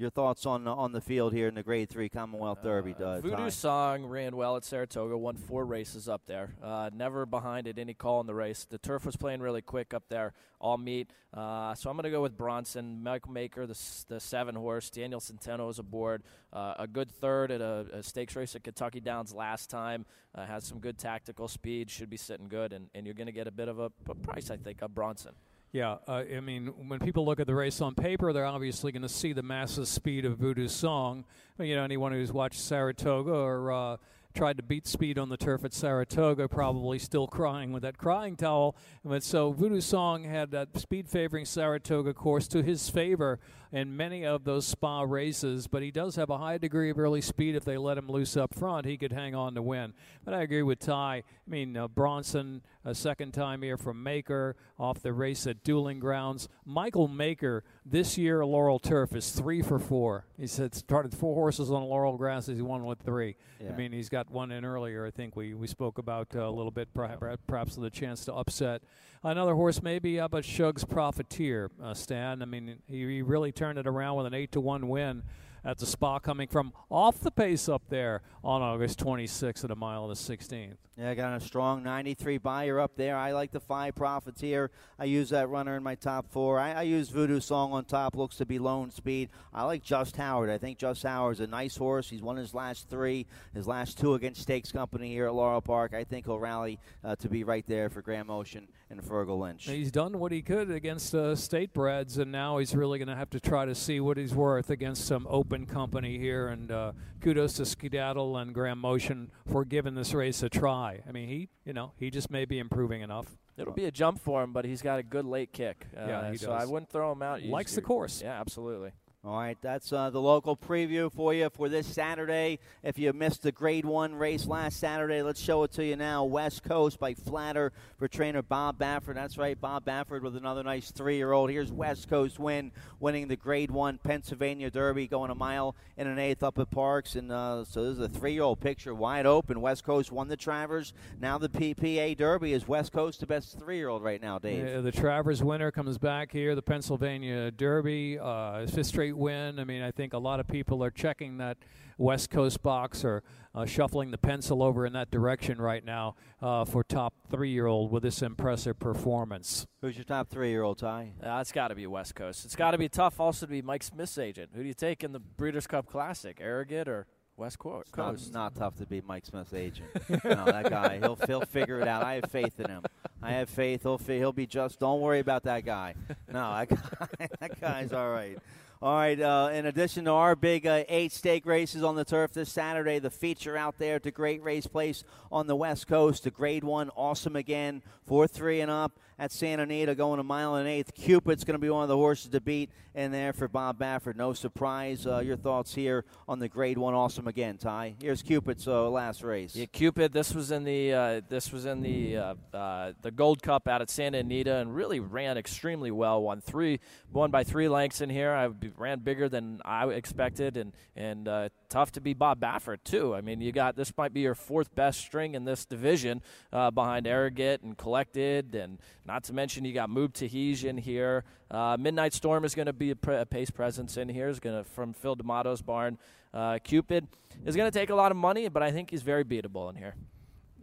Your 0.02 0.10
thoughts 0.10 0.48
on 0.48 0.68
on 0.68 0.94
the 0.94 1.00
field 1.00 1.32
here 1.32 1.48
in 1.48 1.54
the 1.54 1.62
Grade 1.62 1.88
Three 1.88 2.10
Commonwealth 2.10 2.64
Derby? 2.64 2.96
Uh, 3.00 3.20
Voodoo 3.20 3.36
Ty? 3.36 3.50
Song 3.50 4.06
ran 4.06 4.36
well 4.36 4.58
at 4.58 4.66
Saratoga, 4.66 5.16
won 5.16 5.36
four 5.36 5.64
races 5.64 6.10
up 6.10 6.24
there. 6.26 6.56
Uh, 6.60 6.90
never 6.92 7.28
behind 7.28 7.68
at 7.68 7.78
any 7.78 7.94
call 7.94 8.20
in 8.20 8.26
the 8.26 8.34
race. 8.34 8.66
The 8.68 8.80
turf 8.80 9.06
was 9.06 9.16
playing 9.16 9.42
really 9.42 9.62
quick 9.62 9.94
up 9.94 10.06
there, 10.10 10.34
all 10.60 10.80
meet. 10.80 11.12
Uh, 11.32 11.76
so 11.76 11.88
I'm 11.88 11.96
going 11.98 12.06
to 12.06 12.10
go 12.10 12.24
with 12.24 12.36
Bronson, 12.36 13.04
Michael 13.04 13.32
Maker, 13.32 13.68
the, 13.68 13.78
the 14.08 14.20
seven 14.20 14.56
horse. 14.56 14.90
Daniel 14.90 15.20
Centeno 15.20 15.70
is 15.70 15.78
aboard. 15.78 16.24
Uh, 16.52 16.74
a 16.80 16.88
good 16.88 17.12
third 17.12 17.52
at 17.52 17.62
a, 17.62 17.86
a 17.94 18.02
stakes 18.02 18.36
race 18.36 18.56
at 18.56 18.64
Kentucky 18.64 19.02
Downs 19.02 19.36
last 19.36 19.70
time. 19.70 20.08
Uh, 20.34 20.48
has 20.48 20.64
some 20.64 20.80
good 20.80 20.98
tactical 20.98 21.48
speed, 21.48 21.92
should 21.92 22.10
be 22.10 22.18
sitting 22.18 22.48
good, 22.48 22.74
and, 22.74 22.90
and 22.96 23.06
you're 23.06 23.14
going 23.14 23.28
to 23.28 23.32
get 23.32 23.46
a 23.46 23.52
bit 23.52 23.68
of 23.68 23.80
a, 23.80 23.92
a 24.10 24.16
price, 24.16 24.50
I 24.50 24.58
think, 24.58 24.82
of 24.82 24.96
Bronson. 24.96 25.34
Yeah, 25.72 25.98
uh, 26.06 26.24
I 26.36 26.42
mean, 26.42 26.68
when 26.90 27.00
people 27.00 27.24
look 27.24 27.40
at 27.40 27.48
the 27.48 27.56
race 27.56 27.80
on 27.80 27.96
paper, 27.96 28.34
they're 28.34 28.46
obviously 28.46 28.92
going 28.92 29.04
to 29.04 29.10
see 29.10 29.32
the 29.32 29.44
massive 29.44 29.88
speed 29.88 30.26
of 30.26 30.38
Voodoo 30.38 30.68
Song. 30.68 31.24
You 31.58 31.78
know, 31.78 31.84
anyone 31.84 32.12
who's 32.12 32.34
watched 32.34 32.60
Saratoga 32.60 33.32
or 33.32 33.72
uh, 33.72 33.98
tried 34.34 34.58
to 34.58 34.64
beat 34.64 34.88
speed 34.88 35.18
on 35.18 35.30
the 35.30 35.38
turf 35.38 35.64
at 35.66 35.74
Saratoga 35.74 36.48
probably 36.48 37.00
still 37.00 37.28
crying 37.28 37.72
with 37.72 37.84
that 37.84 37.98
crying 37.98 38.36
towel. 38.36 38.76
But 39.04 39.24
so 39.24 39.52
Voodoo 39.52 39.82
Song 39.82 40.24
had 40.24 40.52
that 40.52 40.78
speed 40.78 41.08
favoring 41.08 41.46
Saratoga 41.46 42.14
course 42.14 42.48
to 42.50 42.64
his 42.64 42.90
favor 42.90 43.40
in 43.72 43.96
many 43.96 44.26
of 44.26 44.44
those 44.44 44.68
spa 44.68 45.02
races, 45.02 45.68
but 45.68 45.82
he 45.82 45.92
does 45.92 46.16
have 46.18 46.30
a 46.30 46.38
high 46.38 46.58
degree 46.58 46.90
of 46.90 47.00
early 47.00 47.22
speed. 47.22 47.56
If 47.56 47.64
they 47.64 47.78
let 47.78 47.98
him 47.98 48.10
loose 48.10 48.36
up 48.36 48.54
front, 48.54 48.86
he 48.86 48.98
could 48.98 49.14
hang 49.14 49.36
on 49.36 49.56
to 49.56 49.62
win. 49.62 49.94
But 50.26 50.34
I 50.34 50.42
agree 50.42 50.64
with 50.64 50.80
Ty. 50.80 51.16
I 51.16 51.50
mean, 51.50 51.78
uh, 51.78 51.88
Bronson, 51.88 52.62
a 52.84 52.96
second 52.96 53.34
time 53.34 53.62
here 53.62 53.78
from 53.78 54.02
Maker 54.02 54.56
off 54.80 55.02
the 55.02 55.14
race 55.14 55.46
at 55.46 55.64
Dueling 55.64 56.00
Grounds. 56.00 56.50
Michael 56.66 57.08
Maker 57.08 57.64
this 57.86 58.18
year, 58.18 58.46
Laurel 58.46 58.80
Turf 58.80 59.16
is 59.16 59.32
three 59.32 59.62
for 59.62 59.80
four. 59.80 60.26
He 60.38 60.48
said 60.48 60.74
started 60.74 61.14
four 61.14 61.36
horses 61.36 61.72
on 61.72 61.84
Laurel 61.84 62.18
grass. 62.18 62.48
He 62.48 62.62
won 62.62 62.86
with 62.86 63.00
three. 63.00 63.36
Yeah. 63.60 63.72
I 63.72 63.76
mean, 63.76 63.92
he's 63.92 64.10
got 64.10 64.32
one 64.32 64.52
in 64.52 64.66
earlier. 64.66 65.06
I 65.06 65.12
think 65.12 65.36
we, 65.36 65.54
we 65.54 65.68
spoke 65.68 65.98
about 65.98 66.36
uh, 66.36 66.48
a 66.48 66.52
little 66.52 66.72
bit, 66.72 66.94
perhaps, 66.94 67.22
perhaps 67.48 67.78
with 67.78 67.86
a 67.86 67.96
chance 67.96 68.26
to 68.26 68.34
upset 68.34 68.82
another 69.24 69.56
horse. 69.56 69.82
Maybe 69.82 70.18
how 70.18 70.26
about 70.26 70.46
Shug's 70.46 70.84
Profiteer, 70.84 71.70
uh, 71.82 71.94
Stan? 71.94 72.42
I 72.42 72.46
mean, 72.46 72.80
he, 72.88 73.00
he 73.06 73.22
really 73.22 73.52
turned 73.52 73.78
it 73.78 73.88
around 73.88 74.18
with 74.18 74.26
an 74.26 74.34
eight 74.34 74.52
to 74.54 74.62
one 74.62 74.88
win 74.90 75.24
at 75.64 75.78
the 75.78 75.86
spa, 75.86 76.20
coming 76.20 76.48
from 76.48 76.74
off 76.90 77.20
the 77.20 77.32
pace 77.32 77.70
up 77.70 77.84
there 77.90 78.22
on 78.44 78.62
August 78.62 79.00
26th 79.00 79.64
at 79.64 79.72
a 79.72 79.76
mile 79.76 80.04
and 80.04 80.12
a 80.12 80.16
16th. 80.16 80.78
Yeah, 81.02 81.16
got 81.16 81.36
a 81.36 81.44
strong 81.44 81.82
93 81.82 82.38
Beyer 82.38 82.80
up 82.80 82.96
there. 82.96 83.18
I 83.18 83.32
like 83.32 83.52
the 83.52 83.60
five 83.60 83.96
profiteer. 83.96 84.70
I 85.00 85.06
use 85.06 85.32
that 85.32 85.50
runner 85.50 85.76
in 85.76 85.82
my 85.82 85.96
top 85.96 86.28
four. 86.30 86.60
I, 86.60 86.74
I 86.74 86.82
use 86.84 87.10
Voodoo 87.10 87.40
Song 87.40 87.74
on 87.74 87.86
top. 87.86 88.16
Looks 88.16 88.36
to 88.38 88.46
be 88.46 88.60
lone 88.60 88.92
speed. 88.92 89.30
I 89.52 89.64
like 89.64 89.82
Just 89.82 90.16
Howard. 90.16 90.52
I 90.52 90.60
think 90.60 90.78
Just 90.78 91.02
Howard's 91.02 91.40
a 91.40 91.48
nice 91.48 91.76
horse. 91.76 92.08
He's 92.12 92.22
won 92.22 92.38
his 92.38 92.54
last 92.54 92.88
three, 92.88 93.26
his 93.52 93.66
last 93.66 93.98
two 93.98 94.14
against 94.14 94.44
Stakes 94.44 94.72
Company 94.72 95.10
here 95.10 95.26
at 95.26 95.34
Laurel 95.34 95.60
Park. 95.60 95.96
I 95.96 96.04
think 96.04 96.28
he'll 96.28 96.38
rally 96.38 96.78
uh, 97.04 97.16
to 97.16 97.28
be 97.28 97.44
right 97.44 97.66
there 97.66 97.90
for 97.90 98.04
Graham 98.04 98.28
Motion 98.28 98.68
and 98.92 99.02
Fergal 99.02 99.40
Lynch. 99.40 99.66
He's 99.66 99.92
done 99.92 100.20
what 100.20 100.32
he 100.32 100.44
could 100.44 100.70
against 100.70 101.16
uh, 101.16 101.36
state 101.36 101.74
breds, 101.74 102.20
and 102.20 102.32
now 102.32 102.60
he's 102.60 102.76
really 102.76 103.00
going 103.00 103.08
to 103.08 103.16
have 103.16 103.32
to 103.32 103.40
try 103.40 103.66
to 103.66 103.74
see 103.74 104.00
what 104.00 104.18
he's 104.18 104.36
worth 104.36 104.70
against 104.70 105.08
some 105.08 105.26
open 105.30 105.66
company 105.66 106.20
here. 106.20 106.50
And 106.50 106.72
uh, 106.72 106.92
kudos 107.22 107.54
to 107.54 107.66
Skedaddle 107.66 108.38
and 108.38 108.54
Graham 108.54 108.78
Motion 108.78 109.32
for 109.50 109.66
giving 109.66 109.96
this 109.96 110.14
race 110.14 110.44
a 110.44 110.50
try. 110.50 110.91
I 111.08 111.12
mean, 111.12 111.28
he 111.30 111.50
you 111.66 111.74
know 111.74 111.92
he 111.98 112.10
just 112.10 112.30
may 112.32 112.46
be 112.46 112.60
improving 112.60 113.02
enough. 113.02 113.38
It'll 113.58 113.74
be 113.74 113.86
a 113.86 113.92
jump 113.92 114.20
for 114.20 114.42
him, 114.44 114.54
but 114.54 114.66
he's 114.66 114.82
got 114.82 114.98
a 115.00 115.04
good 115.04 115.26
late 115.26 115.52
kick. 115.54 115.86
Uh, 115.96 116.06
Yeah, 116.08 116.34
so 116.36 116.52
I 116.52 116.66
wouldn't 116.66 116.90
throw 116.90 117.12
him 117.12 117.22
out. 117.22 117.44
Likes 117.44 117.76
the 117.76 117.82
course. 117.82 118.22
Yeah, 118.22 118.40
absolutely. 118.40 118.92
All 119.24 119.38
right, 119.38 119.58
that's 119.62 119.94
uh, 119.94 120.10
the 120.10 120.20
local 120.20 120.58
preview 120.58 121.12
for 121.12 121.32
you 121.32 121.48
for 121.52 121.70
this 121.70 121.86
Saturday. 121.86 122.58
If 122.82 122.98
you 122.98 123.14
missed 123.14 123.44
the 123.44 123.52
Grade 123.52 123.86
One 123.86 124.16
race 124.16 124.48
last 124.48 124.80
Saturday, 124.80 125.22
let's 125.22 125.40
show 125.40 125.62
it 125.62 125.72
to 125.74 125.86
you 125.86 125.96
now. 125.96 126.24
West 126.24 126.64
Coast 126.64 127.00
by 127.00 127.14
Flatter 127.14 127.72
for 128.00 128.08
trainer 128.08 128.42
Bob 128.42 128.80
Baffert. 128.80 129.14
That's 129.14 129.38
right, 129.38 129.62
Bob 129.62 129.86
Baffert 129.86 130.24
with 130.24 130.36
another 130.36 130.64
nice 130.64 130.90
three-year-old. 130.90 131.52
Here's 131.52 131.72
West 131.72 132.10
Coast 132.10 132.40
win, 132.40 132.72
winning 133.00 133.28
the 133.28 133.36
Grade 133.36 133.70
One 133.70 134.00
Pennsylvania 134.00 134.72
Derby, 134.72 135.08
going 135.08 135.30
a 135.30 135.36
mile 135.36 135.76
and 135.98 136.10
an 136.10 136.18
eighth 136.18 136.42
up 136.42 136.58
at 136.58 136.72
Parx. 136.72 137.16
And 137.16 137.32
uh, 137.32 137.64
so 137.64 137.84
this 137.84 138.00
is 138.00 138.00
a 138.00 138.10
three-year-old 138.10 138.60
picture, 138.60 138.96
wide 138.96 139.28
open. 139.28 139.62
West 139.62 139.84
Coast 139.84 140.12
won 140.12 140.30
the 140.30 140.38
Travers. 140.38 140.94
Now 141.20 141.38
the 141.38 141.50
PPA 141.50 142.18
Derby 142.18 142.54
is 142.54 142.68
West 142.68 142.92
Coast 142.92 143.20
the 143.20 143.28
best 143.28 143.60
three-year-old 143.60 144.02
right 144.02 144.20
now, 144.20 144.40
Dave. 144.40 144.78
Uh, 144.78 144.82
the 144.82 144.92
Travers 144.92 145.44
winner 145.44 145.70
comes 145.70 146.00
back 146.00 146.32
here. 146.32 146.56
The 146.56 146.64
Pennsylvania 146.64 147.52
Derby, 147.52 148.18
uh, 148.18 148.66
fifth 148.66 148.88
straight 148.88 149.11
win. 149.18 149.60
I 149.60 149.64
mean, 149.64 149.82
I 149.82 149.92
think 149.92 150.14
a 150.14 150.18
lot 150.18 150.40
of 150.40 150.48
people 150.48 150.84
are 150.84 150.92
checking 150.92 151.38
that 151.38 151.58
West 151.98 152.30
Coast 152.30 152.62
box 152.62 153.06
or 153.06 153.24
uh, 153.54 153.66
shuffling 153.66 154.12
the 154.12 154.18
pencil 154.18 154.64
over 154.64 154.86
in 154.86 154.94
that 154.94 155.12
direction 155.12 155.62
right 155.62 155.84
now 155.84 156.16
uh, 156.42 156.66
for 156.66 156.84
top 156.84 157.14
three-year-old 157.30 157.92
with 157.92 158.04
this 158.04 158.22
impressive 158.22 158.80
performance. 158.80 159.68
Who's 159.82 159.96
your 159.98 160.06
top 160.06 160.30
three-year-old, 160.30 160.80
Ty? 160.80 161.14
Uh, 161.24 161.40
it's 161.42 161.52
got 161.52 161.68
to 161.68 161.76
be 161.76 161.86
West 161.88 162.16
Coast. 162.16 162.46
It's 162.46 162.56
got 162.56 162.72
to 162.72 162.78
be 162.78 162.90
tough 162.90 163.20
also 163.20 163.46
to 163.46 163.52
be 163.52 163.62
Mike 163.62 163.84
Smith's 163.84 164.18
agent. 164.18 164.52
Who 164.54 164.62
do 164.62 164.68
you 164.68 164.74
take 164.74 165.04
in 165.04 165.12
the 165.12 165.20
Breeders' 165.20 165.68
Cup 165.68 165.88
Classic, 165.88 166.38
Arrogate 166.42 166.88
or 166.88 167.08
West 167.42 167.58
Coast. 167.58 167.88
It's 167.90 167.98
not, 167.98 168.12
Coast? 168.12 168.34
not 168.34 168.56
tough 168.56 168.78
to 168.78 168.86
be 168.86 169.02
Mike 169.02 169.26
Smith's 169.26 169.54
agent. 169.54 169.90
no, 170.24 170.46
that 170.46 170.70
guy, 170.70 171.00
he'll 171.00 171.18
he'll 171.28 171.42
figure 171.42 171.80
it 171.80 171.88
out. 171.88 172.04
I 172.04 172.16
have 172.16 172.30
faith 172.30 172.60
in 172.60 172.70
him. 172.70 172.84
I 173.22 173.32
have 173.32 173.50
faith. 173.50 173.82
He'll 173.82 173.98
fi- 173.98 174.18
he'll 174.18 174.32
be 174.32 174.46
just. 174.46 174.80
Don't 174.80 175.02
worry 175.02 175.20
about 175.20 175.44
that 175.44 175.66
guy. 175.66 175.96
No, 176.32 176.54
that 176.54 176.70
guy, 176.70 177.28
that 177.40 177.60
guy's 177.60 177.94
all 177.94 178.10
right. 178.12 178.38
All 178.84 178.96
right. 178.96 179.22
Uh, 179.22 179.52
in 179.54 179.68
addition 179.68 180.06
to 180.06 180.12
our 180.12 180.36
big 180.36 180.66
uh, 180.66 180.84
eight 180.90 181.12
stake 181.12 181.46
races 181.46 181.84
on 181.84 181.96
the 181.96 182.04
turf 182.04 182.34
this 182.34 182.52
Saturday, 182.52 182.98
the 182.98 183.12
feature 183.12 183.56
out 183.56 183.78
there 183.78 183.98
at 183.98 184.04
the 184.04 184.10
Great 184.10 184.42
Race 184.42 184.66
Place 184.66 185.04
on 185.32 185.46
the 185.46 185.56
West 185.56 185.88
Coast, 185.88 186.24
the 186.24 186.32
Grade 186.32 186.64
One, 186.64 186.90
awesome 186.96 187.36
again, 187.36 187.84
four 188.08 188.28
three 188.28 188.60
and 188.60 188.72
up 188.72 189.00
at 189.20 189.32
Santa 189.32 189.62
Anita, 189.62 189.94
going 189.94 190.20
a 190.20 190.24
mile 190.24 190.56
and 190.56 190.68
eighth. 190.68 190.96
Cupid's 190.96 191.44
going 191.44 191.54
to 191.54 191.60
be 191.60 191.70
one 191.70 191.84
of 191.84 191.90
the 191.90 191.96
horses 191.96 192.32
to 192.32 192.42
beat 192.42 192.72
in 192.96 193.12
there 193.12 193.34
for 193.34 193.48
Bob 193.48 193.78
Baffert. 193.78 194.16
No 194.16 194.34
surprise. 194.34 195.06
Uh, 195.06 195.20
your 195.20 195.38
thoughts 195.38 195.76
here 195.76 196.04
on 196.28 196.40
the 196.40 196.50
Grade 196.50 196.80
One, 196.80 196.96
awesome 196.96 197.28
again, 197.28 197.60
Ty. 197.60 197.94
Here's 198.02 198.24
Cupid's 198.24 198.68
uh, 198.68 198.90
last 198.90 199.22
race. 199.22 199.56
Yeah, 199.56 199.68
Cupid. 199.68 200.12
This 200.12 200.34
was 200.34 200.50
in 200.50 200.64
the 200.64 200.92
uh, 200.92 201.22
this 201.30 201.52
was 201.52 201.68
in 201.68 201.82
the 201.82 202.18
uh, 202.18 202.94
the 203.00 203.12
Gold 203.12 203.44
Cup 203.44 203.68
out 203.68 203.84
at 203.84 203.92
Santa 203.92 204.18
Anita, 204.18 204.56
and 204.56 204.74
really 204.76 205.00
ran 205.00 205.38
extremely 205.38 205.92
well. 205.92 206.24
Won 206.24 206.42
three, 206.42 206.80
won 207.14 207.30
by 207.30 207.44
three 207.44 207.70
lengths 207.70 208.02
in 208.02 208.10
here. 208.10 208.32
I 208.32 208.48
ran 208.78 209.00
bigger 209.00 209.30
than 209.30 209.62
I 209.66 209.88
expected, 209.88 210.58
and 210.58 210.74
and 210.96 211.28
uh, 211.28 211.50
tough 211.70 211.92
to 211.94 212.02
be 212.02 212.14
Bob 212.14 212.40
Baffert 212.40 212.80
too. 212.84 213.16
I 213.16 213.22
mean, 213.22 213.42
you 213.42 213.52
got 213.52 213.76
this 213.76 213.94
might 213.98 214.14
be 214.14 214.22
your 214.22 214.36
fourth 214.36 214.74
best 214.76 215.00
string 215.00 215.36
in 215.36 215.46
this 215.46 215.66
division, 215.66 216.22
uh, 216.52 216.72
behind 216.72 217.08
Arrogate 217.08 217.62
and 217.62 217.78
Collected, 217.78 218.56
and 218.56 218.80
not 219.06 219.24
to 219.26 219.34
mention 219.34 219.66
you 219.66 219.74
got 219.74 219.90
Mubtahij 219.90 220.64
in 220.64 220.78
here. 220.78 221.24
Uh, 221.50 221.78
Midnight 221.80 222.14
Storm 222.14 222.46
is 222.46 222.56
going 222.56 222.68
to 222.68 222.74
be 222.74 222.92
a, 222.92 222.96
pre- 222.96 223.18
a 223.18 223.26
pace 223.26 223.50
presence 223.50 223.98
in 223.98 224.10
here. 224.10 224.30
Is 224.30 224.40
going 224.40 224.64
to 224.64 224.70
from 224.70 224.94
Phil 224.94 225.16
D'Amato's 225.16 225.62
barn. 225.62 225.98
Uh, 226.34 226.60
Cupid 226.64 227.08
is 227.46 227.56
going 227.56 227.70
to 227.70 227.78
take 227.78 227.90
a 227.90 227.96
lot 227.96 228.12
of 228.12 228.18
money, 228.18 228.48
but 228.48 228.64
I 228.64 228.72
think 228.72 228.90
he's 228.90 229.02
very 229.02 229.26
beatable 229.26 229.70
in 229.70 229.76
here. 229.76 229.96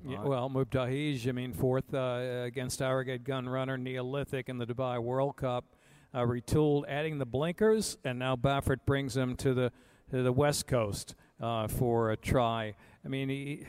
Yeah, 0.06 0.22
well, 0.22 0.48
Mubtahij, 0.48 1.28
I 1.28 1.32
mean, 1.32 1.52
fourth 1.52 1.92
uh, 1.92 2.44
against 2.44 2.80
Arrogate 2.80 3.24
Gun 3.24 3.48
Runner, 3.48 3.76
Neolithic 3.76 4.48
in 4.48 4.58
the 4.58 4.66
Dubai 4.66 4.98
World 4.98 5.36
Cup. 5.36 5.64
Uh, 6.14 6.20
retooled, 6.20 6.84
adding 6.88 7.18
the 7.18 7.26
blinkers, 7.26 7.98
and 8.02 8.18
now 8.18 8.34
Baffert 8.34 8.78
brings 8.86 9.12
them 9.14 9.36
to 9.36 9.52
the 9.52 9.70
to 10.10 10.22
the 10.22 10.32
West 10.32 10.66
Coast 10.66 11.14
uh, 11.38 11.68
for 11.68 12.10
a 12.12 12.16
try. 12.16 12.74
I 13.04 13.08
mean, 13.08 13.28
he, 13.28 13.66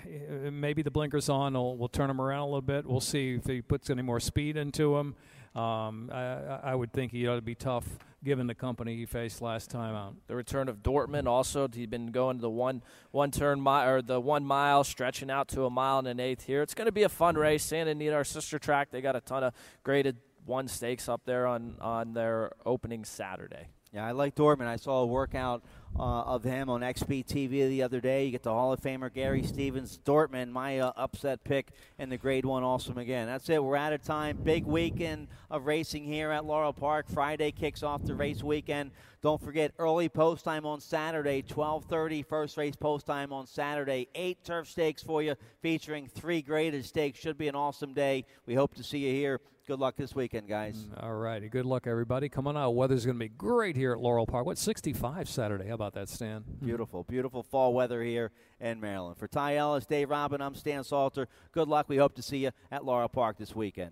maybe 0.49 0.82
the 0.82 0.89
blinkers 0.91 1.28
on 1.28 1.54
will, 1.54 1.75
will 1.78 1.89
turn 1.89 2.10
him 2.10 2.21
around 2.21 2.39
a 2.39 2.45
little 2.45 2.62
bit. 2.62 2.86
We'll 2.86 3.02
see 3.02 3.36
if 3.36 3.45
he 3.45 3.62
puts 3.62 3.89
any 3.89 4.02
more 4.02 4.21
speed 4.21 4.56
into 4.56 4.95
him. 4.95 5.15
Um, 5.54 6.10
I, 6.13 6.60
I- 6.63 6.75
would 6.75 6.93
think 6.93 7.12
he 7.12 7.28
ought 7.28 7.36
to 7.36 7.41
be 7.41 7.56
tough 7.56 7.86
given 8.23 8.47
the 8.47 8.56
company 8.56 8.95
he 8.95 9.06
faced 9.06 9.41
last 9.41 9.69
time 9.69 9.95
out. 9.95 10.13
The 10.28 10.36
return 10.36 10.69
of 10.69 10.78
Dortmund 10.78 11.28
also. 11.28 11.67
He's 11.67 11.88
been 11.88 12.12
going 12.12 12.38
to 12.38 12.41
the 12.41 12.49
one 12.49 12.84
one 13.12 13.32
turn 13.32 13.60
mile 13.60 13.89
or 13.89 14.02
the 14.02 14.19
one 14.21 14.45
mile, 14.45 14.86
stretching 14.86 15.30
out 15.30 15.49
to 15.49 15.65
a 15.65 15.69
mile 15.69 15.99
and 15.99 16.08
an 16.08 16.19
eighth 16.21 16.45
here. 16.45 16.62
It's 16.62 16.73
going 16.73 16.86
to 16.86 16.91
be 16.93 17.04
a 17.04 17.10
fun 17.10 17.36
race. 17.36 17.63
Santa 17.65 17.91
Anita, 17.91 18.15
our 18.15 18.23
sister 18.23 18.60
track, 18.60 18.91
they 18.91 19.02
got 19.02 19.15
a 19.17 19.21
ton 19.21 19.43
of 19.43 19.54
graded 19.84 20.17
one 20.49 20.67
stakes 20.67 21.07
up 21.07 21.21
there 21.25 21.47
on 21.47 21.75
on 21.79 22.13
their 22.13 22.51
opening 22.65 23.05
Saturday. 23.05 23.67
Yeah, 23.93 24.05
I 24.05 24.12
like 24.12 24.35
Dortmund. 24.35 24.67
I 24.67 24.75
saw 24.75 25.01
a 25.01 25.05
workout 25.05 25.63
uh, 25.97 26.21
of 26.21 26.43
him 26.43 26.69
on 26.69 26.82
XB 26.82 27.25
TV 27.25 27.67
the 27.67 27.84
other 27.84 27.99
day. 27.99 28.25
You 28.25 28.32
get 28.32 28.43
the 28.43 28.54
Hall 28.54 28.73
of 28.73 28.80
Famer 28.82 29.13
Gary 29.13 29.43
Stevens. 29.43 29.99
Dortmund, 30.06 30.52
my 30.52 30.80
uh, 30.80 30.91
upset 30.95 31.43
pick 31.43 31.69
in 31.97 32.10
the 32.10 32.17
Grade 32.17 32.45
One 32.45 32.63
Awesome 32.63 32.97
again. 32.97 33.28
That's 33.28 33.49
it. 33.49 33.63
We're 33.63 33.75
out 33.75 33.93
of 33.93 34.02
time. 34.04 34.38
Big 34.38 34.65
weekend 34.65 35.28
of 35.49 35.65
racing 35.65 36.06
here 36.06 36.32
at 36.32 36.45
Laurel 36.45 36.73
Park. 36.73 37.08
Friday 37.10 37.52
kicks 37.52 37.84
off 37.84 38.04
the 38.04 38.15
race 38.15 38.43
weekend. 38.43 38.91
Don't 39.21 39.41
forget 39.41 39.73
early 39.78 40.08
post 40.08 40.45
time 40.45 40.65
on 40.65 40.80
Saturday, 40.80 41.41
12:30. 41.41 42.23
First 42.23 42.56
race 42.56 42.75
post 42.75 43.06
time 43.06 43.34
on 43.34 43.47
Saturday. 43.47 44.08
Eight 44.15 44.43
turf 44.45 44.69
stakes 44.69 45.04
for 45.04 45.21
you, 45.21 45.36
featuring 45.62 46.08
three 46.08 46.41
graded 46.41 46.86
stakes. 46.86 47.19
Should 47.19 47.38
be 47.38 47.49
an 47.49 47.56
awesome 47.56 47.93
day. 47.93 48.25
We 48.45 48.56
hope 48.56 48.75
to 48.75 48.84
see 48.84 48.99
you 48.99 49.12
here. 49.12 49.41
Good 49.69 49.80
luck 49.80 49.97
this 49.97 50.15
weekend, 50.15 50.47
guys. 50.47 50.88
All 50.99 51.13
righty. 51.13 51.47
Good 51.47 51.67
luck, 51.67 51.86
everybody. 51.86 52.28
Come 52.28 52.47
on 52.47 52.58
out. 52.58 52.71
Weather's 52.71 53.06
going 53.06 53.17
to 53.17 53.19
be 53.19 53.30
great 53.30 53.75
here 53.75 53.91
at 53.91 53.99
Laurel 53.99 54.25
Park. 54.25 54.47
What, 54.47 54.58
65 54.58 55.30
Saturday? 55.30 55.67
How 55.67 55.75
about 55.79 55.93
that, 55.93 56.09
Stan? 56.09 56.43
Beautiful, 56.61 57.05
beautiful 57.05 57.41
fall 57.41 57.73
weather 57.73 58.03
here 58.03 58.31
in 58.59 58.81
Maryland. 58.81 59.17
For 59.17 59.29
Ty 59.29 59.53
Ehlis, 59.53 59.87
Dave 59.87 60.09
Rodman, 60.09 60.41
I'm 60.41 60.53
Stan 60.53 60.83
Salter. 60.83 61.29
Good 61.53 61.69
luck. 61.69 61.87
We 61.87 61.95
hope 61.95 62.15
to 62.15 62.21
see 62.21 62.39
you 62.39 62.51
at 62.69 62.83
Laurel 62.83 63.07
Park 63.07 63.37
this 63.37 63.55
weekend. 63.55 63.91